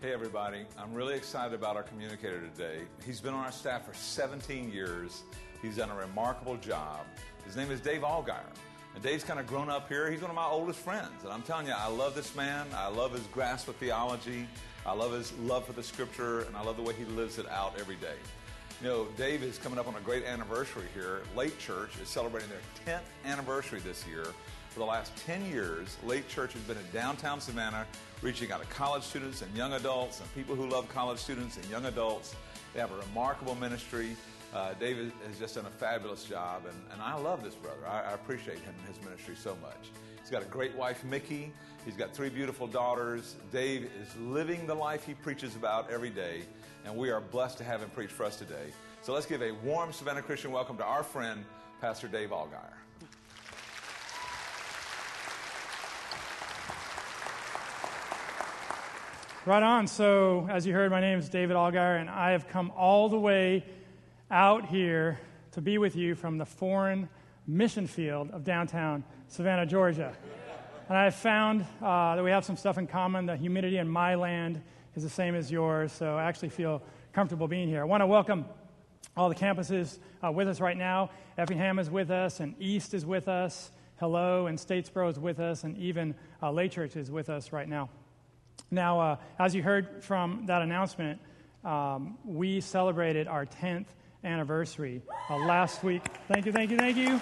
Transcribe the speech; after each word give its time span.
Hey, 0.00 0.12
everybody. 0.12 0.64
I'm 0.78 0.94
really 0.94 1.16
excited 1.16 1.52
about 1.52 1.74
our 1.74 1.82
communicator 1.82 2.40
today. 2.40 2.82
He's 3.04 3.20
been 3.20 3.34
on 3.34 3.44
our 3.44 3.50
staff 3.50 3.84
for 3.84 3.92
17 3.92 4.70
years. 4.70 5.24
He's 5.60 5.78
done 5.78 5.90
a 5.90 5.96
remarkable 5.96 6.56
job. 6.58 7.00
His 7.44 7.56
name 7.56 7.72
is 7.72 7.80
Dave 7.80 8.02
Allgaier. 8.02 8.46
And 8.94 9.02
Dave's 9.02 9.24
kind 9.24 9.40
of 9.40 9.48
grown 9.48 9.68
up 9.68 9.88
here. 9.88 10.08
He's 10.08 10.20
one 10.20 10.30
of 10.30 10.36
my 10.36 10.46
oldest 10.46 10.78
friends. 10.78 11.24
And 11.24 11.32
I'm 11.32 11.42
telling 11.42 11.66
you, 11.66 11.72
I 11.76 11.88
love 11.88 12.14
this 12.14 12.36
man. 12.36 12.68
I 12.76 12.86
love 12.86 13.12
his 13.12 13.26
grasp 13.32 13.66
of 13.66 13.74
theology. 13.74 14.46
I 14.86 14.92
love 14.92 15.10
his 15.10 15.32
love 15.40 15.64
for 15.64 15.72
the 15.72 15.82
scripture. 15.82 16.42
And 16.42 16.56
I 16.56 16.62
love 16.62 16.76
the 16.76 16.84
way 16.84 16.94
he 16.94 17.04
lives 17.04 17.38
it 17.38 17.48
out 17.48 17.74
every 17.80 17.96
day. 17.96 18.14
You 18.80 18.86
know, 18.86 19.08
Dave 19.16 19.42
is 19.42 19.58
coming 19.58 19.80
up 19.80 19.88
on 19.88 19.96
a 19.96 20.00
great 20.00 20.24
anniversary 20.24 20.86
here. 20.94 21.22
Lake 21.34 21.58
Church 21.58 21.90
is 22.00 22.08
celebrating 22.08 22.50
their 22.50 23.00
10th 23.00 23.28
anniversary 23.28 23.80
this 23.80 24.06
year. 24.06 24.26
For 24.78 24.84
the 24.84 24.90
last 24.92 25.10
10 25.26 25.44
years, 25.46 25.96
Lake 26.04 26.28
Church 26.28 26.52
has 26.52 26.62
been 26.62 26.76
in 26.76 26.84
downtown 26.92 27.40
Savannah, 27.40 27.84
reaching 28.22 28.52
out 28.52 28.60
to 28.60 28.66
college 28.68 29.02
students 29.02 29.42
and 29.42 29.52
young 29.56 29.72
adults 29.72 30.20
and 30.20 30.34
people 30.36 30.54
who 30.54 30.68
love 30.68 30.88
college 30.88 31.18
students 31.18 31.56
and 31.56 31.66
young 31.66 31.86
adults. 31.86 32.36
They 32.72 32.78
have 32.78 32.92
a 32.92 32.96
remarkable 32.98 33.56
ministry. 33.56 34.14
Uh, 34.54 34.74
David 34.74 35.10
has 35.26 35.36
just 35.36 35.56
done 35.56 35.66
a 35.66 35.70
fabulous 35.70 36.22
job, 36.22 36.62
and, 36.64 36.76
and 36.92 37.02
I 37.02 37.16
love 37.16 37.42
this 37.42 37.56
brother. 37.56 37.80
I, 37.88 38.02
I 38.02 38.12
appreciate 38.12 38.60
him 38.60 38.72
and 38.78 38.94
his 38.94 39.04
ministry 39.04 39.34
so 39.34 39.56
much. 39.60 39.90
He's 40.20 40.30
got 40.30 40.42
a 40.42 40.46
great 40.46 40.76
wife, 40.76 41.02
Mickey. 41.02 41.52
He's 41.84 41.96
got 41.96 42.14
three 42.14 42.28
beautiful 42.28 42.68
daughters. 42.68 43.34
Dave 43.50 43.90
is 44.00 44.16
living 44.20 44.64
the 44.68 44.76
life 44.76 45.04
he 45.04 45.14
preaches 45.14 45.56
about 45.56 45.90
every 45.90 46.10
day, 46.10 46.42
and 46.84 46.94
we 46.96 47.10
are 47.10 47.20
blessed 47.20 47.58
to 47.58 47.64
have 47.64 47.82
him 47.82 47.90
preach 47.90 48.10
for 48.10 48.24
us 48.24 48.36
today. 48.36 48.70
So 49.02 49.12
let's 49.12 49.26
give 49.26 49.42
a 49.42 49.50
warm 49.54 49.92
Savannah 49.92 50.22
Christian 50.22 50.52
welcome 50.52 50.76
to 50.76 50.84
our 50.84 51.02
friend, 51.02 51.44
Pastor 51.80 52.06
Dave 52.06 52.30
Allgaier. 52.30 52.77
Right 59.48 59.62
on. 59.62 59.86
So, 59.86 60.46
as 60.50 60.66
you 60.66 60.74
heard, 60.74 60.90
my 60.90 61.00
name 61.00 61.18
is 61.18 61.30
David 61.30 61.56
Allgaier, 61.56 61.98
and 61.98 62.10
I 62.10 62.32
have 62.32 62.48
come 62.48 62.70
all 62.76 63.08
the 63.08 63.18
way 63.18 63.64
out 64.30 64.66
here 64.66 65.18
to 65.52 65.62
be 65.62 65.78
with 65.78 65.96
you 65.96 66.14
from 66.14 66.36
the 66.36 66.44
foreign 66.44 67.08
mission 67.46 67.86
field 67.86 68.30
of 68.32 68.44
downtown 68.44 69.04
Savannah, 69.26 69.64
Georgia. 69.64 70.12
And 70.90 70.98
I 70.98 71.08
found 71.08 71.64
uh, 71.80 72.16
that 72.16 72.22
we 72.22 72.30
have 72.30 72.44
some 72.44 72.58
stuff 72.58 72.76
in 72.76 72.86
common. 72.86 73.24
The 73.24 73.38
humidity 73.38 73.78
in 73.78 73.88
my 73.88 74.16
land 74.16 74.60
is 74.94 75.02
the 75.02 75.08
same 75.08 75.34
as 75.34 75.50
yours, 75.50 75.92
so 75.92 76.18
I 76.18 76.24
actually 76.24 76.50
feel 76.50 76.82
comfortable 77.14 77.48
being 77.48 77.68
here. 77.68 77.80
I 77.80 77.84
want 77.84 78.02
to 78.02 78.06
welcome 78.06 78.44
all 79.16 79.30
the 79.30 79.34
campuses 79.34 79.98
uh, 80.22 80.30
with 80.30 80.46
us 80.46 80.60
right 80.60 80.76
now. 80.76 81.08
Effingham 81.38 81.78
is 81.78 81.88
with 81.88 82.10
us, 82.10 82.40
and 82.40 82.54
East 82.60 82.92
is 82.92 83.06
with 83.06 83.28
us. 83.28 83.70
Hello, 83.98 84.46
and 84.46 84.58
Statesboro 84.58 85.08
is 85.08 85.18
with 85.18 85.40
us, 85.40 85.64
and 85.64 85.74
even 85.78 86.14
uh, 86.42 86.50
Lake 86.50 86.72
Church 86.72 86.96
is 86.96 87.10
with 87.10 87.30
us 87.30 87.50
right 87.50 87.66
now. 87.66 87.88
Now, 88.70 89.00
uh, 89.00 89.16
as 89.38 89.54
you 89.54 89.62
heard 89.62 90.02
from 90.02 90.46
that 90.46 90.62
announcement, 90.62 91.20
um, 91.64 92.18
we 92.24 92.60
celebrated 92.60 93.26
our 93.26 93.46
10th 93.46 93.86
anniversary 94.24 95.02
uh, 95.30 95.36
last 95.36 95.82
week. 95.82 96.02
Thank 96.28 96.46
you, 96.46 96.52
thank 96.52 96.70
you, 96.70 96.76
thank 96.76 96.96
you. 96.96 97.20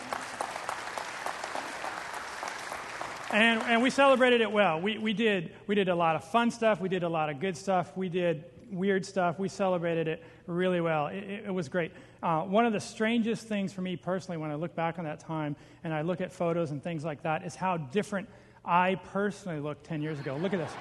And, 3.33 3.61
and 3.63 3.83
we 3.83 3.91
celebrated 3.91 4.41
it 4.41 4.51
well. 4.51 4.81
We, 4.81 4.99
we, 4.99 5.13
did, 5.13 5.53
we 5.67 5.75
did 5.75 5.89
a 5.89 5.95
lot 5.95 6.17
of 6.17 6.25
fun 6.25 6.51
stuff. 6.51 6.81
We 6.81 6.89
did 6.89 7.03
a 7.03 7.09
lot 7.09 7.29
of 7.29 7.41
good 7.41 7.57
stuff. 7.57 7.97
We 7.97 8.09
did 8.09 8.45
weird 8.71 9.05
stuff. 9.05 9.39
We 9.39 9.49
celebrated 9.49 10.09
it 10.09 10.23
really 10.47 10.81
well. 10.81 11.09
It, 11.09 11.19
it, 11.19 11.45
it 11.47 11.51
was 11.55 11.69
great. 11.69 11.93
Uh, 12.23 12.43
one 12.43 12.67
of 12.67 12.73
the 12.73 12.81
strangest 12.81 13.47
things 13.47 13.73
for 13.73 13.83
me 13.83 13.97
personally, 13.97 14.39
when 14.39 14.51
I 14.51 14.55
look 14.55 14.75
back 14.75 14.99
on 14.99 15.05
that 15.05 15.21
time 15.21 15.57
and 15.85 15.93
I 15.93 16.03
look 16.03 16.21
at 16.21 16.33
photos 16.33 16.71
and 16.71 16.83
things 16.83 17.05
like 17.05 17.23
that, 17.23 17.45
is 17.45 17.55
how 17.55 17.77
different 17.77 18.29
I 18.65 18.97
personally 19.13 19.61
looked 19.61 19.85
10 19.85 20.03
years 20.03 20.19
ago. 20.19 20.37
Look 20.37 20.53
at 20.53 20.59
this. 20.59 20.73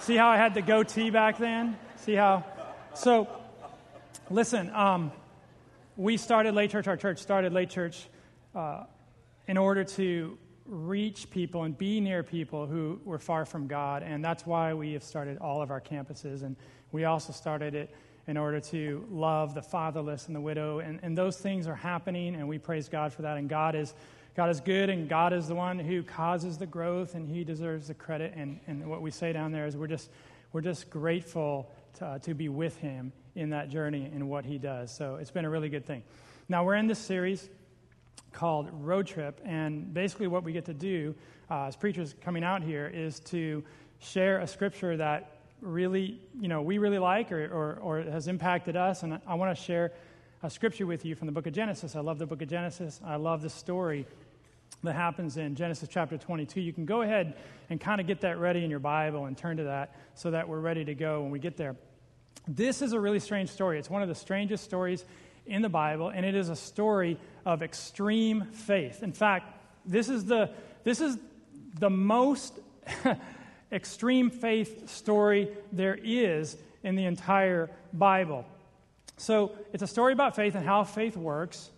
See 0.00 0.16
how 0.16 0.28
I 0.28 0.36
had 0.36 0.54
the 0.54 0.62
goatee 0.62 1.10
back 1.10 1.38
then? 1.38 1.76
See 1.96 2.14
how? 2.14 2.44
So, 2.94 3.28
listen, 4.30 4.70
um, 4.70 5.10
we 5.96 6.16
started 6.16 6.54
Lake 6.54 6.70
Church, 6.70 6.86
our 6.86 6.96
church 6.96 7.18
started 7.18 7.52
Lake 7.52 7.68
Church 7.68 8.08
uh, 8.54 8.84
in 9.48 9.56
order 9.56 9.82
to 9.82 10.38
reach 10.66 11.30
people 11.30 11.64
and 11.64 11.76
be 11.76 12.00
near 12.00 12.22
people 12.22 12.66
who 12.66 13.00
were 13.04 13.18
far 13.18 13.44
from 13.44 13.66
God. 13.66 14.04
And 14.04 14.24
that's 14.24 14.46
why 14.46 14.72
we 14.72 14.92
have 14.92 15.02
started 15.02 15.38
all 15.38 15.60
of 15.62 15.70
our 15.72 15.80
campuses. 15.80 16.42
And 16.42 16.54
we 16.92 17.04
also 17.04 17.32
started 17.32 17.74
it 17.74 17.94
in 18.28 18.36
order 18.36 18.60
to 18.60 19.04
love 19.10 19.54
the 19.54 19.62
fatherless 19.62 20.26
and 20.26 20.36
the 20.36 20.40
widow. 20.40 20.78
And, 20.78 21.00
and 21.02 21.18
those 21.18 21.38
things 21.38 21.66
are 21.66 21.74
happening, 21.74 22.36
and 22.36 22.46
we 22.46 22.58
praise 22.58 22.88
God 22.88 23.12
for 23.12 23.22
that. 23.22 23.36
And 23.38 23.48
God 23.48 23.74
is 23.74 23.94
God 24.36 24.50
is 24.50 24.60
good, 24.60 24.88
and 24.88 25.08
God 25.08 25.32
is 25.32 25.48
the 25.48 25.56
one 25.56 25.80
who 25.80 26.04
causes 26.04 26.58
the 26.58 26.66
growth, 26.66 27.16
and 27.16 27.28
He 27.28 27.42
deserves 27.42 27.88
the 27.88 27.94
credit. 27.94 28.34
And, 28.36 28.60
and 28.68 28.88
what 28.88 29.02
we 29.02 29.10
say 29.10 29.32
down 29.32 29.50
there 29.50 29.66
is 29.66 29.76
we're 29.76 29.88
just, 29.88 30.10
we're 30.52 30.60
just 30.60 30.88
grateful 30.90 31.72
to, 31.94 32.06
uh, 32.06 32.18
to 32.20 32.34
be 32.34 32.48
with 32.48 32.76
Him 32.78 33.12
in 33.34 33.50
that 33.50 33.68
journey 33.68 34.08
and 34.14 34.30
what 34.30 34.44
He 34.44 34.56
does. 34.56 34.94
So 34.94 35.16
it's 35.16 35.32
been 35.32 35.44
a 35.44 35.50
really 35.50 35.68
good 35.68 35.84
thing. 35.84 36.04
Now, 36.48 36.62
we're 36.62 36.76
in 36.76 36.86
this 36.86 37.00
series 37.00 37.50
called 38.32 38.68
Road 38.72 39.08
Trip, 39.08 39.40
and 39.44 39.92
basically 39.92 40.28
what 40.28 40.44
we 40.44 40.52
get 40.52 40.66
to 40.66 40.74
do 40.74 41.16
uh, 41.50 41.64
as 41.64 41.74
preachers 41.74 42.14
coming 42.20 42.44
out 42.44 42.62
here 42.62 42.86
is 42.86 43.18
to 43.20 43.64
share 43.98 44.38
a 44.38 44.46
scripture 44.46 44.96
that 44.98 45.37
really, 45.60 46.20
you 46.38 46.48
know, 46.48 46.62
we 46.62 46.78
really 46.78 46.98
like 46.98 47.32
or, 47.32 47.44
or, 47.46 47.78
or 47.80 48.02
has 48.02 48.28
impacted 48.28 48.76
us. 48.76 49.02
And 49.02 49.20
I 49.26 49.34
want 49.34 49.56
to 49.56 49.62
share 49.62 49.92
a 50.42 50.50
scripture 50.50 50.86
with 50.86 51.04
you 51.04 51.14
from 51.14 51.26
the 51.26 51.32
book 51.32 51.46
of 51.46 51.52
Genesis. 51.52 51.96
I 51.96 52.00
love 52.00 52.18
the 52.18 52.26
book 52.26 52.42
of 52.42 52.48
Genesis. 52.48 53.00
I 53.04 53.16
love 53.16 53.42
the 53.42 53.50
story 53.50 54.06
that 54.84 54.94
happens 54.94 55.36
in 55.36 55.54
Genesis 55.54 55.88
chapter 55.90 56.16
22. 56.16 56.60
You 56.60 56.72
can 56.72 56.84
go 56.84 57.02
ahead 57.02 57.34
and 57.70 57.80
kind 57.80 58.00
of 58.00 58.06
get 58.06 58.20
that 58.20 58.38
ready 58.38 58.64
in 58.64 58.70
your 58.70 58.78
Bible 58.78 59.26
and 59.26 59.36
turn 59.36 59.56
to 59.56 59.64
that 59.64 59.96
so 60.14 60.30
that 60.30 60.48
we're 60.48 60.60
ready 60.60 60.84
to 60.84 60.94
go 60.94 61.22
when 61.22 61.30
we 61.30 61.38
get 61.38 61.56
there. 61.56 61.74
This 62.46 62.80
is 62.80 62.92
a 62.92 63.00
really 63.00 63.18
strange 63.18 63.50
story. 63.50 63.78
It's 63.78 63.90
one 63.90 64.02
of 64.02 64.08
the 64.08 64.14
strangest 64.14 64.64
stories 64.64 65.04
in 65.46 65.62
the 65.62 65.68
Bible, 65.68 66.10
and 66.10 66.24
it 66.24 66.34
is 66.34 66.48
a 66.48 66.56
story 66.56 67.18
of 67.44 67.62
extreme 67.62 68.44
faith. 68.52 69.02
In 69.02 69.12
fact, 69.12 69.54
this 69.84 70.08
is 70.08 70.24
the, 70.26 70.50
this 70.84 71.00
is 71.00 71.18
the 71.78 71.90
most 71.90 72.58
extreme 73.72 74.30
faith 74.30 74.88
story 74.88 75.48
there 75.72 75.98
is 76.02 76.56
in 76.82 76.94
the 76.94 77.04
entire 77.04 77.70
Bible. 77.92 78.44
So, 79.16 79.52
it's 79.72 79.82
a 79.82 79.86
story 79.86 80.12
about 80.12 80.36
faith 80.36 80.54
and 80.54 80.64
how 80.64 80.84
faith 80.84 81.16
works. 81.16 81.70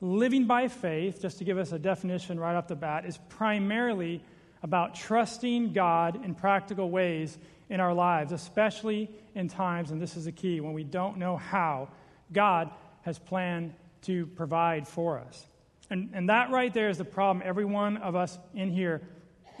Living 0.00 0.46
by 0.46 0.68
faith, 0.68 1.20
just 1.20 1.38
to 1.38 1.44
give 1.44 1.58
us 1.58 1.72
a 1.72 1.78
definition 1.78 2.38
right 2.40 2.54
off 2.54 2.68
the 2.68 2.74
bat, 2.74 3.06
is 3.06 3.18
primarily 3.28 4.22
about 4.62 4.94
trusting 4.94 5.72
God 5.72 6.24
in 6.24 6.34
practical 6.34 6.90
ways 6.90 7.38
in 7.68 7.80
our 7.80 7.94
lives, 7.94 8.32
especially 8.32 9.10
in 9.34 9.48
times, 9.48 9.90
and 9.90 10.00
this 10.00 10.16
is 10.16 10.24
the 10.24 10.32
key, 10.32 10.60
when 10.60 10.72
we 10.72 10.84
don't 10.84 11.18
know 11.18 11.36
how 11.36 11.88
God 12.32 12.70
has 13.02 13.18
planned 13.18 13.74
to 14.02 14.26
provide 14.26 14.86
for 14.86 15.18
us. 15.18 15.46
And, 15.90 16.10
and 16.14 16.28
that 16.28 16.50
right 16.50 16.72
there 16.72 16.88
is 16.88 16.98
the 16.98 17.04
problem 17.04 17.42
every 17.44 17.64
one 17.64 17.96
of 17.98 18.16
us 18.16 18.38
in 18.54 18.70
here 18.70 19.02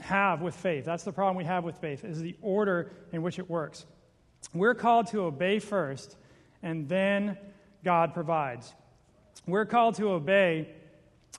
have 0.00 0.40
with 0.40 0.54
faith. 0.54 0.84
That's 0.84 1.04
the 1.04 1.12
problem 1.12 1.36
we 1.36 1.44
have 1.44 1.64
with 1.64 1.76
faith, 1.78 2.04
is 2.04 2.20
the 2.20 2.36
order 2.42 2.90
in 3.12 3.22
which 3.22 3.38
it 3.38 3.48
works. 3.48 3.86
We're 4.54 4.74
called 4.74 5.08
to 5.08 5.22
obey 5.22 5.58
first, 5.58 6.16
and 6.62 6.88
then 6.88 7.38
God 7.84 8.14
provides. 8.14 8.72
We're 9.46 9.66
called 9.66 9.96
to 9.96 10.10
obey, 10.10 10.68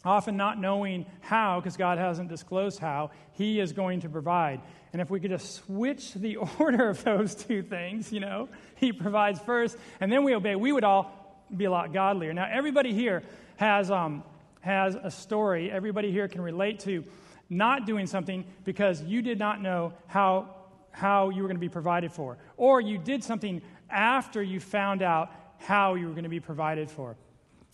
often 0.03 0.37
not 0.37 0.59
knowing 0.59 1.05
how, 1.21 1.59
because 1.59 1.77
God 1.77 1.97
hasn't 1.97 2.29
disclosed 2.29 2.79
how, 2.79 3.11
He 3.33 3.59
is 3.59 3.73
going 3.73 4.01
to 4.01 4.09
provide. 4.09 4.61
And 4.93 5.01
if 5.01 5.09
we 5.09 5.19
could 5.19 5.31
just 5.31 5.55
switch 5.55 6.13
the 6.13 6.37
order 6.59 6.89
of 6.89 7.03
those 7.03 7.35
two 7.35 7.61
things, 7.61 8.11
you 8.11 8.19
know, 8.19 8.49
He 8.75 8.91
provides 8.91 9.39
first, 9.39 9.77
and 9.99 10.11
then 10.11 10.23
we 10.23 10.35
obey, 10.35 10.55
we 10.55 10.71
would 10.71 10.83
all 10.83 11.45
be 11.55 11.65
a 11.65 11.71
lot 11.71 11.93
godlier. 11.93 12.33
Now, 12.33 12.47
everybody 12.51 12.93
here 12.93 13.23
has, 13.57 13.89
um, 13.89 14.23
has 14.61 14.95
a 14.95 15.09
story. 15.09 15.71
Everybody 15.71 16.11
here 16.11 16.27
can 16.27 16.41
relate 16.41 16.79
to 16.81 17.03
not 17.49 17.85
doing 17.85 18.07
something 18.07 18.45
because 18.63 19.01
you 19.03 19.21
did 19.21 19.39
not 19.39 19.61
know 19.61 19.93
how, 20.07 20.55
how 20.91 21.29
you 21.29 21.41
were 21.41 21.47
going 21.47 21.57
to 21.57 21.61
be 21.61 21.69
provided 21.69 22.11
for. 22.11 22.37
Or 22.57 22.81
you 22.81 22.97
did 22.97 23.23
something 23.23 23.61
after 23.89 24.41
you 24.41 24.59
found 24.59 25.01
out 25.01 25.31
how 25.59 25.95
you 25.95 26.07
were 26.07 26.13
going 26.13 26.23
to 26.23 26.29
be 26.29 26.39
provided 26.39 26.89
for. 26.89 27.15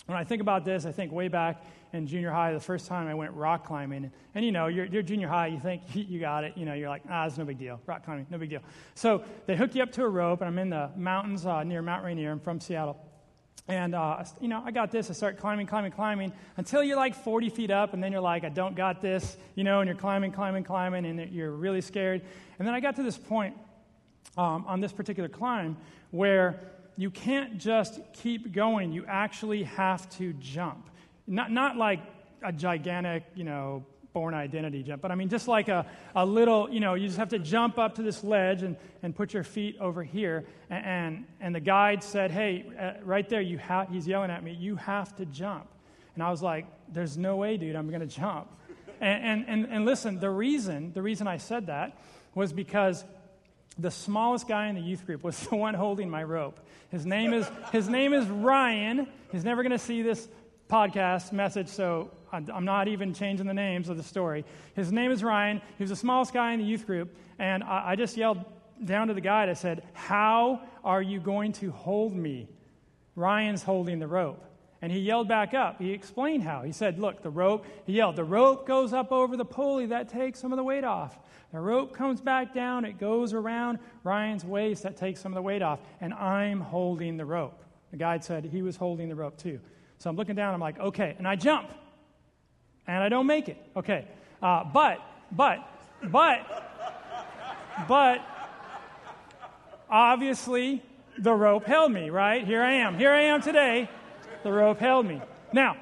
When 0.05 0.17
I 0.17 0.23
think 0.23 0.41
about 0.41 0.65
this, 0.65 0.85
I 0.85 0.91
think 0.91 1.11
way 1.11 1.27
back 1.27 1.63
in 1.93 2.07
junior 2.07 2.31
high, 2.31 2.51
the 2.51 2.59
first 2.59 2.87
time 2.87 3.07
I 3.07 3.13
went 3.13 3.31
rock 3.33 3.65
climbing. 3.65 4.11
And, 4.35 4.43
you 4.43 4.51
know, 4.51 4.67
you're, 4.67 4.85
you're, 4.85 5.03
junior 5.03 5.27
high, 5.27 5.47
you 5.47 5.59
think 5.59 5.83
you 5.93 6.19
got 6.19 6.43
it. 6.43 6.57
You 6.57 6.65
know, 6.65 6.73
you're 6.73 6.89
like, 6.89 7.03
ah, 7.09 7.25
it's 7.25 7.37
no 7.37 7.45
big 7.45 7.59
deal. 7.59 7.79
Rock 7.85 8.03
climbing, 8.03 8.27
no 8.29 8.37
big 8.37 8.49
deal. 8.49 8.61
So 8.95 9.23
they 9.45 9.55
hook 9.55 9.75
you 9.75 9.83
up 9.83 9.91
to 9.93 10.03
a 10.03 10.09
rope, 10.09 10.41
and 10.41 10.47
I'm 10.47 10.59
in 10.59 10.69
the 10.69 10.89
mountains 10.97 11.45
uh, 11.45 11.63
near 11.63 11.81
Mount 11.81 12.03
Rainier. 12.03 12.31
I'm 12.31 12.39
from 12.39 12.59
Seattle. 12.59 12.97
And, 13.67 13.95
uh, 13.95 14.25
you 14.41 14.49
know, 14.49 14.61
I 14.65 14.71
got 14.71 14.91
this. 14.91 15.09
I 15.09 15.13
start 15.13 15.37
climbing, 15.37 15.67
climbing, 15.67 15.93
climbing 15.93 16.33
until 16.57 16.83
you're 16.83 16.97
like 16.97 17.15
40 17.15 17.49
feet 17.49 17.71
up, 17.71 17.93
and 17.93 18.03
then 18.03 18.11
you're 18.11 18.21
like, 18.21 18.43
I 18.43 18.49
don't 18.49 18.75
got 18.75 19.01
this, 19.01 19.37
you 19.55 19.63
know, 19.63 19.79
and 19.79 19.87
you're 19.87 19.97
climbing, 19.97 20.33
climbing, 20.33 20.65
climbing, 20.65 21.05
and 21.05 21.31
you're 21.31 21.51
really 21.51 21.79
scared. 21.79 22.21
And 22.59 22.67
then 22.67 22.75
I 22.75 22.81
got 22.81 22.97
to 22.97 23.03
this 23.03 23.17
point 23.17 23.55
um, 24.37 24.65
on 24.67 24.81
this 24.81 24.91
particular 24.91 25.29
climb 25.29 25.77
where 26.11 26.59
you 26.97 27.09
can't 27.09 27.57
just 27.57 28.01
keep 28.13 28.51
going. 28.51 28.91
You 28.91 29.05
actually 29.07 29.63
have 29.63 30.09
to 30.17 30.33
jump. 30.33 30.89
Not, 31.25 31.51
not 31.51 31.77
like 31.77 32.01
a 32.41 32.51
gigantic, 32.51 33.23
you 33.33 33.45
know, 33.45 33.85
Bourne 34.13 34.33
Identity 34.33 34.83
jump, 34.83 35.01
but 35.01 35.11
I 35.11 35.15
mean 35.15 35.29
just 35.29 35.47
like 35.47 35.67
a, 35.67 35.85
a 36.15 36.25
little, 36.25 36.69
you 36.69 36.79
know, 36.79 36.93
you 36.93 37.07
just 37.07 37.17
have 37.17 37.29
to 37.29 37.39
jump 37.39 37.79
up 37.79 37.95
to 37.95 38.03
this 38.03 38.23
ledge 38.23 38.61
and, 38.61 38.77
and 39.01 39.15
put 39.15 39.33
your 39.33 39.43
feet 39.43 39.77
over 39.79 40.03
here. 40.03 40.45
And, 40.69 40.85
and, 40.85 41.25
and 41.41 41.55
the 41.55 41.59
guide 41.59 42.03
said, 42.03 42.31
hey, 42.31 42.65
uh, 42.79 43.03
right 43.03 43.27
there, 43.27 43.41
you 43.41 43.57
ha-, 43.57 43.87
he's 43.91 44.07
yelling 44.07 44.31
at 44.31 44.43
me, 44.43 44.53
you 44.53 44.75
have 44.75 45.15
to 45.17 45.25
jump. 45.25 45.67
And 46.13 46.23
I 46.23 46.29
was 46.29 46.41
like, 46.41 46.67
there's 46.89 47.17
no 47.17 47.37
way, 47.37 47.57
dude, 47.57 47.75
I'm 47.75 47.89
going 47.89 48.01
to 48.01 48.07
jump. 48.07 48.49
And, 49.01 49.23
and, 49.23 49.45
and, 49.47 49.73
and 49.73 49.85
listen, 49.85 50.19
the 50.19 50.29
reason, 50.29 50.93
the 50.93 51.01
reason 51.01 51.27
I 51.27 51.37
said 51.37 51.67
that 51.67 51.97
was 52.35 52.53
because 52.53 53.03
the 53.77 53.91
smallest 53.91 54.47
guy 54.47 54.67
in 54.67 54.75
the 54.75 54.81
youth 54.81 55.05
group 55.05 55.23
was 55.23 55.37
the 55.47 55.55
one 55.55 55.73
holding 55.73 56.09
my 56.09 56.23
rope. 56.23 56.59
His 56.89 57.05
name 57.05 57.33
is, 57.33 57.49
his 57.71 57.89
name 57.89 58.13
is 58.13 58.27
Ryan. 58.27 59.07
He's 59.31 59.43
never 59.43 59.63
going 59.63 59.71
to 59.71 59.79
see 59.79 60.03
this 60.03 60.27
podcast 60.69 61.31
message, 61.31 61.67
so 61.67 62.11
I'm 62.33 62.65
not 62.65 62.87
even 62.87 63.13
changing 63.13 63.45
the 63.45 63.53
names 63.53 63.89
of 63.89 63.97
the 63.97 64.03
story. 64.03 64.43
His 64.75 64.91
name 64.91 65.11
is 65.11 65.23
Ryan. 65.23 65.61
He 65.77 65.83
was 65.83 65.91
the 65.91 65.95
smallest 65.95 66.33
guy 66.33 66.53
in 66.53 66.59
the 66.59 66.65
youth 66.65 66.87
group, 66.87 67.15
and 67.37 67.63
I, 67.63 67.95
just 67.95 68.17
yelled 68.17 68.43
down 68.83 69.07
to 69.09 69.13
the 69.13 69.21
guide. 69.21 69.49
I 69.49 69.53
said, 69.53 69.83
How 69.93 70.61
are 70.83 71.01
you 71.01 71.19
going 71.19 71.51
to 71.53 71.71
hold 71.71 72.15
me? 72.15 72.49
Ryan's 73.15 73.61
holding 73.61 73.99
the 73.99 74.07
rope. 74.07 74.43
And 74.81 74.91
he 74.91 74.99
yelled 74.99 75.29
back 75.29 75.53
up. 75.53 75.79
He 75.79 75.91
explained 75.91 76.43
how. 76.43 76.63
He 76.63 76.71
said, 76.71 76.99
Look, 76.99 77.21
the 77.21 77.29
rope, 77.29 77.65
he 77.85 77.93
yelled, 77.93 78.15
the 78.15 78.23
rope 78.23 78.67
goes 78.67 78.91
up 78.93 79.11
over 79.11 79.37
the 79.37 79.45
pulley. 79.45 79.85
That 79.85 80.09
takes 80.09 80.39
some 80.39 80.51
of 80.51 80.57
the 80.57 80.63
weight 80.63 80.83
off. 80.83 81.17
The 81.53 81.59
rope 81.59 81.93
comes 81.93 82.19
back 82.19 82.53
down. 82.53 82.83
It 82.83 82.97
goes 82.97 83.33
around 83.33 83.77
Ryan's 84.03 84.43
waist. 84.43 84.83
That 84.83 84.97
takes 84.97 85.21
some 85.21 85.31
of 85.31 85.35
the 85.35 85.41
weight 85.41 85.61
off. 85.61 85.79
And 86.01 86.13
I'm 86.15 86.59
holding 86.59 87.15
the 87.15 87.25
rope. 87.25 87.63
The 87.91 87.97
guide 87.97 88.23
said 88.23 88.43
he 88.45 88.63
was 88.63 88.75
holding 88.75 89.07
the 89.07 89.15
rope 89.15 89.37
too. 89.37 89.59
So 89.99 90.09
I'm 90.09 90.15
looking 90.15 90.35
down, 90.35 90.53
I'm 90.53 90.59
like, 90.59 90.79
okay, 90.79 91.15
and 91.17 91.27
I 91.27 91.35
jump. 91.35 91.69
And 92.87 93.03
I 93.03 93.09
don't 93.09 93.27
make 93.27 93.49
it. 93.49 93.57
Okay. 93.75 94.05
Uh, 94.41 94.63
but, 94.63 94.99
but, 95.31 95.59
but, 96.03 96.39
but, 97.87 98.21
obviously, 99.89 100.83
the 101.17 101.33
rope 101.33 101.65
held 101.65 101.91
me, 101.91 102.09
right? 102.09 102.45
Here 102.45 102.61
I 102.61 102.73
am. 102.73 102.97
Here 102.97 103.11
I 103.11 103.23
am 103.23 103.41
today. 103.41 103.89
The 104.43 104.51
rope 104.51 104.79
held 104.79 105.05
me. 105.05 105.21
Now, 105.53 105.77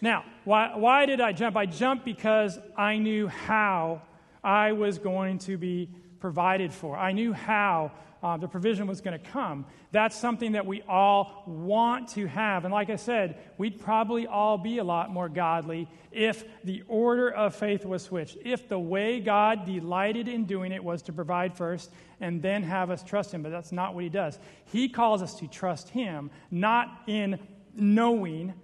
now, 0.00 0.24
why, 0.44 0.76
why 0.76 1.06
did 1.06 1.20
I 1.20 1.32
jump? 1.32 1.56
I 1.56 1.66
jumped 1.66 2.04
because 2.04 2.58
I 2.76 2.98
knew 2.98 3.26
how 3.26 4.02
I 4.44 4.72
was 4.72 4.98
going 4.98 5.38
to 5.40 5.56
be 5.56 5.88
provided 6.20 6.72
for. 6.72 6.96
I 6.96 7.12
knew 7.12 7.32
how 7.32 7.90
uh, 8.22 8.36
the 8.36 8.48
provision 8.48 8.86
was 8.86 9.00
going 9.00 9.18
to 9.18 9.30
come. 9.30 9.64
That's 9.92 10.16
something 10.16 10.52
that 10.52 10.66
we 10.66 10.82
all 10.82 11.44
want 11.46 12.08
to 12.10 12.26
have. 12.26 12.64
And 12.64 12.74
like 12.74 12.90
I 12.90 12.96
said, 12.96 13.38
we'd 13.58 13.80
probably 13.80 14.26
all 14.26 14.58
be 14.58 14.78
a 14.78 14.84
lot 14.84 15.10
more 15.10 15.28
godly 15.28 15.88
if 16.10 16.44
the 16.64 16.82
order 16.88 17.30
of 17.30 17.54
faith 17.54 17.84
was 17.84 18.02
switched. 18.02 18.38
If 18.44 18.68
the 18.68 18.78
way 18.78 19.20
God 19.20 19.64
delighted 19.64 20.26
in 20.26 20.46
doing 20.46 20.72
it 20.72 20.82
was 20.82 21.02
to 21.02 21.12
provide 21.12 21.56
first 21.56 21.90
and 22.20 22.42
then 22.42 22.62
have 22.64 22.90
us 22.90 23.02
trust 23.04 23.32
Him. 23.32 23.42
But 23.42 23.50
that's 23.50 23.72
not 23.72 23.94
what 23.94 24.02
He 24.02 24.10
does. 24.10 24.38
He 24.66 24.88
calls 24.88 25.22
us 25.22 25.34
to 25.36 25.46
trust 25.46 25.88
Him, 25.90 26.30
not 26.50 27.02
in 27.06 27.38
knowing, 27.74 28.54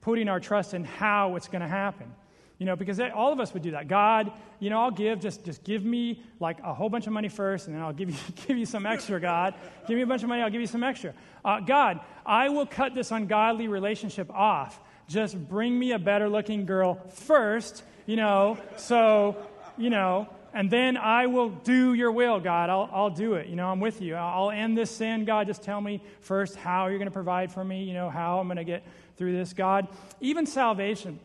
putting 0.00 0.28
our 0.28 0.40
trust 0.40 0.72
in 0.72 0.84
how 0.84 1.36
it's 1.36 1.48
going 1.48 1.62
to 1.62 1.68
happen. 1.68 2.12
You 2.58 2.66
know, 2.66 2.76
because 2.76 3.00
all 3.00 3.32
of 3.32 3.40
us 3.40 3.52
would 3.54 3.62
do 3.62 3.72
that. 3.72 3.88
God, 3.88 4.30
you 4.60 4.70
know, 4.70 4.80
I'll 4.80 4.90
give, 4.90 5.20
just, 5.20 5.44
just 5.44 5.64
give 5.64 5.84
me 5.84 6.22
like 6.38 6.58
a 6.62 6.72
whole 6.72 6.88
bunch 6.88 7.06
of 7.06 7.12
money 7.12 7.28
first, 7.28 7.66
and 7.66 7.74
then 7.74 7.82
I'll 7.82 7.92
give 7.92 8.10
you, 8.10 8.16
give 8.46 8.56
you 8.56 8.66
some 8.66 8.86
extra, 8.86 9.20
God. 9.20 9.54
give 9.88 9.96
me 9.96 10.02
a 10.02 10.06
bunch 10.06 10.22
of 10.22 10.28
money, 10.28 10.42
I'll 10.42 10.50
give 10.50 10.60
you 10.60 10.66
some 10.66 10.84
extra. 10.84 11.12
Uh, 11.44 11.60
God, 11.60 12.00
I 12.24 12.48
will 12.50 12.66
cut 12.66 12.94
this 12.94 13.10
ungodly 13.10 13.68
relationship 13.68 14.30
off. 14.30 14.80
Just 15.08 15.36
bring 15.48 15.76
me 15.76 15.92
a 15.92 15.98
better 15.98 16.28
looking 16.28 16.64
girl 16.64 16.94
first, 17.10 17.82
you 18.06 18.16
know, 18.16 18.58
so, 18.76 19.36
you 19.76 19.90
know, 19.90 20.28
and 20.54 20.70
then 20.70 20.96
I 20.96 21.26
will 21.26 21.48
do 21.48 21.94
your 21.94 22.12
will, 22.12 22.38
God. 22.38 22.68
I'll, 22.68 22.88
I'll 22.92 23.10
do 23.10 23.34
it. 23.34 23.48
You 23.48 23.56
know, 23.56 23.68
I'm 23.68 23.80
with 23.80 24.02
you. 24.02 24.14
I'll 24.14 24.50
end 24.50 24.76
this 24.76 24.90
sin, 24.90 25.24
God. 25.24 25.46
Just 25.46 25.62
tell 25.62 25.80
me 25.80 26.02
first 26.20 26.56
how 26.56 26.88
you're 26.88 26.98
going 26.98 27.06
to 27.06 27.12
provide 27.12 27.50
for 27.50 27.64
me, 27.64 27.84
you 27.84 27.94
know, 27.94 28.10
how 28.10 28.38
I'm 28.38 28.46
going 28.46 28.58
to 28.58 28.64
get 28.64 28.84
through 29.16 29.32
this, 29.32 29.52
God. 29.52 29.88
Even 30.20 30.46
salvation 30.46 31.18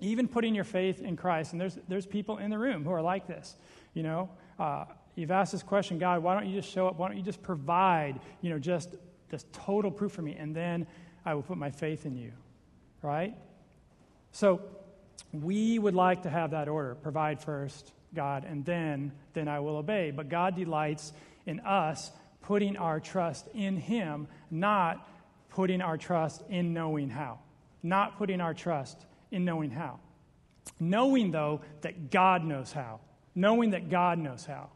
even 0.00 0.28
putting 0.28 0.54
your 0.54 0.64
faith 0.64 1.00
in 1.00 1.16
Christ. 1.16 1.52
And 1.52 1.60
there's, 1.60 1.78
there's 1.88 2.06
people 2.06 2.38
in 2.38 2.50
the 2.50 2.58
room 2.58 2.84
who 2.84 2.92
are 2.92 3.02
like 3.02 3.26
this. 3.26 3.56
You 3.94 4.02
know, 4.02 4.30
uh, 4.58 4.84
you've 5.14 5.30
asked 5.30 5.52
this 5.52 5.62
question, 5.62 5.98
God, 5.98 6.22
why 6.22 6.34
don't 6.34 6.46
you 6.46 6.60
just 6.60 6.72
show 6.72 6.86
up? 6.86 6.98
Why 6.98 7.08
don't 7.08 7.16
you 7.16 7.22
just 7.22 7.42
provide, 7.42 8.20
you 8.42 8.50
know, 8.50 8.58
just 8.58 8.94
this 9.30 9.44
total 9.52 9.90
proof 9.90 10.12
for 10.12 10.22
me? 10.22 10.36
And 10.38 10.54
then 10.54 10.86
I 11.24 11.34
will 11.34 11.42
put 11.42 11.56
my 11.56 11.70
faith 11.70 12.06
in 12.06 12.16
you, 12.16 12.32
right? 13.02 13.34
So 14.32 14.60
we 15.32 15.78
would 15.78 15.94
like 15.94 16.22
to 16.22 16.30
have 16.30 16.50
that 16.50 16.68
order 16.68 16.94
provide 16.94 17.40
first, 17.40 17.92
God, 18.14 18.44
and 18.44 18.64
then, 18.64 19.12
then 19.32 19.48
I 19.48 19.60
will 19.60 19.76
obey. 19.76 20.10
But 20.10 20.28
God 20.28 20.56
delights 20.56 21.12
in 21.46 21.60
us 21.60 22.10
putting 22.42 22.76
our 22.76 23.00
trust 23.00 23.48
in 23.54 23.76
Him, 23.76 24.28
not 24.50 25.08
putting 25.48 25.80
our 25.80 25.96
trust 25.96 26.42
in 26.48 26.72
knowing 26.74 27.08
how, 27.08 27.38
not 27.82 28.18
putting 28.18 28.40
our 28.40 28.54
trust 28.54 29.04
in 29.30 29.44
knowing 29.44 29.70
how. 29.70 30.00
Knowing, 30.80 31.30
though, 31.30 31.60
that 31.82 32.10
God 32.10 32.44
knows 32.44 32.72
how. 32.72 33.00
Knowing 33.34 33.70
that 33.70 33.90
God 33.90 34.18
knows 34.18 34.44
how. 34.44 34.70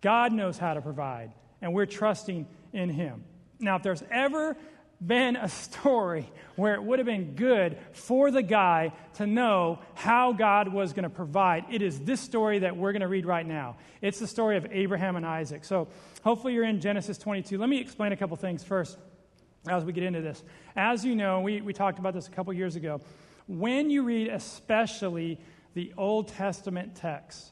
God 0.00 0.32
knows 0.32 0.58
how 0.58 0.74
to 0.74 0.80
provide, 0.80 1.32
and 1.60 1.74
we're 1.74 1.86
trusting 1.86 2.46
in 2.72 2.88
Him. 2.88 3.24
Now, 3.58 3.76
if 3.76 3.82
there's 3.82 4.02
ever 4.10 4.56
been 5.04 5.36
a 5.36 5.48
story 5.48 6.30
where 6.56 6.74
it 6.74 6.82
would 6.82 6.98
have 6.98 7.06
been 7.06 7.36
good 7.36 7.78
for 7.92 8.30
the 8.30 8.42
guy 8.42 8.92
to 9.14 9.26
know 9.26 9.78
how 9.94 10.32
God 10.32 10.72
was 10.72 10.92
going 10.92 11.04
to 11.04 11.10
provide. 11.10 11.64
It 11.70 11.82
is 11.82 12.00
this 12.00 12.20
story 12.20 12.60
that 12.60 12.76
we're 12.76 12.90
going 12.90 13.02
to 13.02 13.08
read 13.08 13.24
right 13.24 13.46
now. 13.46 13.76
It's 14.02 14.18
the 14.18 14.26
story 14.26 14.56
of 14.56 14.66
Abraham 14.72 15.14
and 15.14 15.24
Isaac. 15.24 15.64
So, 15.64 15.88
hopefully, 16.24 16.54
you're 16.54 16.64
in 16.64 16.80
Genesis 16.80 17.16
22. 17.18 17.58
Let 17.58 17.68
me 17.68 17.78
explain 17.78 18.12
a 18.12 18.16
couple 18.16 18.36
things 18.36 18.64
first 18.64 18.98
as 19.68 19.84
we 19.84 19.92
get 19.92 20.04
into 20.04 20.20
this. 20.20 20.42
As 20.76 21.04
you 21.04 21.14
know, 21.14 21.40
we, 21.40 21.60
we 21.60 21.72
talked 21.72 21.98
about 21.98 22.14
this 22.14 22.26
a 22.26 22.30
couple 22.30 22.52
years 22.52 22.76
ago 22.76 23.00
when 23.48 23.90
you 23.90 24.02
read 24.04 24.28
especially 24.28 25.40
the 25.74 25.92
Old 25.96 26.28
Testament 26.28 26.94
texts, 26.94 27.50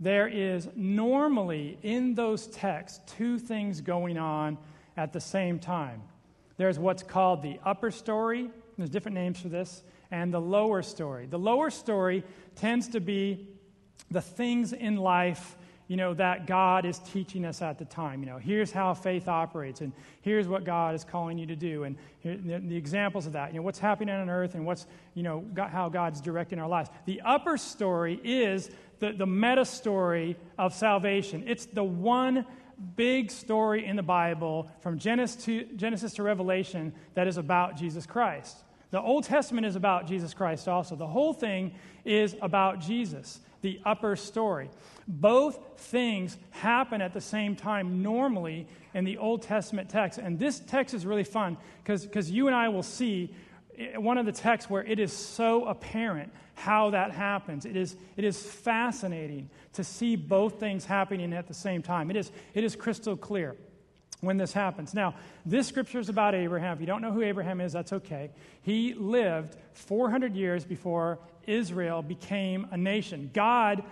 there 0.00 0.26
is 0.26 0.68
normally 0.74 1.78
in 1.82 2.14
those 2.14 2.48
texts 2.48 3.00
two 3.16 3.38
things 3.38 3.80
going 3.80 4.18
on 4.18 4.58
at 4.96 5.12
the 5.12 5.20
same 5.20 5.58
time. 5.58 6.02
There's 6.56 6.78
what's 6.78 7.02
called 7.02 7.42
the 7.42 7.58
upper 7.64 7.90
story, 7.90 8.50
there's 8.76 8.90
different 8.90 9.14
names 9.14 9.40
for 9.40 9.48
this, 9.48 9.82
and 10.10 10.34
the 10.34 10.40
lower 10.40 10.82
story. 10.82 11.26
The 11.26 11.38
lower 11.38 11.70
story 11.70 12.24
tends 12.56 12.88
to 12.88 13.00
be 13.00 13.48
the 14.10 14.20
things 14.20 14.72
in 14.72 14.96
life 14.96 15.56
you 15.88 15.96
know, 15.96 16.14
that 16.14 16.46
God 16.46 16.84
is 16.86 16.98
teaching 17.00 17.44
us 17.44 17.60
at 17.60 17.78
the 17.78 17.84
time. 17.84 18.20
You 18.20 18.26
know, 18.26 18.38
here's 18.38 18.70
how 18.70 18.94
faith 18.94 19.28
operates, 19.28 19.80
and 19.80 19.92
here's 20.22 20.48
what 20.48 20.64
God 20.64 20.94
is 20.94 21.04
calling 21.04 21.38
you 21.38 21.46
to 21.46 21.56
do, 21.56 21.84
and 21.84 21.96
the, 22.22 22.58
the, 22.58 22.76
examples 22.76 23.26
of 23.26 23.32
that. 23.32 23.52
You 23.52 23.58
know, 23.58 23.62
what's 23.62 23.78
happening 23.78 24.14
on 24.14 24.30
earth, 24.30 24.54
and 24.54 24.64
what's, 24.64 24.86
you 25.14 25.22
know, 25.22 25.44
how 25.56 25.88
God's 25.88 26.20
directing 26.20 26.58
our 26.58 26.68
lives. 26.68 26.90
The 27.06 27.20
upper 27.22 27.56
story 27.56 28.20
is 28.22 28.70
the, 29.00 29.12
the 29.12 29.26
meta 29.26 29.64
story 29.64 30.36
of 30.58 30.72
salvation. 30.74 31.44
It's 31.46 31.66
the 31.66 31.84
one 31.84 32.46
big 32.96 33.30
story 33.30 33.86
in 33.86 33.96
the 33.96 34.02
Bible 34.02 34.70
from 34.80 34.98
Genesis 34.98 35.44
to, 35.44 35.64
Genesis 35.76 36.14
to 36.14 36.22
Revelation 36.22 36.92
that 37.14 37.26
is 37.26 37.36
about 37.36 37.76
Jesus 37.76 38.06
Christ. 38.06 38.56
The 38.90 39.00
Old 39.00 39.24
Testament 39.24 39.66
is 39.66 39.74
about 39.74 40.06
Jesus 40.06 40.34
Christ 40.34 40.68
also. 40.68 40.96
The 40.96 41.06
whole 41.06 41.32
thing 41.32 41.74
is 42.04 42.36
about 42.42 42.80
Jesus, 42.80 43.40
the 43.62 43.80
upper 43.84 44.16
story. 44.16 44.70
Both 45.08 45.58
things 45.78 46.36
happen 46.50 47.00
at 47.00 47.14
the 47.14 47.20
same 47.20 47.56
time 47.56 48.02
normally 48.02 48.66
in 48.94 49.04
the 49.04 49.18
Old 49.18 49.42
Testament 49.42 49.88
text. 49.88 50.18
And 50.18 50.38
this 50.38 50.60
text 50.60 50.94
is 50.94 51.06
really 51.06 51.24
fun 51.24 51.56
because 51.82 52.30
you 52.30 52.46
and 52.46 52.54
I 52.54 52.68
will 52.68 52.82
see 52.82 53.34
eh, 53.78 53.96
one 53.96 54.18
of 54.18 54.26
the 54.26 54.32
texts 54.32 54.70
where 54.70 54.84
it 54.84 54.98
is 54.98 55.12
so 55.12 55.64
apparent 55.64 56.32
how 56.54 56.90
that 56.90 57.12
happens. 57.12 57.64
It 57.64 57.76
is, 57.76 57.96
it 58.16 58.24
is 58.24 58.40
fascinating 58.40 59.48
to 59.72 59.82
see 59.82 60.16
both 60.16 60.60
things 60.60 60.84
happening 60.84 61.32
at 61.32 61.48
the 61.48 61.54
same 61.54 61.82
time. 61.82 62.10
It 62.10 62.16
is, 62.16 62.30
it 62.54 62.62
is 62.62 62.76
crystal 62.76 63.16
clear 63.16 63.56
when 64.20 64.36
this 64.36 64.52
happens. 64.52 64.94
Now, 64.94 65.14
this 65.44 65.66
scripture 65.66 65.98
is 65.98 66.08
about 66.08 66.34
Abraham. 66.34 66.74
If 66.74 66.80
you 66.80 66.86
don't 66.86 67.02
know 67.02 67.10
who 67.10 67.22
Abraham 67.22 67.60
is, 67.60 67.72
that's 67.72 67.92
okay. 67.92 68.30
He 68.62 68.94
lived 68.94 69.56
400 69.72 70.36
years 70.36 70.64
before 70.64 71.18
Israel 71.46 72.02
became 72.02 72.66
a 72.70 72.76
nation. 72.76 73.30
God 73.32 73.84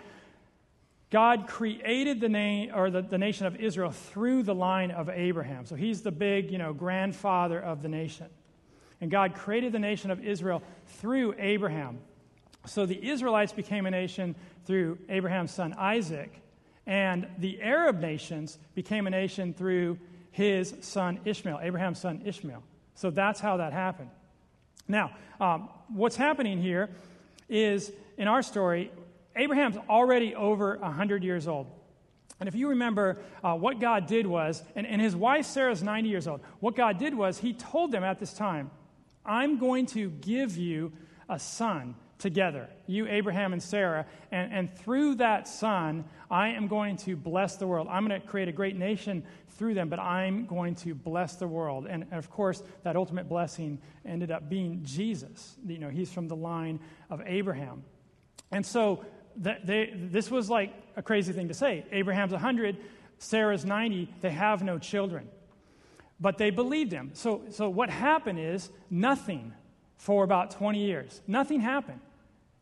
God 1.11 1.49
created 1.49 2.21
the 2.21 2.29
name 2.29 2.71
or 2.73 2.89
the, 2.89 3.03
the 3.03 3.19
nation 3.19 3.47
of 3.47 3.57
Israel 3.57 3.91
through 3.91 4.45
the 4.45 4.55
line 4.55 4.93
of 4.93 5.09
Abraham. 5.09 5.67
So 5.67 5.75
he's 5.75 6.03
the 6.03 6.13
big, 6.13 6.53
you 6.53 6.59
know, 6.59 6.73
grandfather 6.73 7.61
of 7.61 7.83
the 7.83 7.89
nation. 7.89 8.27
And 9.01 9.11
God 9.11 9.35
created 9.35 9.73
the 9.73 9.81
nation 9.81 10.13
of 10.13 10.25
Israel 10.25 10.63
through 10.87 11.35
Abraham. 11.39 11.99
So 12.67 12.87
the 12.87 13.09
Israelites 13.09 13.53
became 13.53 13.87
a 13.87 13.91
nation 13.91 14.37
through 14.67 14.99
Abraham's 15.09 15.51
son 15.51 15.75
Isaac, 15.77 16.33
and 16.87 17.27
the 17.39 17.61
Arab 17.63 17.99
nations 17.99 18.59
became 18.75 19.07
a 19.07 19.11
nation 19.11 19.55
through 19.55 19.99
his 20.31 20.75
son 20.81 21.19
Ishmael, 21.25 21.59
Abraham's 21.63 21.99
son 21.99 22.23
Ishmael. 22.25 22.63
So 22.95 23.11
that's 23.11 23.41
how 23.41 23.57
that 23.57 23.73
happened. 23.73 24.11
Now, 24.87 25.13
um, 25.41 25.71
what's 25.89 26.17
happening 26.17 26.61
here 26.61 26.91
is 27.51 27.93
in 28.17 28.29
our 28.29 28.43
story, 28.43 28.91
Abraham's 29.37 29.77
already 29.89 30.35
over 30.35 30.79
100 30.79 31.23
years 31.23 31.47
old. 31.47 31.67
And 32.39 32.49
if 32.49 32.55
you 32.55 32.69
remember, 32.69 33.19
uh, 33.45 33.55
what 33.55 33.81
God 33.81 34.07
did 34.07 34.27
was, 34.27 34.63
and, 34.75 34.87
and 34.87 35.01
his 35.01 35.15
wife 35.15 35.45
Sarah's 35.45 35.83
90 35.83 36.09
years 36.09 36.27
old, 36.27 36.41
what 36.61 36.75
God 36.75 36.99
did 36.99 37.15
was 37.15 37.39
he 37.39 37.53
told 37.53 37.93
them 37.93 38.03
at 38.03 38.19
this 38.19 38.33
time, 38.33 38.71
I'm 39.27 39.59
going 39.59 39.85
to 39.87 40.09
give 40.09 40.57
you 40.57 40.93
a 41.29 41.39
son 41.39 41.95
together, 42.21 42.69
you, 42.87 43.09
Abraham, 43.09 43.53
and 43.53 43.63
Sarah. 43.63 44.07
And, 44.31 44.53
and 44.53 44.75
through 44.79 45.17
that 45.17 45.49
son, 45.49 46.05
I 46.31 46.51
am 46.51 46.69
going 46.69 46.97
to 46.99 47.17
bless 47.17 47.57
the 47.57 47.67
world. 47.67 47.89
I'm 47.91 48.07
going 48.07 48.21
to 48.21 48.27
create 48.27 48.49
a 48.49 48.53
great 48.53 48.77
nation 48.77 49.25
through 49.57 49.75
them, 49.75 49.89
but 49.89 49.99
I'm 49.99 50.47
going 50.47 50.77
to 50.77 50.95
bless 50.95 51.37
the 51.37 51.49
world. 51.49 51.87
And, 51.87 52.05
and 52.05 52.15
of 52.15 52.31
course, 52.31 52.63
that 52.85 52.97
ultimate 52.97 53.29
blessing 53.29 53.79
ended 54.07 54.31
up 54.31 54.49
being 54.49 54.83
Jesus. 54.85 55.57
You 55.67 55.79
know, 55.79 55.89
he's 55.89 56.13
from 56.13 56.29
the 56.29 56.37
line 56.37 56.79
of 57.11 57.21
Abraham. 57.27 57.83
And 58.53 58.65
so 58.65 59.05
they, 59.37 59.93
this 59.95 60.31
was 60.31 60.49
like 60.49 60.73
a 60.97 61.03
crazy 61.03 61.33
thing 61.33 61.49
to 61.49 61.55
say. 61.55 61.85
Abraham's 61.91 62.33
100, 62.33 62.77
Sarah's 63.19 63.65
90, 63.65 64.09
they 64.21 64.31
have 64.31 64.63
no 64.63 64.79
children. 64.79 65.29
But 66.21 66.37
they 66.39 66.51
believed 66.51 66.93
him. 66.93 67.11
So, 67.15 67.43
so 67.51 67.71
what 67.71 67.89
happened 67.89 68.39
is 68.39 68.71
nothing 68.91 69.55
for 69.97 70.25
about 70.25 70.51
20 70.53 70.79
years. 70.79 71.21
Nothing 71.27 71.61
happened. 71.61 72.01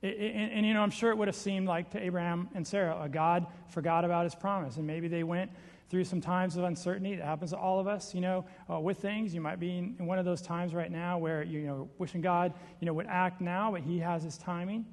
And, 0.03 0.53
and, 0.53 0.67
you 0.67 0.75
know, 0.75 0.83
I'm 0.83 0.91
sure 0.91 1.11
it 1.11 1.19
would 1.19 1.29
have 1.29 1.37
seemed 1.37 1.67
like 1.67 1.91
to 1.91 2.03
Abraham 2.03 2.49
and 2.55 2.67
Sarah, 2.67 3.01
a 3.03 3.09
God 3.09 3.47
forgot 3.69 4.05
about 4.05 4.25
his 4.25 4.35
promise. 4.35 4.77
And 4.77 4.87
maybe 4.87 5.09
they 5.09 5.25
went 5.25 5.51
through 5.91 6.05
some 6.05 6.21
times 6.21 6.57
of 6.57 6.65
uncertainty. 6.65 7.15
It 7.15 7.23
happens 7.23 7.51
to 7.51 7.57
all 7.57 7.81
of 7.81 7.87
us, 7.87 8.15
you 8.15 8.21
know, 8.21 8.45
uh, 8.71 8.79
with 8.79 8.99
things. 8.99 9.35
You 9.35 9.41
might 9.41 9.59
be 9.59 9.79
in, 9.79 9.97
in, 9.99 10.07
one 10.07 10.19
of 10.19 10.25
those 10.25 10.43
times 10.43 10.75
right 10.75 10.91
now 10.91 11.19
where, 11.19 11.43
you 11.43 11.61
know, 11.61 11.89
wishing 11.99 12.21
God, 12.21 12.53
you 12.81 12.87
know, 12.87 12.93
would 12.93 13.07
act 13.07 13.41
now, 13.41 13.73
but 13.73 13.81
he 13.81 13.99
has 13.99 14.23
his 14.23 14.37
timing. 14.37 14.85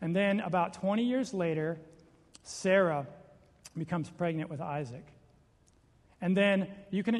And 0.00 0.16
then 0.16 0.40
about 0.40 0.72
20 0.74 1.04
years 1.04 1.32
later, 1.32 1.78
Sarah 2.42 3.06
becomes 3.76 4.10
pregnant 4.10 4.50
with 4.50 4.60
Isaac. 4.60 5.06
And 6.20 6.36
then 6.36 6.68
you 6.90 7.02
can, 7.02 7.16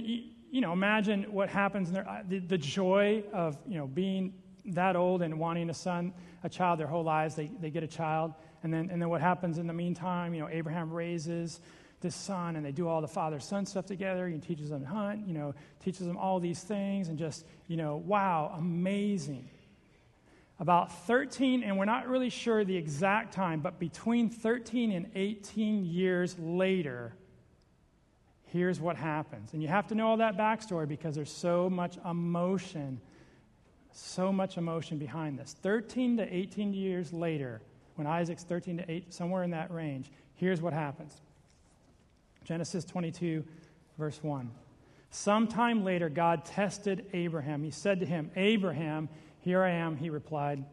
you 0.50 0.60
know, 0.60 0.72
imagine 0.72 1.24
what 1.32 1.50
happens 1.50 1.92
there, 1.92 2.08
uh, 2.08 2.22
the, 2.26 2.38
the 2.38 2.58
joy 2.58 3.24
of, 3.32 3.58
you 3.66 3.76
know, 3.76 3.86
being 3.86 4.32
that 4.74 4.96
old 4.96 5.22
and 5.22 5.38
wanting 5.38 5.70
a 5.70 5.74
son, 5.74 6.12
a 6.42 6.48
child 6.48 6.78
their 6.78 6.86
whole 6.86 7.04
lives. 7.04 7.34
They, 7.34 7.50
they 7.60 7.70
get 7.70 7.82
a 7.82 7.88
child. 7.88 8.34
And 8.62 8.72
then, 8.72 8.90
and 8.90 9.00
then 9.00 9.08
what 9.08 9.20
happens 9.20 9.58
in 9.58 9.66
the 9.66 9.72
meantime, 9.72 10.34
you 10.34 10.40
know, 10.40 10.48
Abraham 10.48 10.92
raises 10.92 11.60
this 12.00 12.14
son 12.14 12.56
and 12.56 12.64
they 12.64 12.72
do 12.72 12.88
all 12.88 13.00
the 13.00 13.08
father 13.08 13.40
son 13.40 13.66
stuff 13.66 13.86
together. 13.86 14.28
He 14.28 14.38
teaches 14.38 14.70
them 14.70 14.82
to 14.82 14.86
hunt, 14.86 15.26
you 15.26 15.34
know, 15.34 15.54
teaches 15.82 16.06
them 16.06 16.16
all 16.16 16.40
these 16.40 16.60
things 16.60 17.08
and 17.08 17.18
just, 17.18 17.44
you 17.68 17.76
know, 17.76 17.96
wow, 17.96 18.54
amazing. 18.56 19.48
About 20.58 21.06
13, 21.06 21.62
and 21.62 21.76
we're 21.76 21.84
not 21.84 22.08
really 22.08 22.30
sure 22.30 22.64
the 22.64 22.76
exact 22.76 23.34
time, 23.34 23.60
but 23.60 23.78
between 23.78 24.30
13 24.30 24.90
and 24.90 25.10
18 25.14 25.84
years 25.84 26.34
later, 26.38 27.12
here's 28.46 28.80
what 28.80 28.96
happens. 28.96 29.52
And 29.52 29.62
you 29.62 29.68
have 29.68 29.88
to 29.88 29.94
know 29.94 30.08
all 30.08 30.16
that 30.18 30.38
backstory 30.38 30.88
because 30.88 31.14
there's 31.14 31.32
so 31.32 31.68
much 31.68 31.98
emotion, 32.08 33.00
so 33.96 34.32
much 34.32 34.58
emotion 34.58 34.98
behind 34.98 35.38
this. 35.38 35.56
13 35.62 36.18
to 36.18 36.34
18 36.34 36.74
years 36.74 37.12
later, 37.12 37.60
when 37.94 38.06
Isaac's 38.06 38.44
13 38.44 38.78
to 38.78 38.90
8, 38.90 39.12
somewhere 39.12 39.42
in 39.42 39.50
that 39.52 39.70
range, 39.70 40.10
here's 40.34 40.60
what 40.60 40.72
happens 40.72 41.20
Genesis 42.44 42.84
22, 42.84 43.44
verse 43.98 44.22
1. 44.22 44.50
Sometime 45.10 45.82
later, 45.82 46.08
God 46.08 46.44
tested 46.44 47.06
Abraham. 47.12 47.62
He 47.62 47.70
said 47.70 48.00
to 48.00 48.06
him, 48.06 48.30
Abraham, 48.36 49.08
here 49.40 49.62
I 49.62 49.70
am, 49.70 49.96
he 49.96 50.10
replied. 50.10 50.64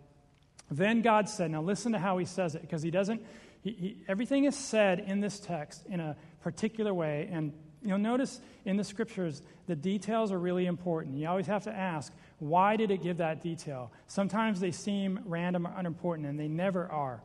Then 0.70 1.02
God 1.02 1.30
said, 1.30 1.52
Now 1.52 1.62
listen 1.62 1.94
to 1.94 2.00
how 2.00 2.18
he 2.18 2.26
says 2.26 2.56
it, 2.56 2.62
because 2.62 2.82
he 2.82 2.92
doesn't, 2.92 3.22
he, 3.62 3.72
he, 3.72 3.98
everything 4.08 4.44
is 4.44 4.58
said 4.58 5.00
in 5.00 5.22
this 5.22 5.40
text 5.40 5.86
in 5.86 6.00
a 6.00 6.18
particular 6.42 6.94
way. 6.94 7.30
And 7.32 7.54
you'll 7.84 7.98
notice 7.98 8.40
in 8.66 8.78
the 8.78 8.84
scriptures, 8.84 9.42
the 9.68 9.76
details 9.76 10.32
are 10.32 10.40
really 10.40 10.66
important. 10.66 11.18
You 11.18 11.28
always 11.28 11.48
have 11.48 11.64
to 11.64 11.74
ask, 11.74 12.14
why 12.40 12.76
did 12.76 12.92
it 12.92 13.02
give 13.02 13.18
that 13.18 13.42
detail? 13.42 13.92
Sometimes 14.08 14.60
they 14.60 14.72
seem 14.72 15.20
random 15.26 15.68
or 15.68 15.74
unimportant, 15.78 16.28
and 16.28 16.40
they 16.40 16.48
never 16.48 16.90
are. 16.90 17.22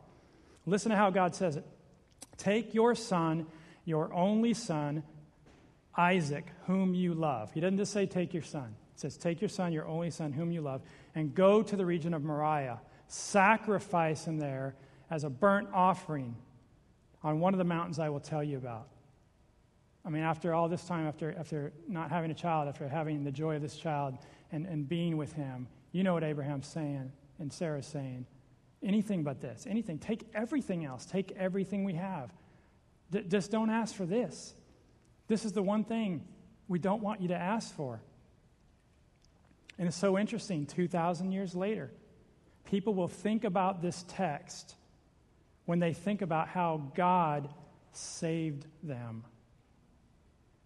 Listen 0.66 0.90
to 0.90 0.96
how 0.96 1.10
God 1.10 1.34
says 1.34 1.56
it 1.56 1.64
Take 2.36 2.74
your 2.74 2.94
son, 2.94 3.46
your 3.84 4.12
only 4.14 4.54
son, 4.54 5.02
Isaac, 5.96 6.46
whom 6.66 6.94
you 6.94 7.14
love. 7.14 7.52
He 7.52 7.60
doesn't 7.60 7.78
just 7.78 7.92
say, 7.92 8.06
Take 8.06 8.32
your 8.32 8.42
son. 8.42 8.74
It 8.94 9.00
says, 9.00 9.16
Take 9.16 9.40
your 9.40 9.48
son, 9.48 9.72
your 9.72 9.86
only 9.86 10.10
son, 10.10 10.32
whom 10.32 10.52
you 10.52 10.60
love, 10.60 10.82
and 11.14 11.34
go 11.34 11.62
to 11.62 11.76
the 11.76 11.86
region 11.86 12.14
of 12.14 12.22
Moriah. 12.22 12.80
Sacrifice 13.08 14.26
him 14.26 14.38
there 14.38 14.74
as 15.10 15.24
a 15.24 15.30
burnt 15.30 15.68
offering 15.72 16.36
on 17.22 17.40
one 17.40 17.54
of 17.54 17.58
the 17.58 17.64
mountains 17.64 17.98
I 17.98 18.10
will 18.10 18.20
tell 18.20 18.44
you 18.44 18.56
about. 18.58 18.88
I 20.04 20.10
mean, 20.10 20.22
after 20.22 20.54
all 20.54 20.68
this 20.68 20.84
time, 20.84 21.06
after, 21.06 21.34
after 21.38 21.72
not 21.86 22.10
having 22.10 22.30
a 22.30 22.34
child, 22.34 22.68
after 22.68 22.88
having 22.88 23.24
the 23.24 23.32
joy 23.32 23.56
of 23.56 23.62
this 23.62 23.76
child 23.76 24.16
and, 24.52 24.66
and 24.66 24.88
being 24.88 25.16
with 25.16 25.32
him, 25.32 25.66
you 25.92 26.02
know 26.02 26.14
what 26.14 26.24
Abraham's 26.24 26.66
saying 26.66 27.12
and 27.38 27.52
Sarah's 27.52 27.86
saying. 27.86 28.26
Anything 28.82 29.24
but 29.24 29.40
this. 29.40 29.66
Anything. 29.68 29.98
Take 29.98 30.24
everything 30.34 30.84
else. 30.84 31.04
Take 31.04 31.32
everything 31.32 31.84
we 31.84 31.94
have. 31.94 32.32
D- 33.10 33.24
just 33.28 33.50
don't 33.50 33.70
ask 33.70 33.94
for 33.94 34.06
this. 34.06 34.54
This 35.26 35.44
is 35.44 35.52
the 35.52 35.62
one 35.62 35.84
thing 35.84 36.24
we 36.68 36.78
don't 36.78 37.02
want 37.02 37.20
you 37.20 37.28
to 37.28 37.36
ask 37.36 37.74
for. 37.74 38.00
And 39.78 39.88
it's 39.88 39.96
so 39.96 40.18
interesting, 40.18 40.66
2,000 40.66 41.32
years 41.32 41.54
later, 41.54 41.90
people 42.64 42.94
will 42.94 43.08
think 43.08 43.44
about 43.44 43.80
this 43.80 44.04
text 44.08 44.74
when 45.66 45.78
they 45.78 45.92
think 45.92 46.22
about 46.22 46.48
how 46.48 46.90
God 46.94 47.48
saved 47.92 48.66
them. 48.82 49.24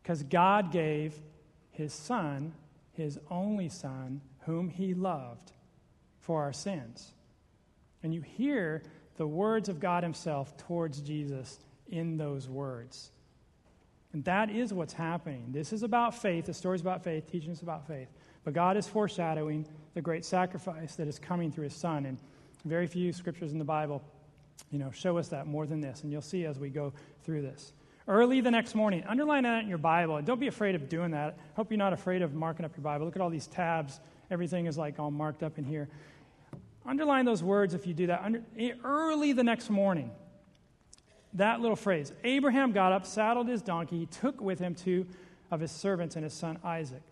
Because 0.02 0.22
God 0.22 0.72
gave 0.72 1.14
his 1.70 1.92
son, 1.92 2.52
his 2.92 3.18
only 3.30 3.68
son, 3.68 4.20
whom 4.40 4.68
he 4.68 4.94
loved, 4.94 5.52
for 6.20 6.42
our 6.42 6.52
sins. 6.52 7.12
And 8.02 8.12
you 8.12 8.20
hear 8.20 8.82
the 9.16 9.26
words 9.26 9.68
of 9.68 9.80
God 9.80 10.02
himself 10.02 10.56
towards 10.56 11.00
Jesus 11.00 11.58
in 11.88 12.16
those 12.16 12.48
words. 12.48 13.10
And 14.12 14.24
that 14.24 14.50
is 14.50 14.72
what's 14.72 14.92
happening. 14.92 15.46
This 15.52 15.72
is 15.72 15.82
about 15.82 16.14
faith. 16.14 16.46
The 16.46 16.54
story's 16.54 16.80
about 16.80 17.02
faith, 17.02 17.30
teaching 17.30 17.52
us 17.52 17.62
about 17.62 17.86
faith. 17.86 18.08
But 18.44 18.52
God 18.52 18.76
is 18.76 18.86
foreshadowing 18.86 19.66
the 19.94 20.02
great 20.02 20.24
sacrifice 20.24 20.96
that 20.96 21.08
is 21.08 21.18
coming 21.18 21.50
through 21.50 21.64
his 21.64 21.74
son. 21.74 22.06
And 22.06 22.18
very 22.64 22.86
few 22.86 23.12
scriptures 23.12 23.52
in 23.52 23.58
the 23.58 23.64
Bible, 23.64 24.02
you 24.70 24.78
know, 24.78 24.90
show 24.90 25.16
us 25.16 25.28
that 25.28 25.46
more 25.46 25.66
than 25.66 25.80
this. 25.80 26.02
And 26.02 26.12
you'll 26.12 26.20
see 26.20 26.44
as 26.44 26.58
we 26.58 26.68
go 26.68 26.92
through 27.24 27.42
this. 27.42 27.72
Early 28.08 28.40
the 28.40 28.50
next 28.50 28.74
morning, 28.74 29.04
underline 29.06 29.44
that 29.44 29.62
in 29.62 29.68
your 29.68 29.78
Bible. 29.78 30.16
And 30.16 30.26
don't 30.26 30.40
be 30.40 30.48
afraid 30.48 30.74
of 30.74 30.88
doing 30.88 31.12
that. 31.12 31.38
Hope 31.54 31.70
you're 31.70 31.78
not 31.78 31.92
afraid 31.92 32.22
of 32.22 32.34
marking 32.34 32.64
up 32.64 32.76
your 32.76 32.82
Bible. 32.82 33.06
Look 33.06 33.16
at 33.16 33.22
all 33.22 33.30
these 33.30 33.46
tabs. 33.46 34.00
Everything 34.30 34.66
is 34.66 34.76
like 34.76 34.98
all 34.98 35.10
marked 35.10 35.42
up 35.42 35.58
in 35.58 35.64
here. 35.64 35.88
Underline 36.84 37.24
those 37.24 37.42
words 37.42 37.74
if 37.74 37.86
you 37.86 37.94
do 37.94 38.08
that. 38.08 38.22
Under, 38.24 38.42
early 38.82 39.32
the 39.32 39.44
next 39.44 39.70
morning, 39.70 40.10
that 41.34 41.60
little 41.60 41.76
phrase 41.76 42.12
Abraham 42.24 42.72
got 42.72 42.92
up, 42.92 43.06
saddled 43.06 43.48
his 43.48 43.62
donkey, 43.62 44.06
took 44.06 44.40
with 44.40 44.58
him 44.58 44.74
two 44.74 45.06
of 45.50 45.60
his 45.60 45.70
servants 45.70 46.16
and 46.16 46.24
his 46.24 46.32
son 46.32 46.58
Isaac. 46.64 47.02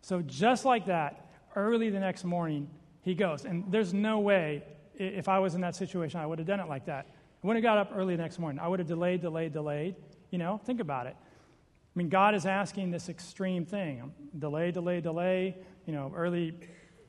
So, 0.00 0.22
just 0.22 0.64
like 0.64 0.86
that, 0.86 1.26
early 1.56 1.90
the 1.90 2.00
next 2.00 2.24
morning, 2.24 2.70
he 3.02 3.14
goes. 3.14 3.44
And 3.44 3.64
there's 3.70 3.92
no 3.92 4.20
way, 4.20 4.62
if 4.94 5.28
I 5.28 5.38
was 5.38 5.54
in 5.54 5.60
that 5.60 5.76
situation, 5.76 6.20
I 6.20 6.26
would 6.26 6.38
have 6.38 6.46
done 6.46 6.60
it 6.60 6.68
like 6.68 6.86
that. 6.86 7.06
I 7.42 7.46
wouldn't 7.46 7.64
have 7.64 7.70
got 7.70 7.78
up 7.78 7.92
early 7.94 8.16
the 8.16 8.22
next 8.22 8.38
morning. 8.38 8.58
I 8.58 8.68
would 8.68 8.78
have 8.78 8.88
delayed, 8.88 9.20
delayed, 9.20 9.52
delayed. 9.52 9.96
You 10.30 10.38
know, 10.38 10.60
think 10.64 10.80
about 10.80 11.06
it. 11.06 11.16
I 11.18 11.98
mean, 11.98 12.08
God 12.08 12.34
is 12.34 12.46
asking 12.46 12.90
this 12.90 13.08
extreme 13.08 13.64
thing 13.64 14.02
um, 14.02 14.12
delay, 14.38 14.70
delay, 14.70 15.00
delay. 15.00 15.56
You 15.86 15.92
know, 15.92 16.12
early, 16.14 16.54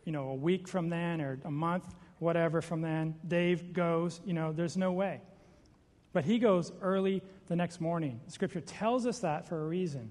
you 0.05 0.11
know, 0.11 0.29
a 0.29 0.35
week 0.35 0.67
from 0.67 0.89
then 0.89 1.21
or 1.21 1.39
a 1.45 1.51
month, 1.51 1.93
whatever 2.19 2.61
from 2.61 2.81
then. 2.81 3.15
Dave 3.27 3.73
goes, 3.73 4.21
you 4.25 4.33
know, 4.33 4.51
there's 4.51 4.77
no 4.77 4.91
way. 4.91 5.21
But 6.13 6.25
he 6.25 6.39
goes 6.39 6.71
early 6.81 7.21
the 7.47 7.55
next 7.55 7.81
morning. 7.81 8.19
Scripture 8.27 8.61
tells 8.61 9.05
us 9.05 9.19
that 9.19 9.47
for 9.47 9.63
a 9.63 9.67
reason. 9.67 10.09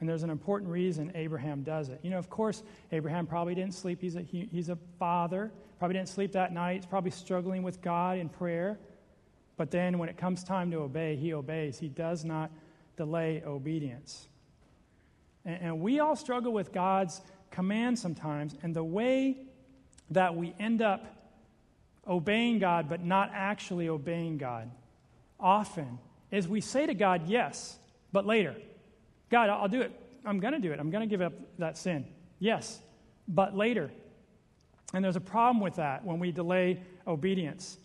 And 0.00 0.08
there's 0.08 0.22
an 0.22 0.30
important 0.30 0.70
reason 0.70 1.12
Abraham 1.14 1.62
does 1.62 1.88
it. 1.88 2.00
You 2.02 2.10
know, 2.10 2.18
of 2.18 2.30
course, 2.30 2.62
Abraham 2.92 3.26
probably 3.26 3.54
didn't 3.54 3.74
sleep. 3.74 4.00
He's 4.00 4.16
a, 4.16 4.22
he, 4.22 4.48
he's 4.50 4.68
a 4.68 4.78
father. 4.98 5.52
Probably 5.78 5.96
didn't 5.96 6.08
sleep 6.08 6.32
that 6.32 6.52
night. 6.52 6.76
He's 6.76 6.86
probably 6.86 7.10
struggling 7.10 7.62
with 7.62 7.80
God 7.82 8.18
in 8.18 8.28
prayer. 8.28 8.78
But 9.58 9.70
then 9.70 9.98
when 9.98 10.08
it 10.08 10.16
comes 10.16 10.42
time 10.42 10.70
to 10.70 10.78
obey, 10.78 11.16
he 11.16 11.34
obeys. 11.34 11.78
He 11.78 11.88
does 11.88 12.24
not 12.24 12.50
delay 12.96 13.42
obedience. 13.44 14.28
And, 15.44 15.60
and 15.60 15.80
we 15.80 16.00
all 16.00 16.16
struggle 16.16 16.52
with 16.52 16.72
God's 16.72 17.20
command 17.50 17.98
sometimes. 17.98 18.54
And 18.62 18.74
the 18.74 18.84
way 18.84 19.36
that 20.10 20.34
we 20.34 20.54
end 20.58 20.80
up 20.80 21.04
obeying 22.06 22.60
God 22.60 22.88
but 22.88 23.04
not 23.04 23.30
actually 23.34 23.88
obeying 23.88 24.38
God 24.38 24.70
often 25.38 25.98
is 26.30 26.46
we 26.46 26.60
say 26.60 26.86
to 26.86 26.94
God, 26.94 27.26
yes, 27.26 27.78
but 28.12 28.24
later. 28.24 28.54
God, 29.28 29.50
I'll 29.50 29.68
do 29.68 29.82
it. 29.82 29.92
I'm 30.24 30.40
going 30.40 30.54
to 30.54 30.60
do 30.60 30.72
it. 30.72 30.78
I'm 30.78 30.90
going 30.90 31.06
to 31.06 31.10
give 31.10 31.20
up 31.20 31.32
that 31.58 31.76
sin. 31.76 32.06
Yes, 32.38 32.80
but 33.26 33.56
later. 33.56 33.90
And 34.94 35.04
there's 35.04 35.16
a 35.16 35.20
problem 35.20 35.60
with 35.60 35.76
that 35.76 36.04
when 36.04 36.18
we 36.18 36.30
delay 36.30 36.80
obedience. 37.06 37.78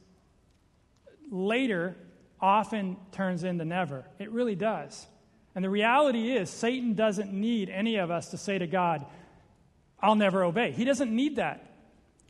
Later 1.33 1.95
often 2.39 2.97
turns 3.11 3.43
into 3.43 3.65
never. 3.65 4.05
It 4.19 4.31
really 4.31 4.55
does. 4.55 5.07
And 5.55 5.63
the 5.63 5.69
reality 5.69 6.31
is, 6.31 6.49
Satan 6.49 6.93
doesn't 6.93 7.31
need 7.31 7.69
any 7.69 7.97
of 7.97 8.11
us 8.11 8.29
to 8.29 8.37
say 8.37 8.57
to 8.57 8.67
God, 8.67 9.05
I'll 9.99 10.15
never 10.15 10.43
obey. 10.43 10.71
He 10.71 10.85
doesn't 10.85 11.13
need 11.13 11.37
that. 11.37 11.71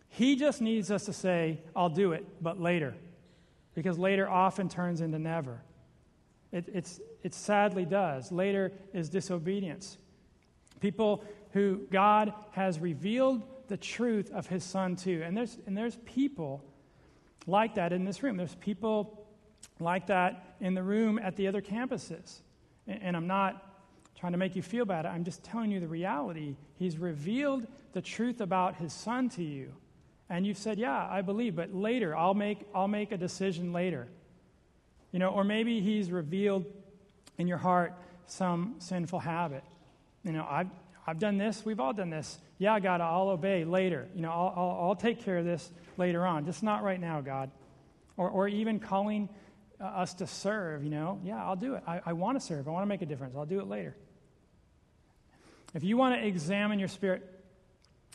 He 0.09 0.35
just 0.35 0.61
needs 0.61 0.91
us 0.91 1.05
to 1.05 1.13
say, 1.13 1.59
I'll 1.75 1.89
do 1.89 2.11
it, 2.11 2.25
but 2.41 2.61
later. 2.61 2.95
Because 3.73 3.97
later 3.97 4.29
often 4.29 4.69
turns 4.69 5.01
into 5.01 5.17
never. 5.17 5.61
It, 6.51 6.65
it's, 6.71 6.99
it 7.23 7.33
sadly 7.33 7.85
does. 7.85 8.31
Later 8.31 8.71
is 8.93 9.09
disobedience. 9.09 9.97
People 10.79 11.23
who 11.51 11.81
God 11.89 12.33
has 12.51 12.79
revealed 12.79 13.41
the 13.69 13.77
truth 13.77 14.29
of 14.31 14.47
his 14.47 14.63
son 14.63 14.95
to. 14.97 15.23
And 15.23 15.35
there's, 15.35 15.57
and 15.65 15.75
there's 15.75 15.97
people 16.05 16.63
like 17.47 17.75
that 17.75 17.93
in 17.93 18.05
this 18.05 18.23
room. 18.23 18.37
There's 18.37 18.55
people 18.55 19.25
like 19.79 20.07
that 20.07 20.55
in 20.59 20.73
the 20.73 20.83
room 20.83 21.19
at 21.19 21.35
the 21.35 21.47
other 21.47 21.61
campuses. 21.61 22.41
And, 22.87 23.01
and 23.01 23.17
I'm 23.17 23.27
not 23.27 23.73
trying 24.19 24.31
to 24.31 24.37
make 24.37 24.55
you 24.55 24.61
feel 24.61 24.85
bad. 24.85 25.05
I'm 25.05 25.23
just 25.23 25.43
telling 25.43 25.71
you 25.71 25.79
the 25.79 25.87
reality. 25.87 26.55
He's 26.75 26.97
revealed 26.97 27.67
the 27.93 28.01
truth 28.01 28.41
about 28.41 28.75
his 28.75 28.93
son 28.93 29.29
to 29.29 29.43
you. 29.43 29.73
And 30.29 30.47
you've 30.47 30.57
said, 30.57 30.79
Yeah, 30.79 31.07
I 31.09 31.21
believe, 31.21 31.55
but 31.55 31.73
later, 31.73 32.15
I'll 32.15 32.33
make, 32.33 32.59
I'll 32.73 32.87
make 32.87 33.11
a 33.11 33.17
decision 33.17 33.73
later. 33.73 34.07
You 35.11 35.19
know, 35.19 35.29
or 35.29 35.43
maybe 35.43 35.81
he's 35.81 36.09
revealed 36.11 36.65
in 37.37 37.47
your 37.47 37.57
heart 37.57 37.93
some 38.25 38.75
sinful 38.79 39.19
habit. 39.19 39.63
You 40.23 40.31
know, 40.31 40.47
I've, 40.49 40.69
I've 41.05 41.19
done 41.19 41.37
this, 41.37 41.65
we've 41.65 41.79
all 41.79 41.93
done 41.93 42.09
this. 42.09 42.39
Yeah, 42.63 42.79
God, 42.79 43.01
I'll 43.01 43.27
obey 43.27 43.65
later. 43.65 44.07
You 44.15 44.21
know, 44.21 44.31
I'll, 44.31 44.53
I'll, 44.55 44.79
I'll 44.87 44.95
take 44.95 45.25
care 45.25 45.37
of 45.37 45.43
this 45.43 45.69
later 45.97 46.25
on, 46.25 46.45
just 46.45 46.63
not 46.63 46.81
right 46.81 46.97
now, 46.97 47.19
God. 47.19 47.51
Or, 48.15 48.29
or 48.29 48.47
even 48.47 48.79
calling 48.79 49.27
uh, 49.81 49.83
us 49.83 50.13
to 50.13 50.27
serve, 50.27 50.81
you 50.81 50.89
know, 50.89 51.19
yeah, 51.25 51.43
I'll 51.43 51.57
do 51.57 51.73
it. 51.73 51.83
I, 51.85 51.99
I 52.05 52.13
want 52.13 52.39
to 52.39 52.45
serve, 52.45 52.69
I 52.69 52.71
want 52.71 52.83
to 52.83 52.87
make 52.87 53.01
a 53.01 53.05
difference. 53.05 53.35
I'll 53.35 53.45
do 53.45 53.59
it 53.59 53.67
later. 53.67 53.97
If 55.73 55.83
you 55.83 55.97
want 55.97 56.15
to 56.15 56.25
examine 56.25 56.79
your 56.79 56.87
spirit 56.87 57.29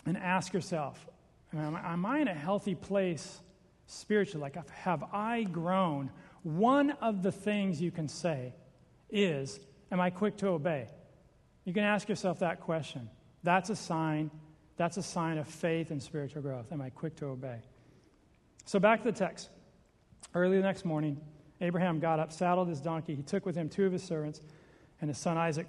and 0.07 0.17
ask 0.17 0.55
yourself, 0.55 1.07
am, 1.53 1.77
am 1.77 2.07
I 2.07 2.21
in 2.21 2.29
a 2.29 2.35
healthy 2.35 2.75
place 2.75 3.41
spiritually? 3.85 4.41
Like, 4.41 4.67
have 4.71 5.05
I 5.13 5.43
grown? 5.43 6.11
One 6.43 6.93
of 7.03 7.23
the 7.23 7.33
things 7.33 7.83
you 7.83 7.91
can 7.91 8.09
say 8.09 8.55
is, 9.11 9.61
Am 9.91 10.01
I 10.01 10.09
quick 10.11 10.39
to 10.39 10.49
obey? 10.49 10.89
You 11.65 11.73
can 11.73 11.85
ask 11.85 12.09
yourself 12.09 12.39
that 12.39 12.61
question. 12.61 13.11
That's 13.49 13.71
a 13.71 13.77
sign. 13.77 14.31
That's 14.77 14.99
a 14.99 15.03
sign 15.03 15.39
of 15.39 15.49
faith 15.49 15.91
and 15.91 16.03
spiritual 16.03 16.43
growth. 16.43 16.71
Am 16.71 16.83
I 16.83 16.91
quick 16.91 17.17
to 17.17 17.29
obey? 17.29 17.61
So 18.67 18.79
back 18.79 19.03
to 19.03 19.11
the 19.11 19.19
text. 19.19 19.49
Early 20.35 20.59
the 20.59 20.63
next 20.63 20.85
morning, 20.85 21.19
Abraham 21.63 21.99
got 21.99 22.21
up, 22.21 22.31
saddled 22.31 22.69
his 22.69 22.83
donkey. 22.83 23.15
He 23.15 23.23
took 23.23 23.47
with 23.47 23.57
him 23.57 23.71
two 23.71 23.87
of 23.87 23.93
his 23.93 24.03
servants 24.03 24.43
and 25.01 25.09
his 25.09 25.17
son 25.17 25.39
Isaac. 25.39 25.67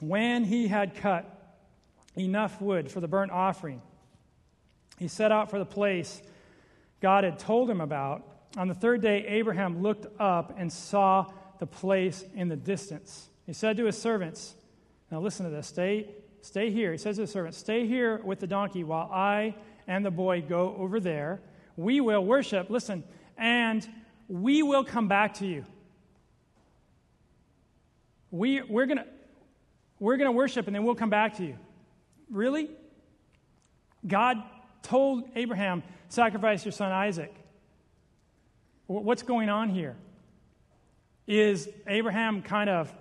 When 0.00 0.44
he 0.44 0.68
had 0.68 0.94
cut 0.94 1.64
enough 2.14 2.60
wood 2.60 2.90
for 2.90 3.00
the 3.00 3.08
burnt 3.08 3.32
offering, 3.32 3.80
he 4.98 5.08
set 5.08 5.32
out 5.32 5.48
for 5.48 5.58
the 5.58 5.64
place 5.64 6.20
God 7.00 7.24
had 7.24 7.38
told 7.38 7.70
him 7.70 7.80
about. 7.80 8.22
On 8.58 8.68
the 8.68 8.74
third 8.74 9.00
day, 9.00 9.24
Abraham 9.28 9.80
looked 9.80 10.20
up 10.20 10.56
and 10.58 10.70
saw 10.70 11.32
the 11.58 11.66
place 11.66 12.22
in 12.34 12.48
the 12.48 12.56
distance. 12.56 13.30
He 13.46 13.54
said 13.54 13.78
to 13.78 13.86
his 13.86 13.96
servants, 13.96 14.54
Now 15.10 15.20
listen 15.20 15.46
to 15.46 15.50
this, 15.50 15.68
stay, 15.68 16.16
stay 16.42 16.70
here. 16.70 16.92
He 16.92 16.98
says 16.98 17.16
to 17.16 17.22
the 17.22 17.26
servant, 17.26 17.54
Stay 17.54 17.86
here 17.86 18.20
with 18.22 18.40
the 18.40 18.46
donkey 18.46 18.84
while 18.84 19.10
I 19.10 19.56
and 19.86 20.04
the 20.04 20.10
boy 20.10 20.42
go 20.42 20.76
over 20.76 21.00
there. 21.00 21.40
We 21.76 22.00
will 22.00 22.24
worship, 22.24 22.68
listen, 22.68 23.02
and 23.38 23.88
we 24.28 24.62
will 24.62 24.84
come 24.84 25.08
back 25.08 25.34
to 25.34 25.46
you. 25.46 25.64
We, 28.30 28.62
we're 28.62 28.86
going 28.86 28.98
to 28.98 29.06
we're 30.02 30.16
going 30.16 30.26
to 30.26 30.32
worship 30.32 30.66
and 30.66 30.74
then 30.74 30.82
we'll 30.82 30.96
come 30.96 31.10
back 31.10 31.36
to 31.36 31.44
you. 31.44 31.56
Really? 32.28 32.70
God 34.04 34.42
told 34.82 35.22
Abraham, 35.36 35.84
sacrifice 36.08 36.64
your 36.64 36.72
son 36.72 36.90
Isaac. 36.90 37.32
What's 38.88 39.22
going 39.22 39.48
on 39.48 39.70
here? 39.70 39.96
Is 41.28 41.68
Abraham 41.86 42.42
kind 42.42 42.68
of 42.68 42.92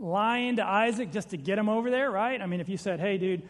lying 0.00 0.56
to 0.56 0.66
Isaac 0.66 1.12
just 1.12 1.30
to 1.30 1.36
get 1.36 1.58
him 1.58 1.68
over 1.68 1.90
there, 1.90 2.10
right? 2.10 2.40
I 2.40 2.46
mean, 2.46 2.60
if 2.60 2.68
you 2.68 2.76
said, 2.76 3.00
hey, 3.00 3.18
dude, 3.18 3.42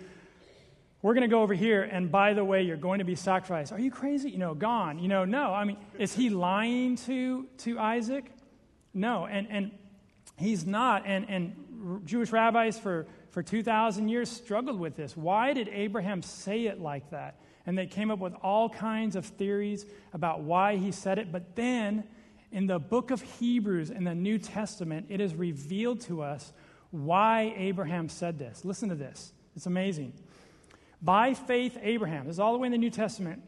we're 1.03 1.15
going 1.15 1.23
to 1.23 1.29
go 1.29 1.43
over 1.43 1.55
here, 1.55 1.83
and 1.83 2.11
by 2.11 2.35
the 2.35 2.45
way, 2.45 2.63
you're 2.63 2.77
going 2.77 2.99
to 2.99 3.05
be 3.05 3.15
sacrificed. 3.15 3.73
Are 3.73 3.81
you 3.81 3.91
crazy? 3.91 4.31
You 4.31 4.39
know, 4.39 4.53
gone. 4.53 4.99
You 4.99 5.09
know, 5.09 5.25
no. 5.25 5.55
I 5.55 5.65
mean, 5.65 5.79
is 5.99 6.15
he 6.15 6.29
lying 6.29 6.97
to, 6.97 7.47
to 7.59 7.79
Isaac? 7.79 8.31
No. 8.93 9.27
And, 9.27 9.47
and 9.51 9.71
he's 10.37 10.67
not. 10.67 11.05
And, 11.07 11.27
and 11.31 12.03
Jewish 12.05 12.33
rabbis 12.33 12.79
for, 12.79 13.07
for 13.31 13.43
2,000 13.43 14.09
years 14.09 14.29
struggled 14.29 14.79
with 14.79 14.97
this. 14.97 15.17
Why 15.17 15.55
did 15.55 15.69
Abraham 15.69 16.23
say 16.23 16.67
it 16.67 16.81
like 16.81 17.11
that? 17.11 17.41
And 17.65 17.79
they 17.79 17.87
came 17.87 18.11
up 18.11 18.19
with 18.19 18.35
all 18.43 18.69
kinds 18.69 19.17
of 19.17 19.25
theories 19.25 19.87
about 20.13 20.41
why 20.41 20.77
he 20.77 20.93
said 20.93 21.19
it. 21.19 21.33
But 21.33 21.57
then 21.57 22.05
in 22.53 22.67
the 22.67 22.79
book 22.79 23.11
of 23.11 23.23
Hebrews 23.23 23.91
in 23.91 24.05
the 24.05 24.15
New 24.15 24.39
Testament, 24.39 25.07
it 25.09 25.21
is 25.21 25.35
revealed 25.35 26.01
to 26.03 26.23
us 26.23 26.53
why 26.91 27.55
Abraham 27.57 28.09
said 28.09 28.39
this. 28.39 28.65
Listen 28.65 28.89
to 28.89 28.95
this. 28.95 29.33
It's 29.57 29.67
amazing. 29.67 30.13
By 31.03 31.35
faith, 31.35 31.79
Abraham, 31.81 32.27
this 32.27 32.37
is 32.37 32.41
all 32.41 32.53
the 32.53 32.59
way 32.59 32.67
in 32.67 32.73
the 32.73 32.79
New 32.79 32.91
Testament, 32.91 33.43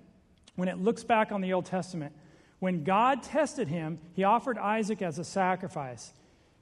when 0.57 0.69
it 0.69 0.79
looks 0.79 1.05
back 1.05 1.33
on 1.33 1.41
the 1.41 1.53
Old 1.53 1.67
Testament, 1.67 2.15
when 2.59 2.85
God 2.85 3.23
tested 3.23 3.69
him, 3.69 3.99
he 4.15 4.25
offered 4.25 4.57
Isaac 4.57 5.03
as 5.03 5.19
a 5.19 5.25
sacrifice. 5.25 6.13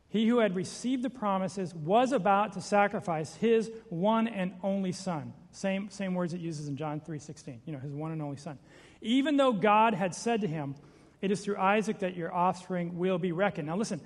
He 0.08 0.26
who 0.26 0.38
had 0.38 0.56
received 0.56 1.02
the 1.02 1.10
promises 1.10 1.74
was 1.74 2.12
about 2.12 2.54
to 2.54 2.60
sacrifice 2.60 3.34
his 3.36 3.70
one 3.90 4.26
and 4.26 4.54
only 4.62 4.92
son. 4.92 5.34
Same, 5.52 5.90
same 5.90 6.14
words 6.14 6.32
it 6.32 6.40
uses 6.40 6.68
in 6.68 6.76
John 6.76 7.00
3.16, 7.00 7.58
you 7.66 7.72
know, 7.72 7.78
his 7.78 7.92
one 7.92 8.12
and 8.12 8.22
only 8.22 8.36
son. 8.36 8.58
Even 9.00 9.36
though 9.36 9.52
God 9.52 9.94
had 9.94 10.14
said 10.14 10.40
to 10.40 10.46
him, 10.46 10.74
it 11.22 11.30
is 11.30 11.40
through 11.42 11.58
Isaac 11.58 11.98
that 11.98 12.16
your 12.16 12.34
offspring 12.34 12.98
will 12.98 13.18
be 13.18 13.32
reckoned. 13.32 13.68
Now, 13.68 13.76
listen, 13.76 14.00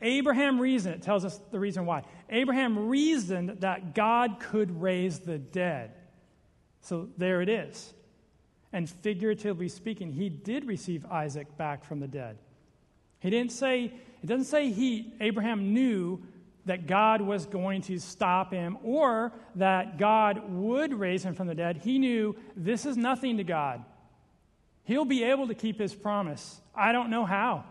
Abraham 0.00 0.60
reasoned, 0.60 0.96
it 0.96 1.02
tells 1.02 1.24
us 1.24 1.40
the 1.50 1.58
reason 1.58 1.84
why. 1.86 2.02
Abraham 2.30 2.88
reasoned 2.88 3.60
that 3.60 3.94
God 3.94 4.38
could 4.38 4.80
raise 4.80 5.20
the 5.20 5.38
dead. 5.38 5.92
So 6.80 7.08
there 7.16 7.42
it 7.42 7.48
is. 7.48 7.92
And 8.72 8.88
figuratively 8.88 9.68
speaking, 9.68 10.12
he 10.12 10.28
did 10.28 10.66
receive 10.66 11.06
Isaac 11.06 11.56
back 11.56 11.84
from 11.84 12.00
the 12.00 12.08
dead. 12.08 12.38
He 13.20 13.30
didn't 13.30 13.52
say, 13.52 13.84
it 14.22 14.26
doesn't 14.26 14.46
say 14.46 14.70
he, 14.70 15.14
Abraham 15.20 15.72
knew 15.72 16.22
that 16.66 16.86
God 16.86 17.20
was 17.20 17.46
going 17.46 17.82
to 17.82 17.98
stop 17.98 18.52
him 18.52 18.78
or 18.82 19.32
that 19.56 19.98
God 19.98 20.50
would 20.50 20.94
raise 20.94 21.24
him 21.24 21.34
from 21.34 21.46
the 21.46 21.54
dead. 21.54 21.78
He 21.84 21.98
knew 21.98 22.36
this 22.56 22.86
is 22.86 22.96
nothing 22.96 23.36
to 23.36 23.44
God. 23.44 23.84
He'll 24.84 25.04
be 25.04 25.24
able 25.24 25.48
to 25.48 25.54
keep 25.54 25.78
his 25.78 25.94
promise. 25.94 26.60
I 26.74 26.92
don't 26.92 27.10
know 27.10 27.24
how. 27.24 27.64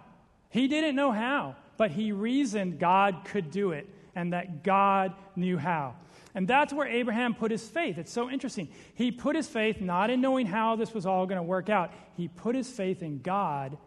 He 0.50 0.68
didn't 0.68 0.96
know 0.96 1.12
how, 1.12 1.56
but 1.78 1.92
he 1.92 2.12
reasoned 2.12 2.80
God 2.80 3.22
could 3.26 3.52
do 3.52 3.72
it 3.72 3.88
and 4.16 4.34
that 4.34 4.64
God 4.64 5.14
knew 5.36 5.58
how. 5.58 5.96
And 6.36 6.48
that's 6.48 6.74
where 6.74 6.88
Abraham 6.88 7.36
put 7.36 7.52
his 7.52 7.68
faith. 7.68 7.98
It's 7.98 8.12
so 8.12 8.30
interesting. 8.30 8.70
He 8.96 9.12
put 9.12 9.36
his 9.36 9.48
faith 9.48 9.80
not 9.80 10.10
in 10.10 10.22
knowing 10.22 10.48
how 10.48 10.76
this 10.76 10.94
was 10.94 11.06
all 11.06 11.26
going 11.26 11.38
to 11.38 11.44
work 11.44 11.70
out, 11.70 11.92
he 12.16 12.28
put 12.28 12.56
his 12.56 12.70
faith 12.70 13.04
in 13.04 13.22
God 13.22 13.78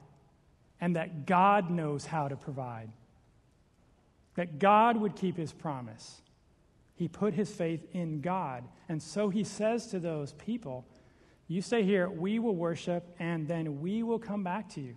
and 0.81 0.97
that 0.97 1.27
God 1.27 1.71
knows 1.71 2.05
how 2.05 2.29
to 2.29 2.37
provide, 2.37 2.91
that 4.35 4.59
God 4.59 4.97
would 4.97 5.17
keep 5.17 5.37
his 5.37 5.53
promise. 5.53 6.21
He 6.95 7.09
put 7.09 7.35
his 7.35 7.51
faith 7.51 7.87
in 7.93 8.21
God. 8.21 8.65
And 8.89 9.03
so 9.03 9.29
he 9.29 9.45
says 9.45 9.89
to 9.89 9.99
those 9.99 10.33
people, 10.33 10.87
you 11.49 11.63
stay 11.63 11.83
here, 11.85 12.09
we 12.09 12.39
will 12.39 12.57
worship, 12.57 13.05
and 13.19 13.47
then 13.47 13.81
we 13.81 14.03
will 14.03 14.19
come 14.19 14.43
back 14.43 14.69
to 14.71 14.81
you. 14.81 14.97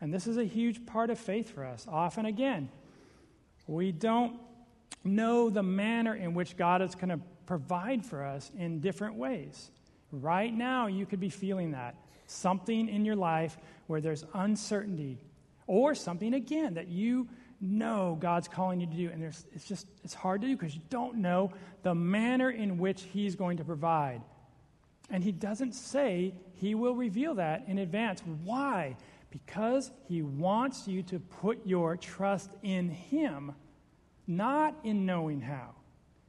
And 0.00 0.14
this 0.14 0.26
is 0.26 0.36
a 0.36 0.44
huge 0.44 0.86
part 0.86 1.10
of 1.10 1.18
faith 1.18 1.50
for 1.50 1.64
us. 1.64 1.86
Often, 1.88 2.26
again, 2.26 2.68
we 3.66 3.92
don't 3.92 4.38
know 5.04 5.50
the 5.50 5.62
manner 5.62 6.14
in 6.14 6.34
which 6.34 6.56
God 6.56 6.82
is 6.82 6.94
going 6.94 7.08
to 7.08 7.20
provide 7.46 8.04
for 8.04 8.24
us 8.24 8.50
in 8.56 8.80
different 8.80 9.16
ways. 9.16 9.70
Right 10.12 10.52
now, 10.52 10.86
you 10.86 11.04
could 11.04 11.20
be 11.20 11.30
feeling 11.30 11.72
that. 11.72 11.94
Something 12.26 12.88
in 12.88 13.04
your 13.04 13.16
life 13.16 13.58
where 13.88 14.00
there's 14.00 14.24
uncertainty, 14.34 15.18
or 15.66 15.94
something, 15.94 16.34
again, 16.34 16.74
that 16.74 16.88
you 16.88 17.28
know 17.60 18.16
God's 18.20 18.48
calling 18.48 18.80
you 18.80 18.86
to 18.86 18.94
do, 18.94 19.10
and 19.10 19.22
it's 19.22 19.64
just 19.66 19.86
it's 20.02 20.14
hard 20.14 20.40
to 20.40 20.46
do 20.46 20.56
because 20.56 20.74
you 20.74 20.80
don't 20.90 21.16
know 21.16 21.52
the 21.82 21.94
manner 21.94 22.50
in 22.50 22.78
which 22.78 23.02
He's 23.02 23.34
going 23.34 23.58
to 23.58 23.64
provide. 23.64 24.22
And 25.10 25.24
he 25.24 25.32
doesn't 25.32 25.74
say 25.74 26.34
he 26.54 26.74
will 26.74 26.94
reveal 26.94 27.34
that 27.34 27.64
in 27.66 27.78
advance. 27.78 28.22
Why? 28.44 28.96
Because 29.30 29.90
he 30.08 30.22
wants 30.22 30.86
you 30.86 31.02
to 31.04 31.18
put 31.18 31.66
your 31.66 31.96
trust 31.96 32.54
in 32.62 32.90
him, 32.90 33.52
not 34.26 34.76
in 34.84 35.06
knowing 35.06 35.40
how. 35.40 35.74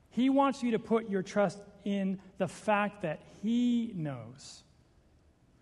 He 0.09 0.29
wants 0.29 0.63
you 0.63 0.71
to 0.71 0.79
put 0.79 1.09
your 1.09 1.21
trust 1.23 1.59
in 1.85 2.19
the 2.37 2.47
fact 2.47 3.03
that 3.03 3.21
he 3.41 3.93
knows. 3.95 4.63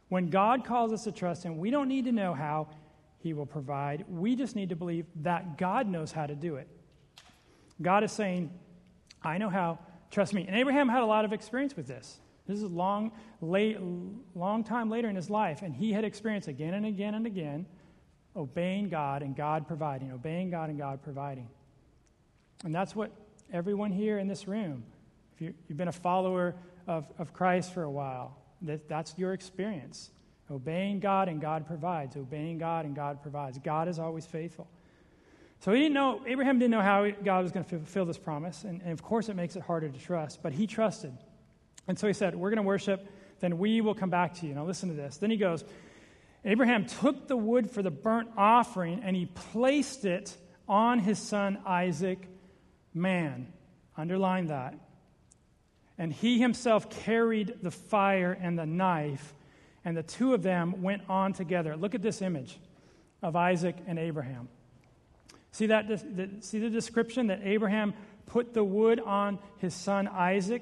When 0.07 0.29
God 0.29 0.65
calls 0.65 0.91
us 0.91 1.03
to 1.03 1.11
trust 1.11 1.43
him, 1.43 1.57
we 1.57 1.69
don't 1.69 1.87
need 1.87 2.05
to 2.05 2.11
know 2.11 2.33
how. 2.33 2.69
he 3.19 3.33
will 3.33 3.45
provide. 3.45 4.05
We 4.09 4.35
just 4.35 4.55
need 4.55 4.69
to 4.69 4.75
believe 4.75 5.05
that 5.17 5.57
God 5.57 5.87
knows 5.87 6.11
how 6.11 6.25
to 6.25 6.35
do 6.35 6.55
it. 6.55 6.67
God 7.81 8.03
is 8.03 8.11
saying, 8.11 8.51
I 9.21 9.37
know 9.37 9.49
how, 9.49 9.79
trust 10.09 10.33
me. 10.33 10.45
And 10.47 10.55
Abraham 10.55 10.89
had 10.89 11.01
a 11.01 11.05
lot 11.05 11.25
of 11.25 11.33
experience 11.33 11.75
with 11.75 11.87
this. 11.87 12.19
This 12.49 12.63
is 12.63 12.71
long, 12.71 13.11
late, 13.41 13.77
long 14.33 14.63
time 14.63 14.89
later 14.89 15.07
in 15.07 15.15
his 15.15 15.29
life, 15.29 15.61
and 15.61 15.71
he 15.71 15.93
had 15.93 16.03
experienced 16.03 16.47
again 16.47 16.73
and 16.73 16.83
again 16.83 17.13
and 17.13 17.27
again 17.27 17.67
obeying 18.35 18.89
God 18.89 19.21
and 19.21 19.35
God 19.35 19.67
providing, 19.67 20.11
obeying 20.11 20.49
God 20.49 20.69
and 20.69 20.77
God 20.79 21.03
providing. 21.03 21.47
And 22.63 22.73
that's 22.73 22.95
what 22.95 23.11
everyone 23.53 23.91
here 23.91 24.17
in 24.17 24.27
this 24.27 24.47
room, 24.47 24.83
if 25.35 25.41
you, 25.41 25.53
have 25.67 25.77
been 25.77 25.89
a 25.89 25.91
follower 25.91 26.55
of, 26.87 27.05
of 27.19 27.33
Christ 27.33 27.71
for 27.71 27.83
a 27.83 27.91
while, 27.91 28.35
that, 28.63 28.89
that's 28.89 29.13
your 29.15 29.33
experience. 29.33 30.09
Obeying 30.49 30.99
God 30.99 31.29
and 31.29 31.39
God 31.39 31.67
provides. 31.67 32.17
Obeying 32.17 32.57
God 32.57 32.83
and 32.83 32.95
God 32.95 33.21
provides. 33.21 33.59
God 33.59 33.87
is 33.87 33.99
always 33.99 34.25
faithful. 34.25 34.67
So 35.59 35.71
he 35.71 35.81
didn't 35.81 35.93
know, 35.93 36.21
Abraham 36.25 36.57
didn't 36.57 36.71
know 36.71 36.81
how 36.81 37.07
God 37.23 37.43
was 37.43 37.51
going 37.51 37.63
to 37.65 37.69
fulfill 37.69 38.05
this 38.05 38.17
promise. 38.17 38.63
And, 38.63 38.81
and 38.81 38.91
of 38.91 39.03
course, 39.03 39.29
it 39.29 39.35
makes 39.35 39.55
it 39.55 39.61
harder 39.61 39.87
to 39.87 39.99
trust, 39.99 40.41
but 40.41 40.51
he 40.53 40.65
trusted. 40.65 41.15
And 41.89 41.97
so 41.97 42.05
he 42.05 42.13
said, 42.13 42.35
We're 42.35 42.51
going 42.51 42.57
to 42.57 42.63
worship, 42.63 43.09
then 43.39 43.57
we 43.57 43.81
will 43.81 43.95
come 43.95 44.11
back 44.11 44.35
to 44.35 44.45
you. 44.45 44.53
Now, 44.53 44.63
listen 44.63 44.89
to 44.89 44.95
this. 44.95 45.17
Then 45.17 45.31
he 45.31 45.37
goes, 45.37 45.65
Abraham 46.45 46.85
took 46.85 47.27
the 47.27 47.35
wood 47.35 47.69
for 47.69 47.81
the 47.81 47.89
burnt 47.89 48.29
offering 48.37 49.01
and 49.03 49.15
he 49.15 49.25
placed 49.25 50.05
it 50.05 50.37
on 50.67 50.99
his 50.99 51.17
son 51.17 51.57
Isaac, 51.65 52.19
man. 52.93 53.51
Underline 53.97 54.47
that. 54.47 54.75
And 55.97 56.13
he 56.13 56.39
himself 56.39 56.89
carried 57.03 57.55
the 57.63 57.71
fire 57.71 58.37
and 58.39 58.57
the 58.57 58.67
knife 58.67 59.33
and 59.83 59.97
the 59.97 60.03
two 60.03 60.35
of 60.35 60.43
them 60.43 60.83
went 60.83 61.01
on 61.09 61.33
together. 61.33 61.75
Look 61.75 61.95
at 61.95 62.03
this 62.03 62.21
image 62.21 62.59
of 63.23 63.35
Isaac 63.35 63.75
and 63.87 63.97
Abraham. 63.97 64.47
See 65.51 65.65
that 65.65 65.89
see 66.41 66.59
the 66.59 66.69
description 66.69 67.27
that 67.27 67.41
Abraham 67.43 67.95
put 68.27 68.53
the 68.53 68.63
wood 68.63 68.99
on 68.99 69.39
his 69.57 69.73
son 69.73 70.07
Isaac 70.07 70.61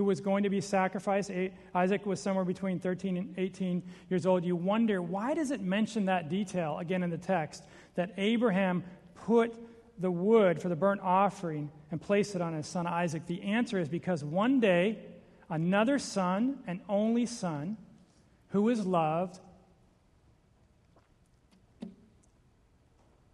who 0.00 0.04
was 0.04 0.22
going 0.22 0.44
to 0.44 0.48
be 0.48 0.62
sacrificed. 0.62 1.30
Isaac 1.74 2.06
was 2.06 2.22
somewhere 2.22 2.46
between 2.46 2.80
13 2.80 3.18
and 3.18 3.34
18 3.36 3.82
years 4.08 4.24
old. 4.24 4.46
You 4.46 4.56
wonder 4.56 5.02
why 5.02 5.34
does 5.34 5.50
it 5.50 5.60
mention 5.60 6.06
that 6.06 6.30
detail 6.30 6.78
again 6.78 7.02
in 7.02 7.10
the 7.10 7.18
text 7.18 7.64
that 7.96 8.14
Abraham 8.16 8.82
put 9.14 9.54
the 9.98 10.10
wood 10.10 10.58
for 10.62 10.70
the 10.70 10.74
burnt 10.74 11.02
offering 11.02 11.70
and 11.90 12.00
placed 12.00 12.34
it 12.34 12.40
on 12.40 12.54
his 12.54 12.66
son 12.66 12.86
Isaac? 12.86 13.26
The 13.26 13.42
answer 13.42 13.78
is 13.78 13.90
because 13.90 14.24
one 14.24 14.58
day 14.58 15.00
another 15.50 15.98
son, 15.98 16.60
an 16.66 16.80
only 16.88 17.26
son, 17.26 17.76
who 18.52 18.70
is 18.70 18.86
loved 18.86 19.38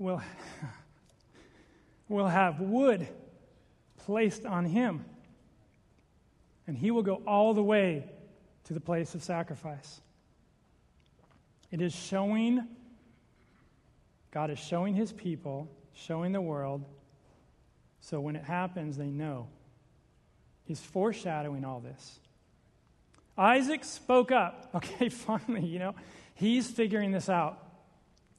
will, 0.01 0.21
will 2.09 2.27
have 2.27 2.59
wood 2.59 3.07
placed 3.99 4.45
on 4.45 4.65
him, 4.65 5.05
and 6.67 6.77
he 6.77 6.91
will 6.91 7.03
go 7.03 7.23
all 7.27 7.55
the 7.55 7.63
way 7.63 8.05
to 8.65 8.75
the 8.75 8.81
place 8.81 9.15
of 9.15 9.23
sacrifice. 9.23 10.01
It 11.71 11.81
is 11.81 11.95
showing, 11.95 12.67
God 14.31 14.51
is 14.51 14.59
showing 14.59 14.95
his 14.95 15.13
people, 15.13 15.69
showing 15.95 16.33
the 16.33 16.41
world, 16.41 16.85
so 18.01 18.21
when 18.21 18.37
it 18.37 18.45
happens, 18.45 18.97
they 18.97 19.09
know. 19.09 19.49
He's 20.65 20.81
foreshadowing 20.81 21.65
all 21.65 21.81
this. 21.81 22.21
Isaac 23.37 23.85
spoke 23.85 24.33
up. 24.33 24.71
Okay, 24.77 25.09
finally, 25.09 25.65
you 25.65 25.79
know, 25.79 25.95
he's 26.35 26.71
figuring 26.71 27.11
this 27.11 27.31
out. 27.31 27.59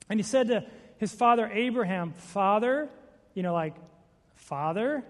And 0.08 0.20
he 0.20 0.24
said 0.24 0.48
to 0.50 0.66
his 1.00 1.12
father 1.12 1.50
Abraham, 1.52 2.14
Father, 2.14 2.90
you 3.34 3.44
know, 3.44 3.54
like, 3.54 3.76
Father? 4.36 5.04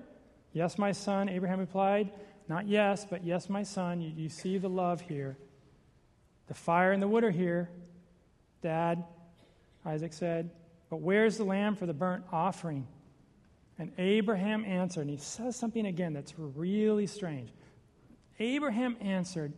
Yes, 0.53 0.77
my 0.77 0.93
son, 0.93 1.27
Abraham 1.27 1.59
replied. 1.59 2.11
Not 2.47 2.67
yes, 2.67 3.05
but 3.09 3.25
yes, 3.25 3.49
my 3.49 3.63
son. 3.63 4.01
You, 4.01 4.11
you 4.15 4.29
see 4.29 4.57
the 4.57 4.69
love 4.69 5.01
here. 5.01 5.37
The 6.47 6.53
fire 6.53 6.91
and 6.91 7.01
the 7.01 7.07
wood 7.07 7.23
are 7.23 7.31
here. 7.31 7.69
Dad, 8.61 9.03
Isaac 9.85 10.13
said, 10.13 10.49
but 10.89 11.01
where's 11.01 11.37
the 11.37 11.43
lamb 11.43 11.75
for 11.75 11.85
the 11.85 11.93
burnt 11.93 12.23
offering? 12.31 12.87
And 13.77 13.91
Abraham 13.97 14.65
answered, 14.65 15.01
and 15.01 15.09
he 15.09 15.17
says 15.17 15.55
something 15.55 15.85
again 15.85 16.13
that's 16.13 16.33
really 16.37 17.05
strange. 17.05 17.51
Abraham 18.39 18.95
answered, 19.01 19.53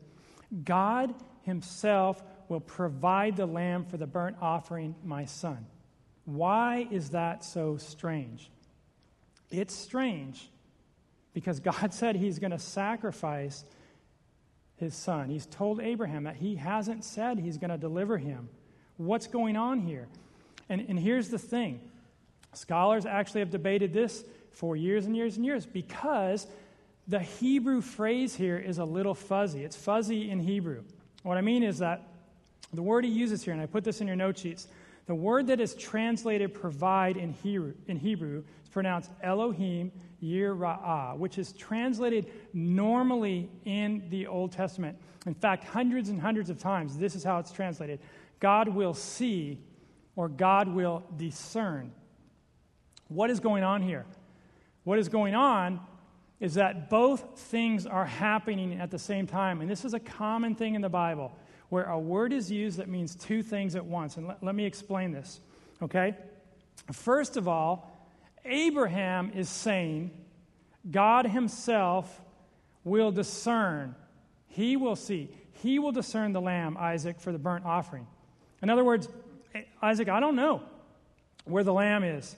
God 0.63 1.13
Himself 1.43 2.23
will 2.49 2.60
provide 2.60 3.38
the 3.38 3.45
lamb 3.45 3.86
for 3.86 3.97
the 3.97 4.08
burnt 4.08 4.38
offering, 4.41 4.95
my 5.04 5.25
son. 5.25 5.65
Why 6.25 6.88
is 6.89 7.12
that 7.12 7.43
so 7.43 7.78
strange? 7.78 8.52
It's 9.52 9.75
strange 9.75 10.49
because 11.33 11.59
God 11.59 11.93
said 11.93 12.15
He's 12.15 12.39
going 12.39 12.51
to 12.51 12.59
sacrifice 12.59 13.63
His 14.77 14.95
son. 14.95 15.29
He's 15.29 15.45
told 15.45 15.81
Abraham 15.81 16.23
that 16.23 16.37
He 16.37 16.55
hasn't 16.55 17.03
said 17.03 17.39
He's 17.39 17.57
going 17.57 17.71
to 17.71 17.77
deliver 17.77 18.17
him. 18.17 18.49
What's 18.97 19.27
going 19.27 19.55
on 19.55 19.79
here? 19.79 20.07
And, 20.67 20.85
and 20.87 20.99
here's 20.99 21.29
the 21.29 21.39
thing 21.39 21.79
scholars 22.53 23.05
actually 23.05 23.41
have 23.41 23.51
debated 23.51 23.93
this 23.93 24.23
for 24.51 24.75
years 24.75 25.05
and 25.05 25.15
years 25.15 25.37
and 25.37 25.45
years 25.45 25.65
because 25.65 26.47
the 27.07 27.19
Hebrew 27.19 27.81
phrase 27.81 28.35
here 28.35 28.57
is 28.57 28.77
a 28.77 28.85
little 28.85 29.15
fuzzy. 29.15 29.63
It's 29.63 29.75
fuzzy 29.75 30.29
in 30.29 30.39
Hebrew. 30.39 30.83
What 31.23 31.37
I 31.37 31.41
mean 31.41 31.63
is 31.63 31.79
that 31.79 32.07
the 32.71 32.83
word 32.83 33.03
he 33.03 33.09
uses 33.09 33.43
here, 33.43 33.53
and 33.53 33.61
I 33.61 33.65
put 33.65 33.83
this 33.83 33.99
in 33.99 34.07
your 34.07 34.15
note 34.15 34.37
sheets, 34.37 34.67
the 35.10 35.15
word 35.15 35.48
that 35.48 35.60
is 35.60 35.74
translated 35.74 36.54
provide 36.54 37.17
in 37.17 37.34
Hebrew, 37.34 37.74
in 37.88 37.98
Hebrew 37.98 38.43
is 38.62 38.69
pronounced 38.69 39.10
Elohim 39.24 39.91
Yira'ah, 40.22 41.17
which 41.17 41.39
is 41.39 41.52
translated 41.54 42.32
normally 42.54 43.50
in 43.65 44.04
the 44.12 44.28
Old 44.28 44.52
Testament. 44.52 44.95
In 45.26 45.34
fact, 45.34 45.63
hundreds 45.63 46.10
and 46.10 46.22
hundreds 46.22 46.52
of 46.52 46.60
times, 46.60 46.95
this 46.95 47.15
is 47.15 47.24
how 47.24 47.39
it's 47.39 47.52
translated 47.52 48.00
God 48.39 48.67
will 48.67 48.93
see 48.93 49.58
or 50.15 50.30
God 50.30 50.67
will 50.67 51.04
discern. 51.17 51.91
What 53.08 53.32
is 53.32 53.39
going 53.39 53.63
on 53.63 53.82
here? 53.82 54.06
What 54.84 55.00
is 55.00 55.10
going 55.10 55.34
on 55.34 55.80
is 56.39 56.54
that 56.54 56.88
both 56.91 57.39
things 57.39 57.88
are 57.88 58.06
happening 58.06 58.80
at 58.80 58.91
the 58.91 59.00
same 59.00 59.26
time. 59.26 59.60
And 59.62 59.67
this 59.67 59.86
is 59.86 59.95
a 59.95 60.00
common 60.00 60.54
thing 60.54 60.76
in 60.76 60.82
the 60.82 60.88
Bible 60.88 61.32
where 61.69 61.86
a 61.86 61.99
word 61.99 62.34
is 62.34 62.51
used 62.51 62.77
that 62.77 62.89
means 62.89 63.15
two 63.15 63.41
things 63.41 63.75
at 63.75 63.86
once. 63.86 64.17
And 64.17 64.27
let, 64.27 64.43
let 64.43 64.55
me 64.55 64.65
explain 64.65 65.12
this, 65.12 65.39
okay? 65.82 66.15
First 66.91 67.38
of 67.38 67.47
all, 67.47 67.95
Abraham 68.45 69.32
is 69.36 69.49
saying 69.49 70.12
God 70.89 71.25
himself 71.25 72.21
will 72.84 73.12
discern, 73.12 73.95
he 74.47 74.77
will 74.77 74.95
see, 74.95 75.29
he 75.62 75.77
will 75.79 75.91
discern 75.91 76.34
the 76.34 76.41
lamb, 76.41 76.77
Isaac, 76.77 77.19
for 77.19 77.32
the 77.32 77.39
burnt 77.39 77.65
offering. 77.65 78.08
In 78.62 78.69
other 78.69 78.84
words, 78.84 79.08
Isaac, 79.82 80.10
I 80.10 80.19
don't 80.19 80.36
know 80.36 80.63
where 81.45 81.63
the 81.63 81.73
lamb 81.73 82.03
is. 82.03 82.36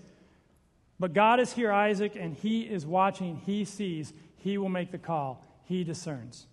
But 0.99 1.13
God 1.13 1.39
is 1.39 1.51
here, 1.53 1.71
Isaac, 1.71 2.15
and 2.15 2.35
he 2.35 2.61
is 2.61 2.85
watching. 2.85 3.41
He 3.45 3.65
sees. 3.65 4.13
He 4.37 4.57
will 4.57 4.69
make 4.69 4.91
the 4.91 4.99
call. 4.99 5.43
He 5.65 5.83
discerns. 5.83 6.45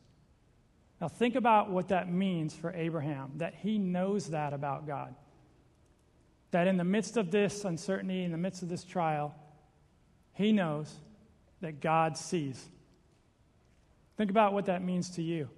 Now, 1.01 1.09
think 1.09 1.37
about 1.37 1.71
what 1.71 1.89
that 1.89 2.13
means 2.13 2.55
for 2.55 2.73
Abraham 2.75 3.33
that 3.37 3.55
he 3.55 3.79
knows 3.79 4.31
that 4.31 4.53
about 4.53 4.87
God. 4.87 5.15
That 6.51 6.67
in 6.67 6.77
the 6.77 6.85
midst 6.85 7.17
of 7.17 7.31
this 7.31 7.65
uncertainty, 7.65 8.25
in 8.25 8.33
the 8.33 8.39
midst 8.39 8.63
of 8.63 8.69
this 8.69 8.85
trial, 8.85 9.35
he 10.33 10.53
knows 10.53 10.93
that 11.61 11.81
God 11.81 12.17
sees. 12.17 12.69
Think 14.17 14.31
about 14.31 14.53
what 14.53 14.67
that 14.67 14.83
means 14.83 15.11
to 15.11 15.23
you. 15.23 15.49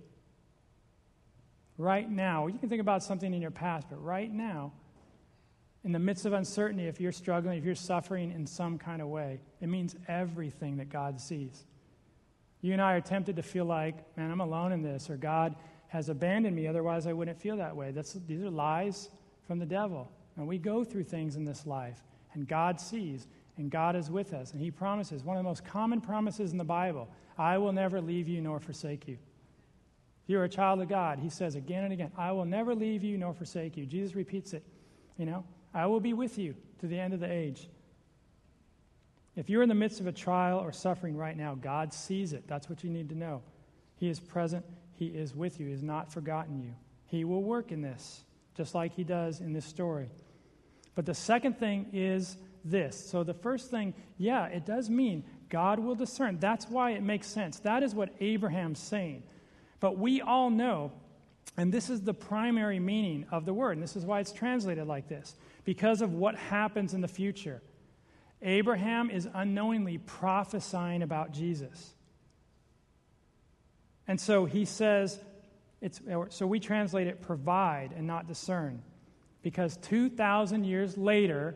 Right 1.78 2.10
now, 2.10 2.46
you 2.46 2.58
can 2.58 2.68
think 2.68 2.82
about 2.82 3.02
something 3.02 3.32
in 3.32 3.40
your 3.40 3.50
past, 3.50 3.88
but 3.88 4.04
right 4.04 4.30
now, 4.30 4.72
in 5.82 5.92
the 5.92 5.98
midst 5.98 6.26
of 6.26 6.34
uncertainty, 6.34 6.86
if 6.86 7.00
you're 7.00 7.12
struggling, 7.12 7.56
if 7.56 7.64
you're 7.64 7.74
suffering 7.74 8.32
in 8.32 8.46
some 8.46 8.76
kind 8.76 9.00
of 9.00 9.08
way, 9.08 9.40
it 9.62 9.68
means 9.68 9.96
everything 10.06 10.76
that 10.76 10.90
God 10.90 11.18
sees. 11.18 11.64
You 12.62 12.72
and 12.72 12.82
I 12.82 12.94
are 12.94 13.00
tempted 13.00 13.36
to 13.36 13.42
feel 13.42 13.64
like, 13.64 14.16
man, 14.16 14.30
I'm 14.30 14.40
alone 14.40 14.72
in 14.72 14.82
this, 14.82 15.08
or 15.08 15.16
God 15.16 15.56
has 15.88 16.08
abandoned 16.08 16.54
me, 16.54 16.66
otherwise 16.66 17.06
I 17.06 17.12
wouldn't 17.12 17.40
feel 17.40 17.56
that 17.56 17.74
way. 17.74 17.90
That's, 17.90 18.12
these 18.26 18.42
are 18.42 18.50
lies 18.50 19.08
from 19.46 19.58
the 19.58 19.66
devil. 19.66 20.10
And 20.36 20.46
we 20.46 20.58
go 20.58 20.84
through 20.84 21.04
things 21.04 21.36
in 21.36 21.44
this 21.44 21.66
life, 21.66 22.00
and 22.34 22.46
God 22.46 22.80
sees, 22.80 23.26
and 23.56 23.70
God 23.70 23.96
is 23.96 24.10
with 24.10 24.32
us. 24.32 24.52
And 24.52 24.60
He 24.60 24.70
promises, 24.70 25.24
one 25.24 25.36
of 25.36 25.42
the 25.42 25.48
most 25.48 25.64
common 25.64 26.00
promises 26.00 26.52
in 26.52 26.58
the 26.58 26.64
Bible 26.64 27.08
I 27.36 27.58
will 27.58 27.72
never 27.72 28.00
leave 28.00 28.28
you 28.28 28.40
nor 28.40 28.60
forsake 28.60 29.08
you. 29.08 29.14
If 30.22 30.28
you're 30.28 30.44
a 30.44 30.48
child 30.48 30.80
of 30.82 30.88
God, 30.88 31.18
He 31.18 31.30
says 31.30 31.54
again 31.54 31.84
and 31.84 31.92
again, 31.92 32.12
I 32.16 32.32
will 32.32 32.44
never 32.44 32.74
leave 32.74 33.02
you 33.02 33.16
nor 33.16 33.32
forsake 33.32 33.76
you. 33.76 33.86
Jesus 33.86 34.14
repeats 34.14 34.52
it, 34.52 34.62
you 35.16 35.26
know. 35.26 35.44
I 35.72 35.86
will 35.86 36.00
be 36.00 36.12
with 36.12 36.38
you 36.38 36.54
to 36.80 36.86
the 36.86 36.98
end 36.98 37.14
of 37.14 37.20
the 37.20 37.30
age. 37.30 37.68
If 39.36 39.48
you're 39.48 39.62
in 39.62 39.68
the 39.68 39.74
midst 39.74 40.00
of 40.00 40.06
a 40.06 40.12
trial 40.12 40.58
or 40.58 40.72
suffering 40.72 41.16
right 41.16 41.36
now, 41.36 41.54
God 41.54 41.94
sees 41.94 42.32
it. 42.32 42.44
That's 42.46 42.68
what 42.68 42.82
you 42.82 42.90
need 42.90 43.08
to 43.10 43.14
know. 43.14 43.42
He 43.96 44.08
is 44.08 44.18
present, 44.18 44.64
He 44.92 45.06
is 45.06 45.34
with 45.34 45.60
you, 45.60 45.66
He 45.66 45.72
has 45.72 45.82
not 45.82 46.12
forgotten 46.12 46.60
you. 46.60 46.74
He 47.06 47.24
will 47.24 47.42
work 47.42 47.72
in 47.72 47.82
this, 47.82 48.22
just 48.56 48.74
like 48.74 48.94
He 48.94 49.04
does 49.04 49.40
in 49.40 49.52
this 49.52 49.66
story. 49.66 50.08
But 50.94 51.06
the 51.06 51.14
second 51.14 51.58
thing 51.58 51.86
is 51.92 52.36
this. 52.64 53.08
So 53.08 53.22
the 53.24 53.34
first 53.34 53.70
thing, 53.70 53.94
yeah, 54.18 54.46
it 54.46 54.66
does 54.66 54.90
mean 54.90 55.24
God 55.48 55.78
will 55.78 55.94
discern. 55.94 56.38
That's 56.38 56.68
why 56.68 56.92
it 56.92 57.02
makes 57.02 57.26
sense. 57.26 57.58
That 57.60 57.82
is 57.82 57.94
what 57.94 58.14
Abraham's 58.20 58.78
saying. 58.78 59.22
But 59.80 59.98
we 59.98 60.20
all 60.20 60.50
know, 60.50 60.92
and 61.56 61.72
this 61.72 61.90
is 61.90 62.02
the 62.02 62.14
primary 62.14 62.78
meaning 62.78 63.26
of 63.30 63.44
the 63.44 63.54
word, 63.54 63.72
and 63.72 63.82
this 63.82 63.96
is 63.96 64.04
why 64.04 64.20
it's 64.20 64.32
translated 64.32 64.86
like 64.86 65.08
this, 65.08 65.36
because 65.64 66.02
of 66.02 66.12
what 66.12 66.34
happens 66.36 66.94
in 66.94 67.00
the 67.00 67.08
future. 67.08 67.62
Abraham 68.42 69.10
is 69.10 69.28
unknowingly 69.32 69.98
prophesying 69.98 71.02
about 71.02 71.32
Jesus. 71.32 71.94
And 74.08 74.20
so 74.20 74.44
he 74.44 74.64
says, 74.64 75.20
it's, 75.80 76.00
so 76.30 76.46
we 76.46 76.60
translate 76.60 77.06
it 77.06 77.22
provide 77.22 77.92
and 77.96 78.06
not 78.06 78.26
discern. 78.26 78.82
Because 79.42 79.76
2,000 79.78 80.64
years 80.64 80.96
later, 80.98 81.54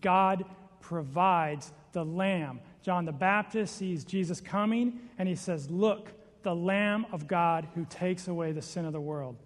God 0.00 0.44
provides 0.80 1.72
the 1.92 2.04
Lamb. 2.04 2.60
John 2.82 3.04
the 3.04 3.12
Baptist 3.12 3.76
sees 3.76 4.04
Jesus 4.04 4.40
coming 4.40 5.00
and 5.18 5.28
he 5.28 5.34
says, 5.34 5.70
Look, 5.70 6.12
the 6.42 6.54
Lamb 6.54 7.06
of 7.12 7.26
God 7.26 7.66
who 7.74 7.84
takes 7.86 8.28
away 8.28 8.52
the 8.52 8.62
sin 8.62 8.84
of 8.84 8.92
the 8.92 9.00
world. 9.00 9.36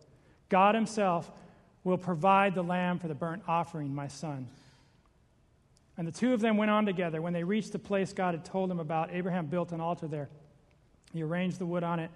God 0.50 0.74
Himself 0.74 1.30
will 1.84 1.96
provide 1.96 2.54
the 2.54 2.62
lamb 2.62 2.98
for 2.98 3.08
the 3.08 3.14
burnt 3.14 3.42
offering, 3.48 3.94
my 3.94 4.08
son. 4.08 4.48
And 5.96 6.06
the 6.06 6.12
two 6.12 6.32
of 6.32 6.40
them 6.40 6.56
went 6.56 6.70
on 6.70 6.86
together. 6.86 7.20
When 7.20 7.32
they 7.32 7.44
reached 7.44 7.72
the 7.72 7.78
place 7.78 8.12
God 8.12 8.34
had 8.34 8.44
told 8.44 8.70
them 8.70 8.80
about, 8.80 9.12
Abraham 9.12 9.46
built 9.46 9.72
an 9.72 9.80
altar 9.80 10.08
there. 10.08 10.30
He 11.12 11.22
arranged 11.22 11.58
the 11.58 11.66
wood 11.66 11.82
on 11.82 11.98
it. 11.98 12.10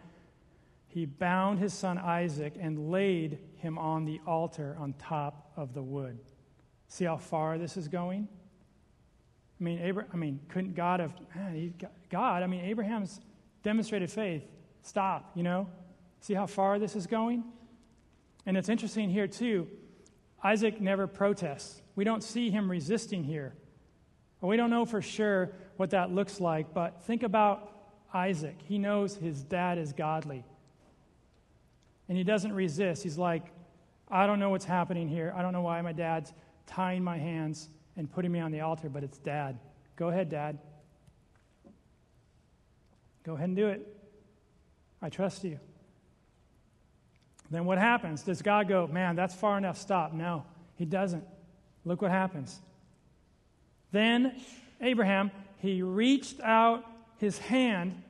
He 0.87 1.07
bound 1.07 1.59
his 1.59 1.75
son 1.75 1.99
Isaac 1.99 2.55
and 2.59 2.91
laid 2.91 3.39
him 3.57 3.79
on 3.79 4.05
the 4.05 4.21
altar 4.27 4.77
on 4.79 4.95
top 4.95 5.53
of 5.57 5.75
the 5.75 5.83
wood. 5.83 6.19
See 6.89 7.05
how 7.05 7.17
far 7.17 7.59
this 7.59 7.77
is 7.77 7.89
going? 7.89 8.29
I 9.61 9.65
mean, 9.65 9.81
Abraham, 9.81 10.11
I 10.13 10.17
mean, 10.17 10.41
couldn't 10.49 10.75
God 10.75 11.01
have, 11.01 11.15
man, 11.35 11.75
God, 12.11 12.43
I 12.43 12.47
mean, 12.47 12.61
Abraham's 12.65 13.21
demonstrated 13.63 14.11
faith. 14.11 14.45
Stop, 14.83 15.33
you 15.35 15.43
know? 15.43 15.69
See 16.21 16.35
how 16.35 16.47
far 16.47 16.79
this 16.79 16.95
is 16.95 17.07
going? 17.07 17.45
And 18.47 18.57
it's 18.57 18.69
interesting 18.69 19.11
here, 19.11 19.27
too. 19.27 19.69
Isaac 20.43 20.81
never 20.81 21.07
protests. 21.07 21.83
We 21.97 22.05
don't 22.05 22.23
see 22.23 22.51
him 22.51 22.71
resisting 22.71 23.25
here. 23.25 23.55
We 24.45 24.57
don't 24.59 24.71
know 24.71 24.85
for 24.85 25.01
sure 25.01 25.53
what 25.77 25.91
that 25.91 26.13
looks 26.13 26.39
like, 26.39 26.75
but 26.75 27.03
think 27.05 27.23
about 27.23 27.73
Isaac. 28.13 28.57
He 28.69 28.79
knows 28.79 29.17
his 29.17 29.43
dad 29.43 29.79
is 29.79 29.93
godly. 29.93 30.45
And 32.09 32.19
he 32.19 32.25
doesn't 32.25 32.53
resist. 32.53 33.03
He's 33.03 33.17
like, 33.17 33.45
I 34.11 34.27
don't 34.27 34.39
know 34.39 34.51
what's 34.51 34.67
happening 34.67 35.09
here. 35.09 35.33
I 35.35 35.41
don't 35.41 35.55
know 35.55 35.63
why 35.63 35.81
my 35.81 35.93
dad's 35.93 36.33
tying 36.67 37.03
my 37.03 37.17
hands 37.17 37.71
and 37.97 38.11
putting 38.11 38.31
me 38.31 38.41
on 38.41 38.53
the 38.53 38.61
altar, 38.61 38.91
but 38.91 39.03
it's 39.03 39.19
dad. 39.19 39.59
Go 39.97 40.09
ahead, 40.09 40.29
dad. 40.29 40.59
Go 43.25 43.35
ahead 43.35 43.49
and 43.49 43.57
do 43.57 43.69
it. 43.69 43.87
I 45.01 45.09
trust 45.09 45.43
you. 45.45 45.59
Then 47.51 47.65
what 47.65 47.79
happens? 47.79 48.23
Does 48.23 48.43
God 48.43 48.69
go, 48.69 48.87
man, 48.87 49.17
that's 49.17 49.35
far 49.35 49.57
enough, 49.57 49.79
stop? 49.79 50.13
No, 50.13 50.45
he 50.77 50.85
doesn't. 50.85 51.25
Look 51.85 52.03
what 52.03 52.11
happens. 52.11 52.61
Then 53.95 54.35
Abraham, 54.81 55.31
he 55.59 55.81
reached 55.81 56.41
out 56.41 56.85
his 57.19 57.39
hand 57.39 58.03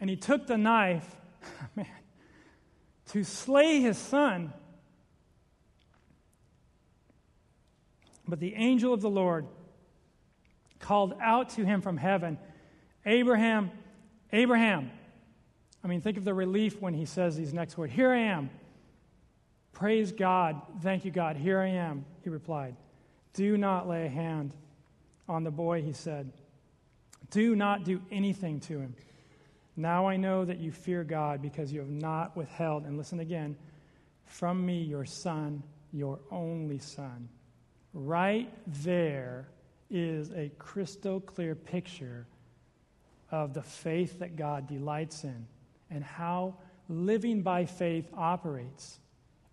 and 0.00 0.10
he 0.10 0.16
took 0.16 0.48
the 0.48 0.58
knife, 0.58 1.06
man, 1.76 1.86
to 3.10 3.22
slay 3.22 3.80
his 3.80 3.96
son. 3.96 4.52
But 8.26 8.40
the 8.40 8.56
angel 8.56 8.92
of 8.92 9.00
the 9.00 9.08
Lord 9.08 9.46
called 10.80 11.14
out 11.20 11.50
to 11.50 11.64
him 11.64 11.80
from 11.80 11.96
heaven, 11.96 12.36
Abraham, 13.06 13.70
Abraham. 14.32 14.90
I 15.84 15.86
mean, 15.86 16.00
think 16.00 16.18
of 16.18 16.24
the 16.24 16.34
relief 16.34 16.82
when 16.82 16.94
he 16.94 17.04
says 17.04 17.36
these 17.36 17.54
next 17.54 17.78
words 17.78 17.92
Here 17.92 18.10
I 18.10 18.18
am. 18.18 18.50
Praise 19.72 20.10
God. 20.10 20.60
Thank 20.82 21.04
you, 21.04 21.12
God. 21.12 21.36
Here 21.36 21.60
I 21.60 21.68
am, 21.68 22.04
he 22.24 22.28
replied. 22.28 22.74
Do 23.34 23.56
not 23.56 23.88
lay 23.88 24.06
a 24.06 24.08
hand 24.08 24.52
on 25.28 25.44
the 25.44 25.50
boy, 25.50 25.82
he 25.82 25.92
said. 25.92 26.32
Do 27.30 27.54
not 27.54 27.84
do 27.84 28.00
anything 28.10 28.60
to 28.60 28.80
him. 28.80 28.94
Now 29.76 30.08
I 30.08 30.16
know 30.16 30.44
that 30.44 30.58
you 30.58 30.72
fear 30.72 31.04
God 31.04 31.40
because 31.40 31.72
you 31.72 31.80
have 31.80 31.90
not 31.90 32.36
withheld, 32.36 32.84
and 32.84 32.96
listen 32.96 33.20
again, 33.20 33.56
from 34.24 34.64
me 34.64 34.82
your 34.82 35.04
son, 35.04 35.62
your 35.92 36.18
only 36.30 36.78
son. 36.78 37.28
Right 37.92 38.50
there 38.66 39.48
is 39.90 40.30
a 40.32 40.50
crystal 40.58 41.20
clear 41.20 41.54
picture 41.54 42.26
of 43.30 43.54
the 43.54 43.62
faith 43.62 44.18
that 44.18 44.36
God 44.36 44.66
delights 44.66 45.24
in 45.24 45.46
and 45.90 46.02
how 46.02 46.54
living 46.88 47.42
by 47.42 47.64
faith 47.64 48.08
operates. 48.14 48.98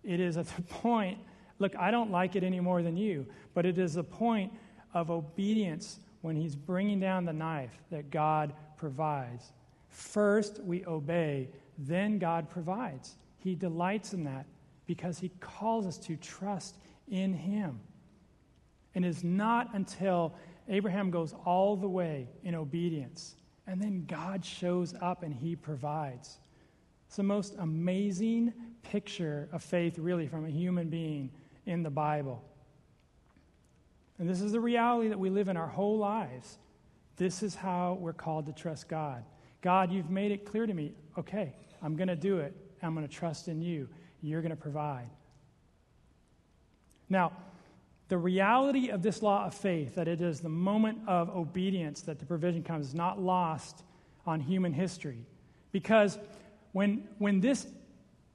It 0.02 0.20
is 0.20 0.36
at 0.36 0.46
the 0.46 0.62
point 0.62 1.18
Look, 1.58 1.74
I 1.76 1.90
don't 1.90 2.10
like 2.10 2.36
it 2.36 2.42
any 2.42 2.60
more 2.60 2.82
than 2.82 2.96
you, 2.96 3.26
but 3.54 3.64
it 3.64 3.78
is 3.78 3.96
a 3.96 4.04
point 4.04 4.52
of 4.94 5.10
obedience 5.10 5.98
when 6.20 6.36
he's 6.36 6.56
bringing 6.56 7.00
down 7.00 7.24
the 7.24 7.32
knife 7.32 7.72
that 7.90 8.10
God 8.10 8.52
provides. 8.76 9.52
First, 9.88 10.62
we 10.62 10.84
obey, 10.86 11.48
then 11.78 12.18
God 12.18 12.50
provides. 12.50 13.16
He 13.38 13.54
delights 13.54 14.12
in 14.12 14.24
that 14.24 14.46
because 14.86 15.18
he 15.18 15.30
calls 15.40 15.86
us 15.86 15.98
to 15.98 16.16
trust 16.16 16.76
in 17.08 17.32
him. 17.32 17.80
And 18.94 19.04
it 19.04 19.08
is 19.08 19.24
not 19.24 19.74
until 19.74 20.34
Abraham 20.68 21.10
goes 21.10 21.34
all 21.44 21.76
the 21.76 21.88
way 21.88 22.28
in 22.42 22.54
obedience 22.54 23.36
and 23.66 23.80
then 23.80 24.04
God 24.06 24.44
shows 24.44 24.94
up 25.00 25.22
and 25.22 25.34
he 25.34 25.56
provides. 25.56 26.38
It's 27.06 27.16
the 27.16 27.22
most 27.22 27.54
amazing 27.58 28.52
picture 28.82 29.48
of 29.52 29.62
faith, 29.62 29.98
really, 29.98 30.26
from 30.26 30.44
a 30.44 30.50
human 30.50 30.88
being 30.88 31.30
in 31.66 31.82
the 31.82 31.90
Bible. 31.90 32.42
And 34.18 34.28
this 34.28 34.40
is 34.40 34.52
the 34.52 34.60
reality 34.60 35.08
that 35.08 35.18
we 35.18 35.28
live 35.28 35.48
in 35.48 35.56
our 35.56 35.66
whole 35.66 35.98
lives. 35.98 36.58
This 37.16 37.42
is 37.42 37.54
how 37.54 37.98
we're 38.00 38.12
called 38.12 38.46
to 38.46 38.52
trust 38.52 38.88
God. 38.88 39.24
God, 39.60 39.92
you've 39.92 40.10
made 40.10 40.32
it 40.32 40.46
clear 40.46 40.66
to 40.66 40.72
me. 40.72 40.92
Okay, 41.18 41.54
I'm 41.82 41.96
going 41.96 42.08
to 42.08 42.16
do 42.16 42.38
it. 42.38 42.54
I'm 42.82 42.94
going 42.94 43.06
to 43.06 43.12
trust 43.12 43.48
in 43.48 43.60
you. 43.60 43.88
You're 44.22 44.42
going 44.42 44.50
to 44.50 44.56
provide. 44.56 45.10
Now, 47.08 47.32
the 48.08 48.18
reality 48.18 48.90
of 48.90 49.02
this 49.02 49.22
law 49.22 49.46
of 49.46 49.54
faith, 49.54 49.96
that 49.96 50.08
it 50.08 50.20
is 50.20 50.40
the 50.40 50.48
moment 50.48 51.00
of 51.08 51.28
obedience 51.30 52.02
that 52.02 52.18
the 52.18 52.26
provision 52.26 52.62
comes, 52.62 52.88
is 52.88 52.94
not 52.94 53.20
lost 53.20 53.82
on 54.26 54.40
human 54.40 54.72
history. 54.72 55.26
Because 55.72 56.18
when, 56.72 57.08
when 57.18 57.40
this 57.40 57.66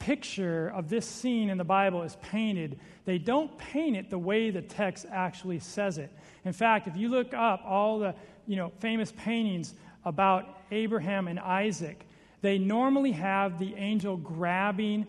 picture 0.01 0.69
of 0.69 0.89
this 0.89 1.05
scene 1.05 1.49
in 1.49 1.57
the 1.57 1.63
Bible 1.63 2.01
is 2.01 2.17
painted, 2.23 2.79
they 3.05 3.19
don't 3.19 3.55
paint 3.57 3.95
it 3.95 4.09
the 4.09 4.17
way 4.17 4.49
the 4.49 4.61
text 4.61 5.05
actually 5.11 5.59
says 5.59 5.99
it. 5.99 6.11
In 6.43 6.53
fact, 6.53 6.87
if 6.87 6.97
you 6.97 7.07
look 7.07 7.33
up 7.33 7.61
all 7.65 7.99
the 7.99 8.15
you 8.47 8.55
know, 8.55 8.71
famous 8.79 9.13
paintings 9.15 9.75
about 10.03 10.61
Abraham 10.71 11.27
and 11.27 11.39
Isaac, 11.39 12.05
they 12.41 12.57
normally 12.57 13.11
have 13.11 13.59
the 13.59 13.75
angel 13.75 14.17
grabbing 14.17 15.05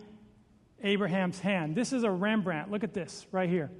Abraham's 0.83 1.39
hand. 1.39 1.75
This 1.75 1.91
is 1.91 2.03
a 2.03 2.11
Rembrandt. 2.11 2.69
Look 2.69 2.83
at 2.83 2.93
this 2.93 3.25
right 3.31 3.49
here. 3.49 3.71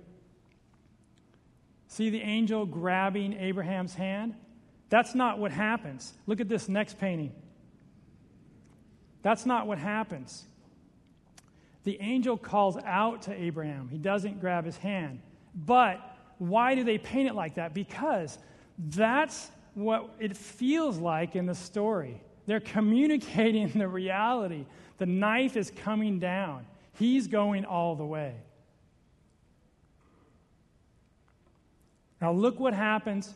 See 1.87 2.09
the 2.09 2.21
angel 2.21 2.65
grabbing 2.65 3.33
Abraham's 3.33 3.93
hand? 3.93 4.33
That's 4.89 5.13
not 5.13 5.37
what 5.37 5.51
happens. 5.51 6.13
Look 6.25 6.41
at 6.41 6.49
this 6.49 6.67
next 6.67 6.99
painting. 6.99 7.33
That's 9.21 9.45
not 9.45 9.67
what 9.67 9.77
happens 9.77 10.45
the 11.83 11.99
angel 11.99 12.37
calls 12.37 12.77
out 12.85 13.23
to 13.23 13.33
Abraham. 13.33 13.89
He 13.89 13.97
doesn't 13.97 14.39
grab 14.39 14.65
his 14.65 14.77
hand. 14.77 15.19
But 15.53 15.99
why 16.37 16.75
do 16.75 16.83
they 16.83 16.97
paint 16.97 17.29
it 17.29 17.35
like 17.35 17.55
that? 17.55 17.73
Because 17.73 18.37
that's 18.77 19.51
what 19.73 20.15
it 20.19 20.35
feels 20.35 20.97
like 20.97 21.35
in 21.35 21.45
the 21.45 21.55
story. 21.55 22.21
They're 22.45 22.59
communicating 22.59 23.67
the 23.75 23.87
reality. 23.87 24.65
The 24.97 25.05
knife 25.05 25.57
is 25.57 25.71
coming 25.71 26.19
down, 26.19 26.65
he's 26.93 27.27
going 27.27 27.65
all 27.65 27.95
the 27.95 28.05
way. 28.05 28.35
Now, 32.21 32.31
look 32.31 32.57
what 32.57 32.73
happens. 32.73 33.35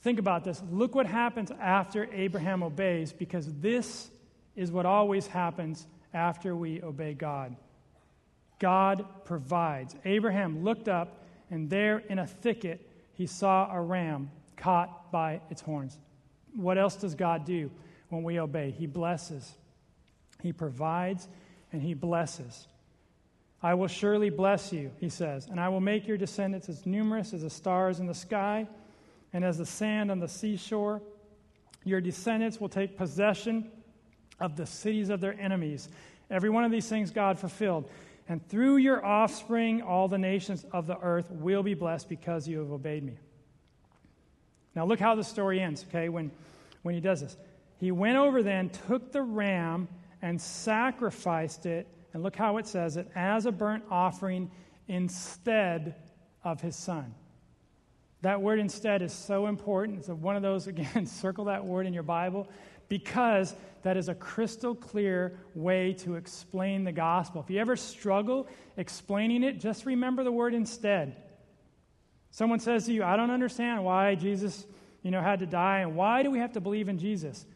Think 0.00 0.18
about 0.18 0.42
this. 0.42 0.62
Look 0.70 0.94
what 0.94 1.06
happens 1.06 1.50
after 1.60 2.08
Abraham 2.12 2.62
obeys, 2.62 3.12
because 3.12 3.46
this 3.60 4.10
is 4.56 4.72
what 4.72 4.86
always 4.86 5.26
happens 5.26 5.86
after 6.14 6.56
we 6.56 6.82
obey 6.82 7.12
God. 7.12 7.54
God 8.62 9.04
provides. 9.24 9.96
Abraham 10.04 10.62
looked 10.62 10.86
up, 10.88 11.24
and 11.50 11.68
there 11.68 11.98
in 11.98 12.20
a 12.20 12.26
thicket 12.26 12.88
he 13.12 13.26
saw 13.26 13.68
a 13.70 13.80
ram 13.80 14.30
caught 14.56 15.10
by 15.10 15.40
its 15.50 15.60
horns. 15.60 15.98
What 16.54 16.78
else 16.78 16.94
does 16.94 17.16
God 17.16 17.44
do 17.44 17.72
when 18.08 18.22
we 18.22 18.38
obey? 18.38 18.70
He 18.70 18.86
blesses, 18.86 19.52
He 20.40 20.52
provides, 20.52 21.28
and 21.72 21.82
He 21.82 21.94
blesses. 21.94 22.68
I 23.60 23.74
will 23.74 23.88
surely 23.88 24.30
bless 24.30 24.72
you, 24.72 24.90
he 24.98 25.08
says, 25.08 25.46
and 25.48 25.60
I 25.60 25.68
will 25.68 25.80
make 25.80 26.06
your 26.06 26.16
descendants 26.16 26.68
as 26.68 26.84
numerous 26.84 27.32
as 27.32 27.42
the 27.42 27.50
stars 27.50 28.00
in 28.00 28.06
the 28.06 28.14
sky 28.14 28.66
and 29.32 29.44
as 29.44 29.58
the 29.58 29.66
sand 29.66 30.10
on 30.10 30.18
the 30.18 30.28
seashore. 30.28 31.00
Your 31.84 32.00
descendants 32.00 32.60
will 32.60 32.68
take 32.68 32.96
possession 32.96 33.70
of 34.40 34.56
the 34.56 34.66
cities 34.66 35.10
of 35.10 35.20
their 35.20 35.38
enemies. 35.40 35.88
Every 36.28 36.50
one 36.50 36.64
of 36.64 36.72
these 36.72 36.88
things 36.88 37.12
God 37.12 37.38
fulfilled. 37.38 37.88
And 38.28 38.46
through 38.48 38.76
your 38.76 39.04
offspring, 39.04 39.82
all 39.82 40.08
the 40.08 40.18
nations 40.18 40.64
of 40.72 40.86
the 40.86 40.98
earth 40.98 41.30
will 41.30 41.62
be 41.62 41.74
blessed 41.74 42.08
because 42.08 42.46
you 42.46 42.58
have 42.58 42.70
obeyed 42.70 43.02
me. 43.02 43.14
Now, 44.74 44.86
look 44.86 45.00
how 45.00 45.14
the 45.14 45.24
story 45.24 45.60
ends, 45.60 45.84
okay, 45.88 46.08
when, 46.08 46.30
when 46.82 46.94
he 46.94 47.00
does 47.00 47.20
this. 47.20 47.36
He 47.78 47.90
went 47.90 48.16
over 48.16 48.42
then, 48.42 48.70
took 48.70 49.12
the 49.12 49.22
ram, 49.22 49.88
and 50.22 50.40
sacrificed 50.40 51.66
it 51.66 51.86
and 52.14 52.22
look 52.22 52.36
how 52.36 52.56
it 52.58 52.66
says 52.66 52.96
it 52.96 53.10
as 53.14 53.46
a 53.46 53.52
burnt 53.52 53.82
offering 53.90 54.50
instead 54.86 55.96
of 56.44 56.60
his 56.60 56.76
son. 56.76 57.14
That 58.22 58.40
word 58.40 58.60
instead 58.60 59.02
is 59.02 59.12
so 59.12 59.48
important. 59.48 59.98
It's 59.98 60.08
one 60.08 60.36
of 60.36 60.42
those, 60.42 60.66
again, 60.68 61.06
circle 61.06 61.46
that 61.46 61.64
word 61.64 61.86
in 61.86 61.92
your 61.92 62.04
Bible 62.04 62.48
because 62.92 63.54
that 63.84 63.96
is 63.96 64.10
a 64.10 64.14
crystal 64.14 64.74
clear 64.74 65.38
way 65.54 65.94
to 65.94 66.16
explain 66.16 66.84
the 66.84 66.92
gospel. 66.92 67.40
If 67.40 67.48
you 67.48 67.58
ever 67.58 67.74
struggle 67.74 68.46
explaining 68.76 69.44
it, 69.44 69.58
just 69.58 69.86
remember 69.86 70.24
the 70.24 70.30
word 70.30 70.52
instead. 70.52 71.16
Someone 72.32 72.60
says 72.60 72.84
to 72.84 72.92
you, 72.92 73.02
I 73.02 73.16
don't 73.16 73.30
understand 73.30 73.82
why 73.82 74.14
Jesus 74.14 74.66
you 75.02 75.10
know, 75.10 75.22
had 75.22 75.38
to 75.38 75.46
die 75.46 75.78
and 75.78 75.96
why 75.96 76.22
do 76.22 76.30
we 76.30 76.38
have 76.40 76.52
to 76.52 76.60
believe 76.60 76.90
in 76.90 76.98
Jesus? 76.98 77.46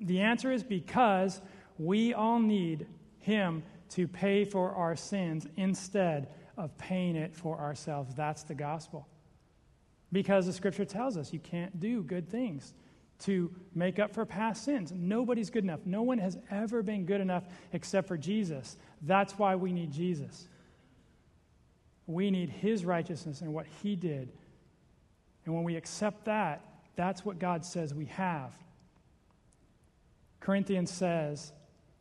The 0.00 0.20
answer 0.20 0.52
is 0.52 0.62
because 0.62 1.40
we 1.78 2.14
all 2.14 2.38
need 2.38 2.86
him 3.18 3.64
to 3.90 4.06
pay 4.06 4.44
for 4.44 4.70
our 4.70 4.94
sins 4.94 5.48
instead 5.56 6.28
of 6.56 6.78
paying 6.78 7.16
it 7.16 7.34
for 7.34 7.58
ourselves. 7.58 8.14
That's 8.14 8.44
the 8.44 8.54
gospel. 8.54 9.08
Because 10.12 10.46
the 10.46 10.52
scripture 10.52 10.84
tells 10.84 11.16
us 11.16 11.32
you 11.32 11.40
can't 11.40 11.80
do 11.80 12.04
good 12.04 12.30
things 12.30 12.72
to 13.20 13.50
make 13.74 13.98
up 13.98 14.12
for 14.12 14.24
past 14.26 14.64
sins. 14.64 14.92
Nobody's 14.94 15.50
good 15.50 15.64
enough. 15.64 15.80
No 15.84 16.02
one 16.02 16.18
has 16.18 16.36
ever 16.50 16.82
been 16.82 17.06
good 17.06 17.20
enough 17.20 17.44
except 17.72 18.08
for 18.08 18.16
Jesus. 18.16 18.76
That's 19.02 19.38
why 19.38 19.56
we 19.56 19.72
need 19.72 19.92
Jesus. 19.92 20.48
We 22.06 22.30
need 22.30 22.50
his 22.50 22.84
righteousness 22.84 23.40
and 23.40 23.54
what 23.54 23.66
he 23.82 23.96
did. 23.96 24.30
And 25.44 25.54
when 25.54 25.64
we 25.64 25.76
accept 25.76 26.26
that, 26.26 26.62
that's 26.94 27.24
what 27.24 27.38
God 27.38 27.64
says 27.64 27.94
we 27.94 28.06
have. 28.06 28.52
Corinthians 30.40 30.90
says 30.90 31.52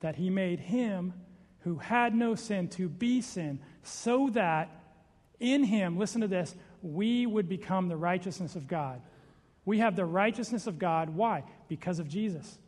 that 0.01 0.15
he 0.15 0.30
made 0.30 0.60
him 0.60 1.13
who 1.60 1.78
had 1.78 2.13
no 2.13 2.36
sin 2.36 2.67
to 2.69 2.88
be 2.88 3.21
sin, 3.21 3.60
so 3.82 4.30
that 4.30 4.69
in 5.39 5.63
him, 5.63 5.97
listen 5.97 6.21
to 6.21 6.28
this, 6.28 6.56
we 6.84 7.25
would 7.25 7.49
become 7.49 7.88
the 7.88 7.97
righteousness 7.97 8.56
of 8.56 8.67
God. 8.67 9.01
We 9.65 9.80
have 9.80 9.95
the 9.95 10.06
righteousness 10.06 10.67
of 10.67 10.78
God. 10.78 11.10
Why? 11.10 11.43
Because 11.67 11.99
of 11.99 12.08
Jesus. 12.08 12.60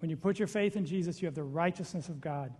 When 0.00 0.10
you 0.10 0.16
put 0.16 0.38
your 0.38 0.48
faith 0.48 0.76
in 0.76 0.86
Jesus, 0.86 1.20
you 1.20 1.26
have 1.26 1.34
the 1.34 1.42
righteousness 1.42 2.08
of 2.08 2.20
God. 2.20 2.52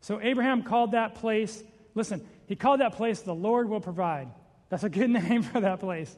So 0.00 0.20
Abraham 0.20 0.62
called 0.62 0.92
that 0.92 1.16
place, 1.16 1.62
listen, 1.94 2.26
he 2.46 2.56
called 2.56 2.80
that 2.80 2.94
place 2.94 3.20
the 3.20 3.34
Lord 3.34 3.68
will 3.68 3.80
provide. 3.80 4.28
That's 4.70 4.84
a 4.84 4.88
good 4.88 5.10
name 5.10 5.42
for 5.42 5.60
that 5.60 5.80
place. 5.80 6.16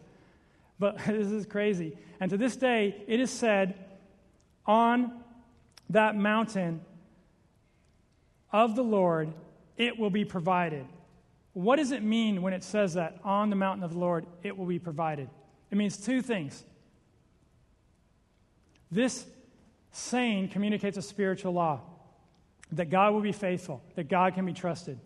But 0.79 0.99
this 1.07 1.29
is 1.29 1.47
crazy. 1.47 1.97
And 2.21 2.31
to 2.31 2.37
this 2.37 2.57
day, 2.57 3.05
it 3.09 3.19
is 3.19 3.31
said 3.31 3.75
on 4.65 5.21
that 5.91 6.17
mountain 6.17 6.81
of 8.53 8.77
the 8.77 8.85
Lord, 8.85 9.33
it 9.77 9.99
will 9.99 10.11
be 10.11 10.25
provided. 10.25 10.87
What 11.55 11.77
does 11.77 11.91
it 11.91 12.03
mean 12.03 12.43
when 12.43 12.53
it 12.53 12.63
says 12.63 12.95
that 12.95 13.19
on 13.25 13.51
the 13.51 13.57
mountain 13.57 13.83
of 13.83 13.93
the 13.93 13.99
Lord, 13.99 14.27
it 14.43 14.57
will 14.57 14.67
be 14.67 14.79
provided? 14.79 15.29
It 15.73 15.79
means 15.79 15.97
two 15.97 16.21
things. 16.21 16.63
This 18.91 19.25
saying 19.91 20.49
communicates 20.49 20.99
a 20.99 21.03
spiritual 21.03 21.53
law 21.55 21.81
that 22.73 22.91
God 22.91 23.15
will 23.15 23.23
be 23.23 23.33
faithful, 23.33 23.83
that 23.95 24.09
God 24.09 24.35
can 24.35 24.45
be 24.45 24.53
trusted. 24.53 24.99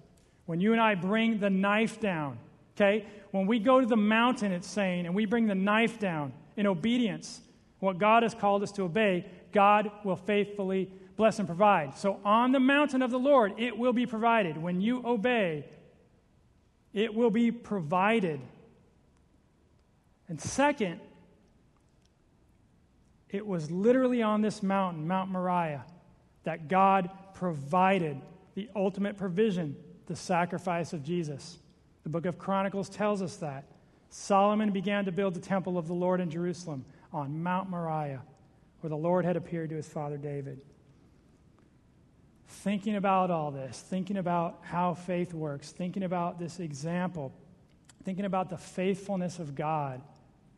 When 0.47 0.61
you 0.61 0.73
and 0.73 0.81
I 0.81 0.97
bring 0.97 1.39
the 1.39 1.51
knife 1.51 2.01
down, 2.01 2.39
okay, 2.77 3.07
when 3.31 3.47
we 3.47 3.61
go 3.61 3.81
to 3.81 3.87
the 3.87 3.97
mountain, 3.97 4.51
it's 4.51 4.69
saying, 4.69 5.07
and 5.07 5.15
we 5.15 5.25
bring 5.25 5.47
the 5.47 5.55
knife 5.55 6.01
down 6.01 6.33
in 6.57 6.67
obedience, 6.67 7.41
what 7.79 7.99
God 7.99 8.25
has 8.25 8.35
called 8.35 8.65
us 8.65 8.73
to 8.73 8.83
obey, 8.83 9.25
God 9.53 9.91
will 10.05 10.17
faithfully 10.17 10.91
bless 11.17 11.39
and 11.39 11.47
provide. 11.47 11.97
So 11.97 12.21
on 12.25 12.51
the 12.51 12.61
mountain 12.61 13.03
of 13.03 13.13
the 13.13 13.19
Lord, 13.19 13.55
it 13.57 13.77
will 13.79 13.93
be 13.93 14.07
provided. 14.07 14.57
When 14.57 14.81
you 14.81 15.01
obey, 15.05 15.65
it 16.93 17.15
will 17.15 17.31
be 17.31 17.53
provided. 17.53 18.41
And 20.29 20.41
second, 20.41 21.01
it 23.31 23.47
was 23.47 23.71
literally 23.71 24.23
on 24.23 24.41
this 24.41 24.63
mountain, 24.63 25.07
Mount 25.07 25.31
Moriah, 25.31 25.85
that 26.45 26.69
God 26.69 27.11
provided 27.35 28.21
the 28.55 28.69
ultimate 28.75 29.17
provision, 29.17 29.77
the 30.07 30.17
sacrifice 30.17 30.93
of 30.93 31.03
Jesus. 31.03 31.59
The 32.03 32.09
book 32.09 32.27
of 32.27 32.39
Chronicles 32.39 32.89
tells 32.89 33.23
us 33.23 33.37
that. 33.37 33.65
Solomon 34.09 34.71
began 34.71 35.05
to 35.05 35.13
build 35.13 35.35
the 35.35 35.41
temple 35.41 35.77
of 35.77 35.89
the 35.89 35.95
Lord 35.95 36.21
in 36.21 36.31
Jerusalem 36.31 36.85
on 37.13 37.43
Mount 37.43 37.69
Moriah, 37.69 38.23
where 38.81 38.89
the 38.89 38.97
Lord 38.97 39.25
had 39.25 39.37
appeared 39.37 39.71
to 39.71 39.77
his 39.77 39.89
father 39.89 40.17
David 40.17 40.61
thinking 42.49 42.97
about 42.97 43.31
all 43.31 43.51
this, 43.51 43.81
thinking 43.81 44.17
about 44.17 44.59
how 44.63 44.95
faith 44.95 45.35
works, 45.35 45.71
thinking 45.71 46.03
about 46.03 46.39
this 46.39 46.59
example, 46.59 47.33
thinking 48.05 48.25
about 48.25 48.51
the 48.51 48.57
faithfulness 48.57 49.39
of 49.39 49.55
God 49.55 50.01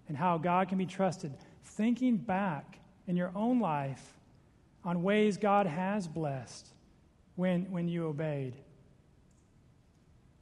and 0.09 0.17
how 0.17 0.39
God 0.39 0.69
can 0.69 0.79
be 0.79 0.87
trusted, 0.87 1.33
thinking 1.63 2.17
back 2.17 2.79
in 3.07 3.17
your 3.17 3.31
own 3.35 3.61
life 3.61 4.15
on 4.85 5.03
ways 5.03 5.37
God 5.37 5.67
has 5.67 6.09
blessed 6.09 6.67
when, 7.37 7.71
when 7.71 7.89
you 7.89 8.07
obeyed. 8.07 8.55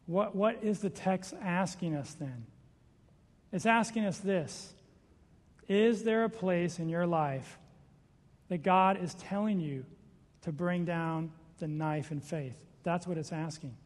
What, 0.07 0.37
what 0.37 0.62
is 0.62 0.79
the 0.81 0.90
text 0.90 1.35
asking 1.42 1.96
us 1.96 2.14
then? 2.14 2.46
It's 3.52 3.66
asking 3.66 4.07
us 4.07 4.18
this 4.18 4.72
Is 5.68 6.05
there 6.05 6.24
a 6.24 6.31
place 6.31 6.79
in 6.79 6.88
your 6.88 7.07
life 7.07 7.59
that 8.48 8.62
God 8.62 9.02
is 9.02 9.14
telling 9.14 9.61
you 9.61 9.85
to 10.42 10.52
bring 10.52 10.85
down 10.85 11.33
the 11.59 11.66
knife 11.66 12.12
in 12.12 12.20
faith. 12.20 12.55
That's 12.83 13.07
what 13.07 13.18
it's 13.18 13.33
asking, 13.33 13.76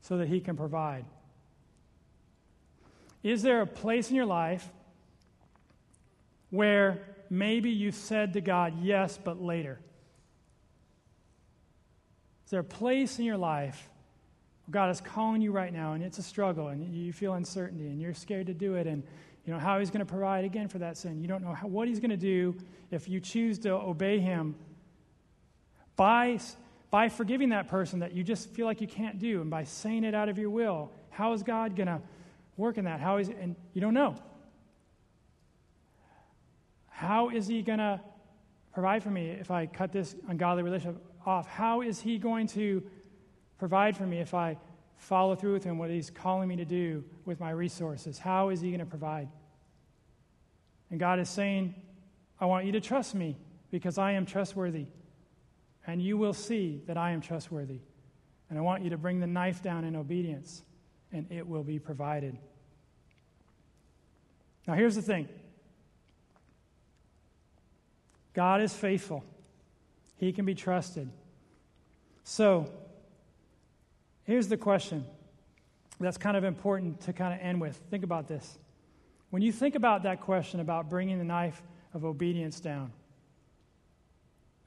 so 0.00 0.18
that 0.18 0.28
He 0.28 0.40
can 0.40 0.56
provide. 0.56 1.04
Is 3.22 3.42
there 3.42 3.60
a 3.60 3.66
place 3.66 4.10
in 4.10 4.16
your 4.16 4.26
life 4.26 4.68
where 6.50 7.02
maybe 7.28 7.70
you 7.70 7.92
said 7.92 8.32
to 8.32 8.40
God, 8.40 8.82
yes, 8.82 9.18
but 9.22 9.40
later? 9.40 9.78
Is 12.44 12.50
there 12.50 12.60
a 12.60 12.64
place 12.64 13.18
in 13.18 13.24
your 13.24 13.36
life 13.36 13.88
where 14.66 14.72
God 14.72 14.90
is 14.90 15.00
calling 15.00 15.42
you 15.42 15.52
right 15.52 15.72
now 15.72 15.92
and 15.92 16.02
it's 16.02 16.18
a 16.18 16.22
struggle 16.22 16.68
and 16.68 16.94
you 16.94 17.12
feel 17.12 17.34
uncertainty 17.34 17.86
and 17.86 18.00
you're 18.00 18.14
scared 18.14 18.46
to 18.46 18.54
do 18.54 18.74
it 18.74 18.86
and 18.86 19.02
you 19.44 19.52
know 19.52 19.58
how 19.58 19.78
he's 19.78 19.90
going 19.90 20.04
to 20.04 20.10
provide 20.10 20.44
again 20.44 20.68
for 20.68 20.78
that 20.78 20.96
sin? 20.96 21.20
You 21.20 21.28
don't 21.28 21.42
know 21.42 21.54
how, 21.54 21.66
what 21.66 21.88
he's 21.88 22.00
going 22.00 22.10
to 22.10 22.16
do 22.16 22.56
if 22.90 23.08
you 23.08 23.20
choose 23.20 23.58
to 23.60 23.70
obey 23.70 24.18
him 24.18 24.54
by, 25.96 26.40
by 26.90 27.08
forgiving 27.08 27.50
that 27.50 27.68
person 27.68 28.00
that 28.00 28.14
you 28.14 28.24
just 28.24 28.48
feel 28.50 28.66
like 28.66 28.80
you 28.80 28.88
can't 28.88 29.18
do 29.18 29.40
and 29.42 29.50
by 29.50 29.64
saying 29.64 30.04
it 30.04 30.14
out 30.14 30.28
of 30.28 30.38
your 30.38 30.50
will, 30.50 30.90
how 31.10 31.32
is 31.34 31.42
God 31.42 31.76
going 31.76 31.86
to 31.86 32.00
work 32.60 32.78
in 32.78 32.84
that? 32.84 33.00
How 33.00 33.18
is, 33.18 33.28
it? 33.28 33.36
and 33.40 33.56
you 33.72 33.80
don't 33.80 33.94
know. 33.94 34.14
How 36.88 37.30
is 37.30 37.46
he 37.46 37.62
going 37.62 37.78
to 37.78 38.00
provide 38.72 39.02
for 39.02 39.10
me 39.10 39.30
if 39.30 39.50
I 39.50 39.66
cut 39.66 39.92
this 39.92 40.14
ungodly 40.28 40.62
relationship 40.62 41.02
off? 41.26 41.48
How 41.48 41.80
is 41.80 42.00
he 42.00 42.18
going 42.18 42.46
to 42.48 42.82
provide 43.58 43.96
for 43.96 44.06
me 44.06 44.18
if 44.18 44.34
I 44.34 44.58
follow 44.96 45.34
through 45.34 45.54
with 45.54 45.64
him 45.64 45.78
what 45.78 45.90
he's 45.90 46.10
calling 46.10 46.48
me 46.48 46.56
to 46.56 46.64
do 46.64 47.02
with 47.24 47.40
my 47.40 47.50
resources? 47.50 48.18
How 48.18 48.50
is 48.50 48.60
he 48.60 48.68
going 48.68 48.80
to 48.80 48.86
provide? 48.86 49.28
And 50.90 51.00
God 51.00 51.18
is 51.18 51.28
saying, 51.28 51.74
I 52.40 52.46
want 52.46 52.66
you 52.66 52.72
to 52.72 52.80
trust 52.80 53.14
me 53.14 53.36
because 53.70 53.98
I 53.98 54.12
am 54.12 54.26
trustworthy 54.26 54.86
and 55.86 56.00
you 56.00 56.16
will 56.16 56.32
see 56.32 56.82
that 56.86 56.96
I 56.96 57.12
am 57.12 57.20
trustworthy. 57.20 57.80
And 58.48 58.58
I 58.58 58.62
want 58.62 58.82
you 58.82 58.90
to 58.90 58.98
bring 58.98 59.20
the 59.20 59.26
knife 59.26 59.62
down 59.62 59.84
in 59.84 59.94
obedience, 59.96 60.62
and 61.12 61.26
it 61.30 61.46
will 61.46 61.62
be 61.62 61.78
provided. 61.78 62.36
Now, 64.70 64.76
here's 64.76 64.94
the 64.94 65.02
thing 65.02 65.28
God 68.34 68.60
is 68.60 68.72
faithful, 68.72 69.24
He 70.16 70.32
can 70.32 70.44
be 70.44 70.54
trusted. 70.54 71.10
So, 72.22 72.70
here's 74.22 74.46
the 74.46 74.56
question 74.56 75.04
that's 75.98 76.16
kind 76.16 76.36
of 76.36 76.44
important 76.44 77.00
to 77.00 77.12
kind 77.12 77.34
of 77.34 77.40
end 77.40 77.60
with. 77.60 77.80
Think 77.90 78.04
about 78.04 78.28
this. 78.28 78.58
When 79.30 79.42
you 79.42 79.50
think 79.50 79.74
about 79.74 80.04
that 80.04 80.20
question 80.20 80.60
about 80.60 80.88
bringing 80.88 81.18
the 81.18 81.24
knife 81.24 81.60
of 81.92 82.04
obedience 82.04 82.60
down, 82.60 82.92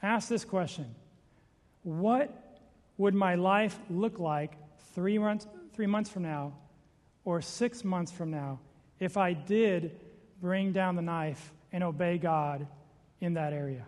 ask 0.01 0.27
this 0.27 0.43
question 0.43 0.93
what 1.83 2.59
would 2.97 3.13
my 3.13 3.35
life 3.35 3.79
look 3.89 4.19
like 4.19 4.57
three 4.93 5.17
months, 5.17 5.47
three 5.73 5.87
months 5.87 6.09
from 6.09 6.23
now 6.23 6.51
or 7.23 7.41
six 7.41 7.85
months 7.85 8.11
from 8.11 8.31
now 8.31 8.59
if 8.99 9.17
I 9.17 9.33
did 9.33 9.99
bring 10.41 10.71
down 10.71 10.95
the 10.95 11.01
knife 11.01 11.51
and 11.71 11.83
obey 11.83 12.17
God 12.17 12.67
in 13.19 13.35
that 13.35 13.53
area? 13.53 13.85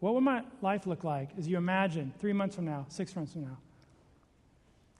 What 0.00 0.14
would 0.14 0.22
my 0.22 0.42
life 0.62 0.86
look 0.86 1.04
like 1.04 1.30
as 1.38 1.46
you 1.46 1.56
imagine 1.56 2.12
three 2.18 2.32
months 2.32 2.56
from 2.56 2.64
now, 2.64 2.86
six 2.88 3.14
months 3.14 3.32
from 3.32 3.42
now? 3.42 3.58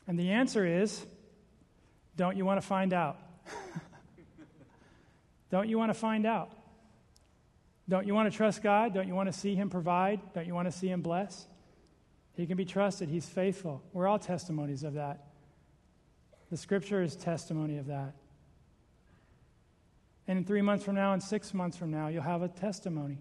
And 0.07 0.18
the 0.18 0.30
answer 0.30 0.66
is 0.66 1.05
don't 2.16 2.36
you 2.36 2.44
want 2.44 2.61
to 2.61 2.66
find 2.66 2.92
out? 2.92 3.18
don't 5.51 5.68
you 5.68 5.78
want 5.78 5.90
to 5.90 5.94
find 5.94 6.26
out? 6.26 6.53
Don't 7.88 8.07
you 8.07 8.14
want 8.14 8.30
to 8.30 8.36
trust 8.36 8.62
God? 8.62 8.94
Don't 8.94 9.09
you 9.09 9.14
want 9.14 9.32
to 9.32 9.38
see 9.38 9.55
Him 9.55 9.70
provide? 9.70 10.20
Don't 10.34 10.46
you 10.46 10.55
want 10.55 10.70
to 10.70 10.76
see 10.76 10.88
Him 10.88 11.01
bless? 11.01 11.46
He 12.36 12.46
can 12.46 12.57
be 12.57 12.64
trusted. 12.64 13.09
He's 13.09 13.26
faithful. 13.26 13.82
We're 13.92 14.07
all 14.07 14.18
testimonies 14.18 14.84
of 14.84 14.94
that. 14.94 15.26
The 16.51 16.57
scripture 16.57 17.03
is 17.03 17.16
testimony 17.16 17.78
of 17.78 17.86
that. 17.86 18.14
And 20.29 20.39
in 20.39 20.45
three 20.45 20.62
months 20.62 20.85
from 20.85 20.95
now 20.95 21.12
and 21.12 21.23
six 21.23 21.53
months 21.55 21.77
from 21.77 21.91
now, 21.91 22.09
you'll 22.09 22.23
have 22.23 22.43
a 22.43 22.49
testimony. 22.49 23.18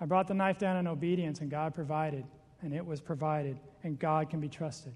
I 0.00 0.06
brought 0.06 0.28
the 0.28 0.34
knife 0.34 0.58
down 0.58 0.76
in 0.76 0.86
obedience, 0.86 1.40
and 1.40 1.50
God 1.50 1.74
provided, 1.74 2.24
and 2.62 2.72
it 2.72 2.84
was 2.84 3.00
provided, 3.00 3.58
and 3.82 3.98
God 3.98 4.30
can 4.30 4.40
be 4.40 4.48
trusted. 4.48 4.94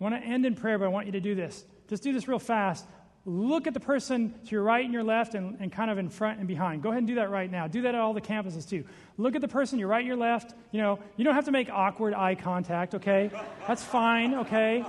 I 0.00 0.04
want 0.04 0.14
to 0.14 0.26
end 0.26 0.46
in 0.46 0.54
prayer, 0.54 0.78
but 0.78 0.86
I 0.86 0.88
want 0.88 1.06
you 1.06 1.12
to 1.12 1.20
do 1.20 1.34
this. 1.34 1.64
Just 1.88 2.02
do 2.02 2.12
this 2.12 2.28
real 2.28 2.38
fast. 2.38 2.86
Look 3.26 3.66
at 3.66 3.74
the 3.74 3.80
person 3.80 4.32
to 4.46 4.50
your 4.52 4.62
right 4.62 4.82
and 4.82 4.94
your 4.94 5.02
left 5.02 5.34
and, 5.34 5.58
and 5.60 5.70
kind 5.70 5.90
of 5.90 5.98
in 5.98 6.08
front 6.08 6.38
and 6.38 6.48
behind. 6.48 6.82
Go 6.82 6.88
ahead 6.90 6.98
and 6.98 7.06
do 7.06 7.16
that 7.16 7.30
right 7.30 7.50
now. 7.50 7.66
Do 7.66 7.82
that 7.82 7.94
at 7.94 8.00
all 8.00 8.14
the 8.14 8.22
campuses 8.22 8.66
too. 8.66 8.84
Look 9.18 9.34
at 9.34 9.42
the 9.42 9.48
person, 9.48 9.78
your 9.78 9.88
right, 9.88 10.04
your 10.04 10.16
left. 10.16 10.54
You 10.70 10.80
know, 10.80 10.98
you 11.16 11.24
don't 11.24 11.34
have 11.34 11.44
to 11.44 11.50
make 11.50 11.68
awkward 11.68 12.14
eye 12.14 12.36
contact, 12.36 12.94
okay? 12.94 13.30
That's 13.66 13.82
fine, 13.82 14.34
okay? 14.34 14.86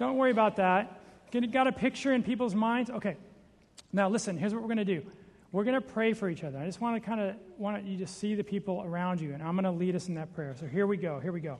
Don't 0.00 0.16
worry 0.16 0.32
about 0.32 0.56
that. 0.56 1.00
Got 1.52 1.66
a 1.68 1.72
picture 1.72 2.12
in 2.12 2.22
people's 2.22 2.54
minds? 2.54 2.90
Okay. 2.90 3.16
Now 3.92 4.08
listen, 4.08 4.36
here's 4.36 4.52
what 4.52 4.62
we're 4.62 4.68
going 4.68 4.78
to 4.78 4.84
do. 4.84 5.04
We're 5.52 5.64
going 5.64 5.74
to 5.74 5.80
pray 5.80 6.12
for 6.12 6.28
each 6.28 6.44
other. 6.44 6.58
I 6.58 6.66
just 6.66 6.80
want 6.80 7.02
to 7.02 7.06
kind 7.06 7.20
of 7.20 7.36
want 7.56 7.84
you 7.84 7.98
to 7.98 8.06
see 8.06 8.34
the 8.34 8.44
people 8.44 8.82
around 8.84 9.20
you, 9.20 9.32
and 9.32 9.42
I'm 9.42 9.54
going 9.54 9.64
to 9.64 9.70
lead 9.70 9.94
us 9.96 10.08
in 10.08 10.14
that 10.16 10.34
prayer. 10.34 10.54
So 10.58 10.66
here 10.66 10.86
we 10.86 10.96
go. 10.96 11.20
Here 11.20 11.32
we 11.32 11.40
go. 11.40 11.58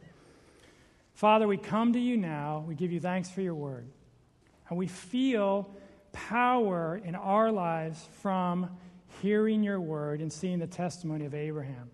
Father, 1.15 1.49
we 1.49 1.57
come 1.57 1.93
to 1.95 1.99
you 1.99 2.17
now. 2.17 2.65
We 2.67 2.75
give 2.75 2.93
you 2.93 3.01
thanks 3.01 3.31
for 3.31 3.41
your 3.41 3.55
word. 3.55 3.87
And 4.69 4.77
we 4.77 4.87
feel 4.87 5.75
power 6.13 7.01
in 7.05 7.15
our 7.15 7.51
lives 7.53 8.09
from 8.21 8.69
hearing 9.23 9.63
your 9.63 9.81
word 9.81 10.21
and 10.21 10.33
seeing 10.33 10.59
the 10.59 10.67
testimony 10.67 11.25
of 11.25 11.35
Abraham. 11.35 11.91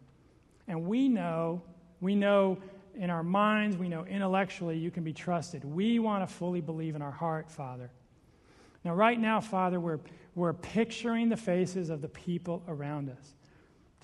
And 0.66 0.86
we 0.86 1.08
know, 1.08 1.62
we 2.00 2.14
know 2.14 2.58
in 2.94 3.10
our 3.10 3.22
minds, 3.22 3.76
we 3.76 3.88
know 3.88 4.04
intellectually 4.04 4.76
you 4.76 4.90
can 4.90 5.04
be 5.04 5.12
trusted. 5.12 5.64
We 5.64 5.98
want 5.98 6.28
to 6.28 6.34
fully 6.34 6.60
believe 6.60 6.94
in 6.96 7.02
our 7.02 7.10
heart, 7.10 7.50
Father. 7.50 7.90
Now, 8.84 8.94
right 8.94 9.18
now, 9.20 9.40
Father, 9.40 9.78
we're, 9.78 10.00
we're 10.34 10.52
picturing 10.52 11.28
the 11.28 11.36
faces 11.36 11.90
of 11.90 12.00
the 12.00 12.08
people 12.08 12.62
around 12.68 13.10
us. 13.10 13.34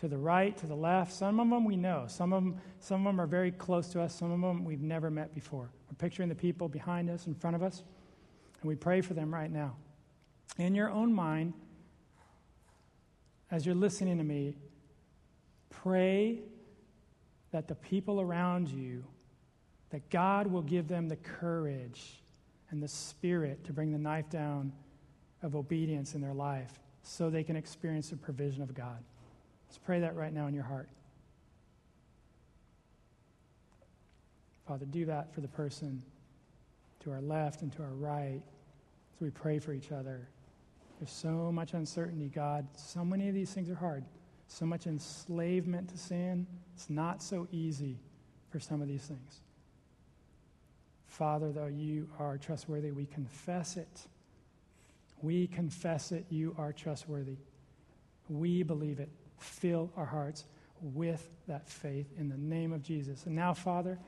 To 0.01 0.09
the 0.09 0.19
right, 0.19 0.57
to 0.59 0.67
the 0.67 0.77
left. 0.77 1.13
Some 1.13 1.41
of 1.41 1.51
them 1.51 1.65
we 1.65 1.77
know. 1.77 2.05
Some 2.07 2.33
of 2.33 2.45
them, 2.45 2.61
some 2.79 3.01
of 3.01 3.13
them 3.13 3.21
are 3.21 3.27
very 3.27 3.51
close 3.51 3.89
to 3.89 4.01
us. 4.01 4.15
Some 4.15 4.31
of 4.31 4.41
them 4.41 4.65
we've 4.65 4.83
never 4.83 5.11
met 5.11 5.35
before. 5.35 5.71
We're 5.91 5.97
picturing 5.99 6.29
the 6.29 6.37
people 6.37 6.69
behind 6.69 7.11
us, 7.11 7.27
in 7.27 7.35
front 7.35 7.57
of 7.57 7.63
us, 7.63 7.83
and 8.61 8.69
we 8.69 8.77
pray 8.77 9.01
for 9.01 9.15
them 9.15 9.35
right 9.35 9.51
now. 9.51 9.75
In 10.57 10.75
your 10.75 10.91
own 10.91 11.13
mind, 11.13 11.55
as 13.51 13.67
you're 13.67 13.75
listening 13.75 14.19
to 14.19 14.25
me, 14.25 14.55
pray 15.71 16.43
that 17.51 17.67
the 17.67 17.75
people 17.75 18.21
around 18.21 18.69
you, 18.69 19.05
that 19.91 20.11
God 20.11 20.47
will 20.47 20.63
give 20.63 20.87
them 20.87 21.09
the 21.09 21.17
courage 21.17 22.23
and 22.71 22.83
the 22.83 22.89
spirit 22.89 23.65
to 23.65 23.73
bring 23.73 23.91
the 23.91 23.99
knife 23.99 24.29
down 24.29 24.73
of 25.43 25.55
obedience 25.55 26.15
in 26.15 26.21
their 26.21 26.35
life 26.35 26.81
so 27.03 27.31
they 27.31 27.45
can 27.45 27.57
experience 27.57 28.11
the 28.11 28.17
provision 28.17 28.63
of 28.63 28.75
God. 28.75 28.99
Let's 29.69 29.79
pray 29.79 30.01
that 30.01 30.17
right 30.17 30.33
now 30.33 30.47
in 30.47 30.55
your 30.55 30.65
heart. 30.65 30.89
Father, 34.67 34.85
do 34.85 35.07
that 35.07 35.33
for 35.33 35.41
the 35.41 35.49
person 35.49 36.03
to 37.01 37.11
our 37.11 37.21
left 37.21 37.63
and 37.63 37.73
to 37.73 37.83
our 37.83 37.95
right 37.95 38.43
as 39.15 39.21
we 39.21 39.31
pray 39.31 39.59
for 39.59 39.73
each 39.73 39.93
other. 39.93 40.29
There's 40.99 41.11
so 41.11 41.53
much 41.53 41.75
uncertainty, 41.75 42.29
God. 42.29 42.67
So 42.77 43.05
many 43.05 43.29
of 43.29 43.35
these 43.35 43.51
things 43.51 43.71
are 43.71 43.75
hard. 43.75 44.05
So 44.49 44.67
much 44.67 44.87
enslavement 44.87 45.89
to 45.91 45.99
sin. 45.99 46.47
It's 46.75 46.91
not 46.91 47.23
so 47.23 47.47
easy 47.53 47.99
for 48.51 48.59
some 48.59 48.83
of 48.83 48.89
these 48.89 49.03
things. 49.03 49.41
Father, 51.07 51.53
though 51.53 51.67
you 51.67 52.09
are 52.19 52.37
trustworthy, 52.37 52.91
we 52.91 53.07
confess 53.07 53.77
it. 53.77 54.07
We 55.23 55.47
confess 55.47 56.13
it. 56.13 56.27
You 56.29 56.55
are 56.59 56.73
trustworthy. 56.73 57.37
We 58.29 58.63
believe 58.63 59.01
it. 59.01 59.11
Fill 59.39 59.91
our 59.97 60.07
hearts 60.07 60.45
with 60.81 61.29
that 61.47 61.69
faith 61.69 62.07
in 62.19 62.29
the 62.29 62.37
name 62.37 62.73
of 62.73 62.83
Jesus. 62.83 63.27
And 63.27 63.35
now, 63.35 63.55
Father, 63.55 63.99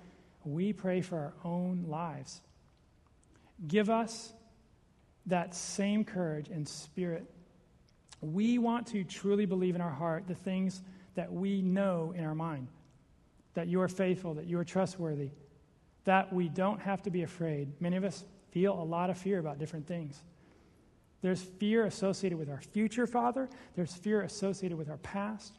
we 0.45 0.73
pray 0.73 1.01
for 1.01 1.19
our 1.19 1.35
own 1.45 1.85
lives. 1.89 2.41
Give 3.67 3.91
us 3.91 4.33
that 5.27 5.55
same 5.55 6.05
courage 6.05 6.49
and 6.49 6.67
spirit. 6.67 7.25
We 8.21 8.59
want 8.59 8.87
to 8.89 9.05
truly 9.05 9.47
believe 9.47 9.75
in 9.75 9.81
our 9.81 9.91
heart 9.91 10.25
the 10.27 10.35
things 10.35 10.83
that 11.15 11.33
we 11.33 11.63
know 11.63 12.15
in 12.17 12.25
our 12.25 12.35
mind 12.35 12.69
that 13.55 13.67
you 13.67 13.81
are 13.81 13.89
faithful, 13.89 14.35
that 14.35 14.47
you 14.47 14.59
are 14.59 14.65
trustworthy, 14.65 15.31
that 16.05 16.33
we 16.33 16.49
don't 16.49 16.81
have 16.81 17.03
to 17.03 17.11
be 17.11 17.23
afraid. 17.23 17.69
Many 17.81 17.97
of 17.97 18.05
us 18.05 18.25
feel 18.53 18.73
a 18.73 18.83
lot 18.83 19.11
of 19.11 19.19
fear 19.19 19.39
about 19.39 19.59
different 19.59 19.87
things. 19.87 20.23
There's 21.23 21.43
fear 21.43 21.85
associated 21.85 22.39
with 22.39 22.49
our 22.49 22.61
future, 22.61 23.07
Father, 23.07 23.49
there's 23.77 23.95
fear 23.95 24.23
associated 24.23 24.79
with 24.79 24.89
our 24.89 24.97
past. 24.99 25.59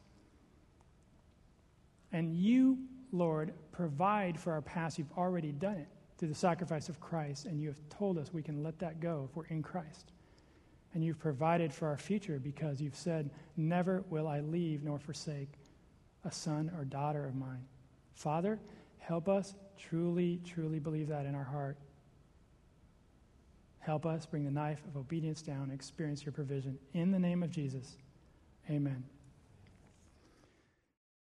And 2.10 2.34
you, 2.34 2.78
Lord, 3.12 3.52
provide 3.70 4.38
for 4.38 4.52
our 4.52 4.60
past. 4.60 4.98
You've 4.98 5.12
already 5.16 5.52
done 5.52 5.76
it 5.76 5.88
through 6.18 6.28
the 6.28 6.34
sacrifice 6.34 6.88
of 6.88 7.00
Christ, 7.00 7.46
and 7.46 7.60
you 7.60 7.68
have 7.68 7.78
told 7.88 8.18
us 8.18 8.32
we 8.32 8.42
can 8.42 8.62
let 8.62 8.78
that 8.80 9.00
go 9.00 9.28
if 9.28 9.36
we're 9.36 9.46
in 9.46 9.62
Christ. 9.62 10.12
And 10.94 11.02
you've 11.02 11.18
provided 11.18 11.72
for 11.72 11.88
our 11.88 11.96
future 11.96 12.38
because 12.38 12.80
you've 12.80 12.96
said, 12.96 13.30
Never 13.56 14.04
will 14.10 14.28
I 14.28 14.40
leave 14.40 14.82
nor 14.82 14.98
forsake 14.98 15.54
a 16.24 16.30
son 16.30 16.70
or 16.76 16.84
daughter 16.84 17.24
of 17.24 17.34
mine. 17.34 17.64
Father, 18.14 18.60
help 18.98 19.28
us 19.28 19.54
truly, 19.78 20.40
truly 20.44 20.78
believe 20.78 21.08
that 21.08 21.24
in 21.24 21.34
our 21.34 21.44
heart. 21.44 21.78
Help 23.82 24.06
us 24.06 24.26
bring 24.26 24.44
the 24.44 24.50
knife 24.50 24.80
of 24.88 24.96
obedience 24.96 25.42
down 25.42 25.64
and 25.64 25.72
experience 25.72 26.24
your 26.24 26.32
provision. 26.32 26.78
In 26.94 27.10
the 27.10 27.18
name 27.18 27.42
of 27.42 27.50
Jesus, 27.50 27.96
amen. 28.70 29.02